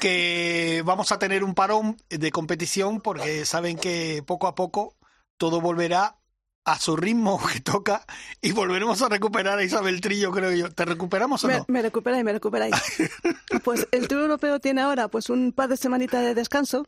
Que 0.00 0.82
vamos 0.84 1.12
a 1.12 1.18
tener 1.18 1.42
un 1.44 1.54
parón 1.54 1.96
de 2.08 2.30
competición 2.30 3.00
porque 3.00 3.44
saben 3.46 3.78
que 3.78 4.22
poco 4.26 4.46
a 4.46 4.54
poco 4.54 4.96
todo 5.38 5.60
volverá 5.60 6.18
a 6.64 6.78
su 6.78 6.94
ritmo 6.96 7.40
que 7.52 7.60
toca 7.60 8.04
y 8.42 8.52
volveremos 8.52 9.00
a 9.02 9.08
recuperar 9.08 9.58
a 9.58 9.64
Isabel 9.64 10.00
Trillo, 10.02 10.30
creo 10.30 10.52
yo. 10.52 10.70
¿Te 10.70 10.84
recuperamos 10.84 11.42
o 11.44 11.46
Me, 11.48 11.58
no? 11.58 11.64
me 11.68 11.80
recuperáis, 11.82 12.22
me 12.24 12.32
recuperáis. 12.32 12.74
pues 13.64 13.88
el 13.90 14.06
Tour 14.08 14.20
Europeo 14.20 14.60
tiene 14.60 14.82
ahora 14.82 15.08
pues 15.08 15.30
un 15.30 15.52
par 15.52 15.68
de 15.70 15.76
semanitas 15.78 16.22
de 16.22 16.34
descanso 16.34 16.86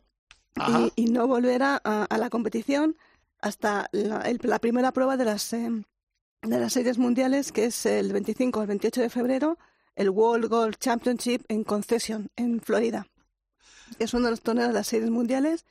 y, 0.67 0.93
y 0.95 1.05
no 1.05 1.25
volverá 1.27 1.81
a, 1.83 2.03
a 2.03 2.17
la 2.19 2.29
competición 2.29 2.95
hasta 3.43 3.87
la, 3.91 4.21
el- 4.21 4.39
la 4.43 4.59
primera 4.59 4.91
prueba 4.91 5.17
de 5.17 5.25
las 5.25 5.53
eh, 5.53 5.69
de 6.41 6.59
las 6.59 6.73
series 6.73 6.97
mundiales 6.97 7.51
que 7.51 7.65
es 7.65 7.85
el 7.85 8.11
25 8.13 8.61
al 8.61 8.67
28 8.67 9.01
de 9.01 9.09
febrero 9.09 9.57
el 9.95 10.09
World 10.09 10.47
Golf 10.49 10.77
Championship 10.77 11.43
en 11.47 11.63
Concession 11.63 12.29
en 12.35 12.59
Florida 12.61 13.05
es 13.99 14.13
uno 14.13 14.25
de 14.25 14.31
los 14.31 14.41
torneos 14.41 14.69
de 14.69 14.73
las 14.73 14.87
series 14.87 15.09
mundiales 15.11 15.65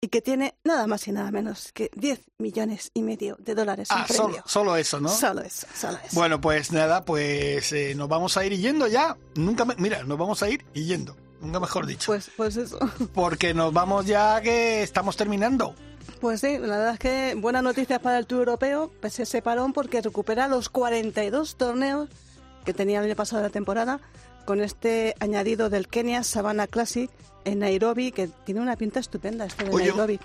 y 0.00 0.08
que 0.08 0.20
tiene 0.22 0.54
nada 0.64 0.86
más 0.86 1.08
y 1.08 1.12
nada 1.12 1.30
menos 1.32 1.72
que 1.72 1.90
10 1.96 2.20
millones 2.38 2.90
y 2.94 3.02
medio 3.02 3.36
de 3.40 3.54
dólares 3.56 3.88
Ah, 3.90 4.06
solo, 4.06 4.24
premio. 4.28 4.42
solo 4.46 4.76
eso, 4.76 5.00
¿no? 5.00 5.08
Solo 5.08 5.40
eso, 5.42 5.66
solo 5.74 5.98
eso. 6.04 6.14
Bueno, 6.14 6.40
pues 6.40 6.70
nada, 6.70 7.04
pues 7.04 7.72
eh, 7.72 7.94
nos 7.96 8.08
vamos 8.08 8.36
a 8.36 8.44
ir 8.46 8.56
yendo 8.56 8.86
ya. 8.86 9.16
Nunca 9.34 9.64
me- 9.64 9.74
mira, 9.76 10.04
nos 10.04 10.16
vamos 10.16 10.40
a 10.44 10.50
ir 10.50 10.64
yendo. 10.72 11.16
Nunca 11.40 11.58
mejor 11.58 11.84
dicho. 11.86 12.06
Pues, 12.06 12.30
pues 12.36 12.56
eso. 12.56 12.78
Porque 13.12 13.54
nos 13.54 13.72
vamos 13.72 14.06
ya 14.06 14.40
que 14.40 14.84
estamos 14.84 15.16
terminando. 15.16 15.74
Pues 16.20 16.40
sí, 16.40 16.58
la 16.58 16.78
verdad 16.78 16.92
es 16.94 16.98
que 16.98 17.34
buenas 17.36 17.62
noticias 17.62 18.00
para 18.00 18.18
el 18.18 18.26
Tour 18.26 18.40
Europeo, 18.40 18.90
pese 19.00 19.22
a 19.22 19.24
ese 19.24 19.40
parón, 19.40 19.72
porque 19.72 20.00
recupera 20.00 20.48
los 20.48 20.68
42 20.68 21.56
torneos 21.56 22.08
que 22.64 22.74
tenía 22.74 22.98
el 22.98 23.06
año 23.06 23.14
pasado 23.16 23.40
de 23.42 23.48
la 23.48 23.52
temporada, 23.52 24.00
con 24.44 24.60
este 24.60 25.14
añadido 25.20 25.70
del 25.70 25.86
Kenya 25.88 26.24
Savannah 26.24 26.66
Classic 26.66 27.08
en 27.44 27.60
Nairobi, 27.60 28.10
que 28.10 28.28
tiene 28.44 28.60
una 28.60 28.76
pinta 28.76 28.98
estupenda 28.98 29.44
este 29.46 29.64
de 29.64 29.70
Oye, 29.70 29.88
Nairobi. 29.90 30.18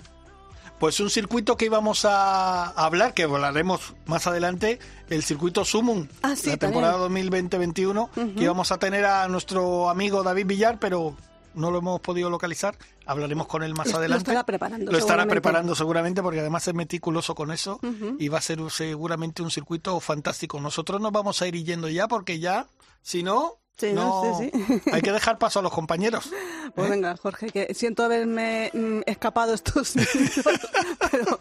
Pues 0.80 1.00
un 1.00 1.10
circuito 1.12 1.56
que 1.58 1.66
íbamos 1.66 2.04
a 2.06 2.70
hablar, 2.70 3.14
que 3.14 3.24
hablaremos 3.24 3.94
más 4.08 4.26
adelante, 4.26 4.80
el 5.10 5.24
circuito 5.24 5.64
Sumum, 5.64 6.08
Ah, 6.24 6.36
sí, 6.36 6.50
la 6.50 6.58
también. 6.58 6.82
temporada 6.82 6.98
2020-21, 6.98 8.10
Ujú. 8.16 8.34
que 8.36 8.44
íbamos 8.44 8.72
a 8.72 8.80
tener 8.80 9.06
a 9.06 9.28
nuestro 9.28 9.90
amigo 9.90 10.24
David 10.24 10.48
Villar, 10.48 10.80
pero 10.80 11.16
no 11.56 11.72
lo 11.72 11.80
hemos 11.80 12.00
podido 12.02 12.30
localizar. 12.30 12.76
Hablaremos 13.06 13.48
con 13.48 13.64
él 13.64 13.74
más 13.74 13.88
Lo- 13.88 13.92
lo 13.94 13.98
adelante. 14.00 14.24
estará 14.24 14.46
preparando, 14.46 14.92
Lo 14.92 14.98
estará 14.98 15.26
preparando 15.26 15.76
seguramente, 15.76 16.22
porque 16.22 16.40
además 16.40 16.68
es 16.68 16.74
meticuloso 16.74 17.36
con 17.36 17.52
eso 17.52 17.80
y 18.20 18.28
va 18.28 18.38
a 18.38 18.42
ser 18.42 18.60
seguramente 18.70 19.42
un 19.42 19.52
circuito 19.52 20.00
fantástico. 20.00 20.60
Nosotros 20.60 21.02
nos 21.02 21.12
vamos 21.12 21.42
a 21.42 21.48
ir 21.48 21.56
yendo 21.64 21.88
ya, 21.90 22.08
porque 22.08 22.40
ya, 22.40 22.68
si 23.02 23.24
no, 23.24 23.58
Sí, 23.76 23.92
no, 23.92 24.38
sí, 24.40 24.52
sí. 24.54 24.82
hay 24.92 25.02
que 25.02 25.12
dejar 25.12 25.40
paso 25.40 25.58
a 25.60 25.62
los 25.64 25.72
compañeros. 25.74 26.30
Pues 26.76 26.90
venga, 26.90 27.16
Jorge, 27.18 27.50
que 27.52 27.74
siento 27.76 28.04
haberme 28.04 28.72
mm, 28.74 29.02
escapado 29.06 29.54
estos 29.54 29.96
minutos, 29.96 30.44
pero 31.12 31.38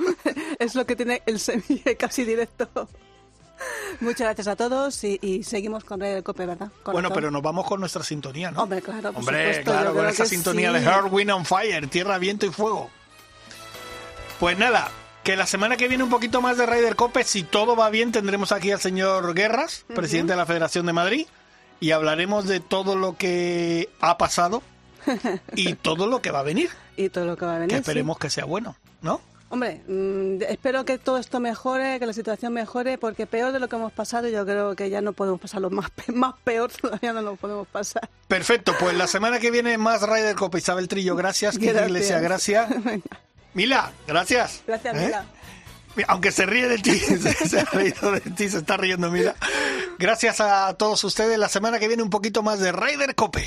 es 0.59 0.75
lo 0.75 0.85
que 0.85 0.95
tiene 0.97 1.23
el 1.25 1.39
semi 1.41 1.79
casi 1.99 2.25
directo. 2.25 2.69
Muchas 4.01 4.21
gracias 4.27 4.49
a 4.49 4.57
todos 4.57 5.05
y, 5.05 5.19
y 5.23 5.43
seguimos 5.45 5.85
con 5.85 6.01
Radio 6.01 6.23
Cope, 6.25 6.47
¿verdad? 6.47 6.71
Con 6.83 6.93
Bueno, 6.93 7.11
pero 7.13 7.31
nos 7.31 7.43
vamos 7.43 7.67
con 7.67 7.81
nuestra 7.81 8.03
sintonía, 8.03 8.51
¿no? 8.51 8.63
Hombre, 8.63 8.83
claro, 8.83 9.13
por 9.13 9.21
Hombre, 9.21 9.47
supuesto, 9.55 9.71
claro, 9.71 9.95
con 9.95 10.07
esa 10.09 10.27
sintonía 10.27 10.73
sí. 10.73 10.79
de 10.81 10.85
Earth, 10.91 11.13
Wind 11.13 11.31
on 11.31 11.45
Fire, 11.45 11.87
Tierra, 11.89 12.19
Viento 12.19 12.47
y 12.47 12.51
Fuego. 12.51 12.91
Pues 14.41 14.59
nada, 14.59 14.91
que 15.23 15.37
la 15.37 15.47
semana 15.47 15.77
que 15.77 15.89
viene 15.89 16.03
un 16.03 16.11
poquito 16.11 16.41
más 16.41 16.57
de 16.57 16.67
Ryder 16.67 16.97
Cope, 16.97 17.23
si 17.25 17.43
todo 17.45 17.77
va 17.77 17.91
bien, 17.91 18.11
tendremos 18.13 18.51
aquí 18.53 18.73
al 18.73 18.81
señor 18.81 19.35
Guerras, 19.35 19.85
presidente 19.95 20.33
de 20.33 20.37
la 20.39 20.47
Federación 20.47 20.87
de 20.87 20.93
Madrid, 20.93 21.27
y 21.81 21.93
hablaremos 21.93 22.47
de 22.47 22.61
todo 22.61 22.97
lo 22.97 23.17
que 23.17 23.89
ha 24.01 24.19
pasado 24.19 24.63
y 25.55 25.75
todo 25.75 26.07
lo 26.07 26.23
que 26.23 26.31
va 26.31 26.41
a 26.41 26.45
venir, 26.45 26.71
Y 26.97 27.09
todo 27.09 27.25
lo 27.25 27.37
que 27.37 27.45
va 27.45 27.53
a 27.57 27.59
venir. 27.59 27.69
que 27.71 27.77
sí. 27.77 27.81
esperemos 27.81 28.19
que 28.19 28.31
sea 28.31 28.45
bueno, 28.45 28.77
¿no? 29.01 29.21
Hombre, 29.53 29.83
mm, 29.87 30.45
espero 30.49 30.87
que 30.87 30.97
todo 30.97 31.19
esto 31.19 31.39
mejore, 31.39 31.99
que 31.99 32.07
la 32.07 32.15
situación 32.15 32.55
mejore, 32.55 32.97
porque 32.97 33.27
peor 33.27 33.53
de 33.53 33.61
lo 33.61 33.69
que 33.69 33.77
hemos 33.77 33.93
pasado, 33.93 34.27
yo 34.27 34.47
creo 34.47 34.75
que 34.75 34.89
ya 34.89 35.03
no 35.03 35.13
podemos 35.13 35.39
pasarlo 35.39 35.69
más, 35.69 35.91
más 36.15 36.37
peor 36.43 36.73
todavía 36.73 37.13
no 37.13 37.21
lo 37.21 37.37
podemos 37.37 37.69
pasar. 37.69 38.09
Perfecto, 38.29 38.75
pues 38.81 38.97
la 38.97 39.07
semana 39.07 39.41
que 39.41 39.51
viene 39.51 39.77
más 39.77 40.01
Ryder 40.09 40.37
Cope. 40.37 40.57
Isabel 40.57 40.89
Trillo, 40.89 41.17
gracias. 41.17 41.59
Gracias. 41.59 41.87
Iglesia, 41.87 42.21
gracias. 42.21 42.71
Mila, 43.53 43.93
gracias. 44.07 44.63
Gracias, 44.67 44.97
¿Eh? 44.97 45.05
Mila. 45.05 45.27
Aunque 46.09 46.33
se 46.33 46.47
ríe 46.47 46.69
de 46.69 46.79
ti, 46.79 46.99
se, 46.99 47.19
se 47.19 47.61
ha 47.61 47.65
reído 47.67 48.11
de 48.11 48.21
ti, 48.21 48.49
se 48.49 48.57
está 48.57 48.79
riendo, 48.79 49.11
mira. 49.11 49.35
Gracias 49.99 50.41
a 50.41 50.73
todos 50.79 51.05
ustedes. 51.05 51.39
La 51.39 51.51
semana 51.51 51.79
que 51.79 51.89
viene 51.89 52.03
un 52.03 52.09
poquito 52.09 52.43
más 52.43 52.59
de 52.59 52.73
Ryder 52.73 53.15
Cope. 53.15 53.47